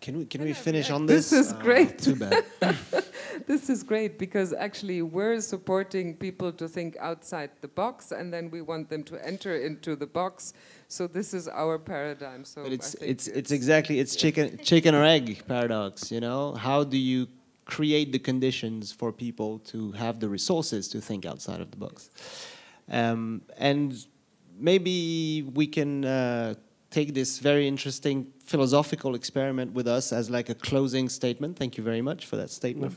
Can 0.00 0.18
we 0.18 0.26
can 0.26 0.42
we 0.42 0.52
finish 0.52 0.90
on 0.90 1.06
this? 1.06 1.30
This 1.30 1.46
is 1.46 1.52
uh, 1.52 1.56
great. 1.56 1.98
Too 1.98 2.14
bad. 2.14 2.44
this 3.46 3.68
is 3.68 3.82
great 3.82 4.18
because 4.18 4.52
actually 4.52 5.02
we're 5.02 5.40
supporting 5.40 6.14
people 6.14 6.52
to 6.52 6.68
think 6.68 6.96
outside 7.00 7.50
the 7.60 7.68
box, 7.68 8.12
and 8.12 8.32
then 8.32 8.50
we 8.50 8.60
want 8.60 8.88
them 8.88 9.02
to 9.04 9.26
enter 9.26 9.56
into 9.56 9.96
the 9.96 10.06
box. 10.06 10.54
So 10.86 11.06
this 11.06 11.34
is 11.34 11.48
our 11.48 11.78
paradigm. 11.78 12.44
So 12.44 12.62
but 12.62 12.72
it's 12.72 12.94
it's, 12.94 13.02
it's, 13.02 13.28
it's 13.28 13.50
exactly 13.50 13.98
it's 13.98 14.14
chicken 14.14 14.58
chicken 14.62 14.94
or 14.94 15.04
egg 15.04 15.42
paradox. 15.48 16.12
You 16.12 16.20
know, 16.20 16.54
how 16.54 16.84
do 16.84 16.96
you 16.96 17.26
create 17.64 18.12
the 18.12 18.18
conditions 18.20 18.92
for 18.92 19.12
people 19.12 19.58
to 19.58 19.92
have 19.92 20.20
the 20.20 20.28
resources 20.28 20.88
to 20.88 21.00
think 21.00 21.26
outside 21.26 21.60
of 21.60 21.70
the 21.72 21.76
box? 21.76 22.10
Um, 22.88 23.42
and 23.58 23.94
maybe 24.56 25.42
we 25.42 25.66
can. 25.66 26.04
Uh, 26.04 26.54
take 26.90 27.14
this 27.14 27.38
very 27.38 27.68
interesting 27.68 28.26
philosophical 28.44 29.14
experiment 29.14 29.72
with 29.72 29.86
us 29.86 30.12
as 30.12 30.30
like 30.30 30.48
a 30.48 30.54
closing 30.54 31.08
statement. 31.08 31.58
Thank 31.58 31.76
you 31.76 31.84
very 31.84 32.02
much 32.02 32.26
for 32.26 32.36
that 32.36 32.50
statement. 32.50 32.96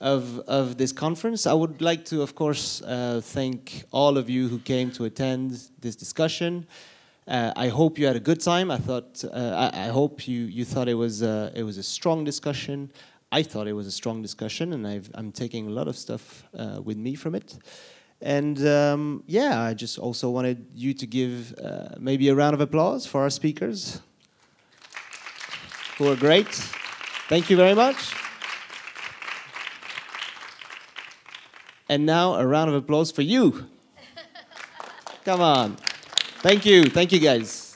Of, 0.00 0.38
of 0.48 0.78
this 0.78 0.92
conference. 0.92 1.46
I 1.46 1.52
would 1.52 1.82
like 1.82 2.06
to, 2.06 2.22
of 2.22 2.34
course, 2.34 2.80
uh, 2.80 3.20
thank 3.22 3.84
all 3.92 4.16
of 4.16 4.30
you 4.30 4.48
who 4.48 4.58
came 4.58 4.90
to 4.92 5.04
attend 5.04 5.60
this 5.78 5.94
discussion. 5.94 6.66
Uh, 7.28 7.52
I 7.54 7.68
hope 7.68 7.98
you 7.98 8.06
had 8.06 8.16
a 8.16 8.20
good 8.20 8.40
time. 8.40 8.70
I 8.70 8.78
thought, 8.78 9.22
uh, 9.30 9.70
I, 9.74 9.84
I, 9.84 9.88
hope 9.88 10.26
you, 10.26 10.40
you 10.46 10.64
thought 10.64 10.88
it 10.88 10.94
was, 10.94 11.20
a, 11.20 11.52
it 11.54 11.64
was 11.64 11.76
a 11.76 11.82
strong 11.82 12.24
discussion. 12.24 12.90
I 13.30 13.42
thought 13.42 13.68
it 13.68 13.74
was 13.74 13.86
a 13.86 13.92
strong 13.92 14.22
discussion, 14.22 14.72
and 14.72 14.86
i 14.86 15.00
am 15.16 15.30
taking 15.30 15.68
a 15.68 15.70
lot 15.70 15.86
of 15.86 15.96
stuff 15.96 16.44
uh, 16.58 16.80
with 16.82 16.96
me 16.96 17.14
from 17.14 17.34
it. 17.34 17.58
And 18.22 18.66
um, 18.66 19.24
yeah, 19.26 19.62
I 19.62 19.74
just 19.74 19.98
also 19.98 20.28
wanted 20.28 20.66
you 20.74 20.92
to 20.94 21.06
give 21.06 21.54
uh, 21.58 21.94
maybe 21.98 22.28
a 22.28 22.34
round 22.34 22.54
of 22.54 22.60
applause 22.60 23.06
for 23.06 23.22
our 23.22 23.30
speakers, 23.30 24.00
who 25.96 26.10
are 26.10 26.16
great. 26.16 26.48
Thank 27.28 27.48
you 27.48 27.56
very 27.56 27.74
much. 27.74 28.12
And 31.88 32.06
now 32.06 32.34
a 32.34 32.46
round 32.46 32.68
of 32.68 32.76
applause 32.76 33.10
for 33.10 33.22
you. 33.22 33.66
Come 35.24 35.40
on. 35.40 35.76
Thank 36.42 36.64
you. 36.64 36.84
Thank 36.84 37.12
you, 37.12 37.20
guys. 37.20 37.69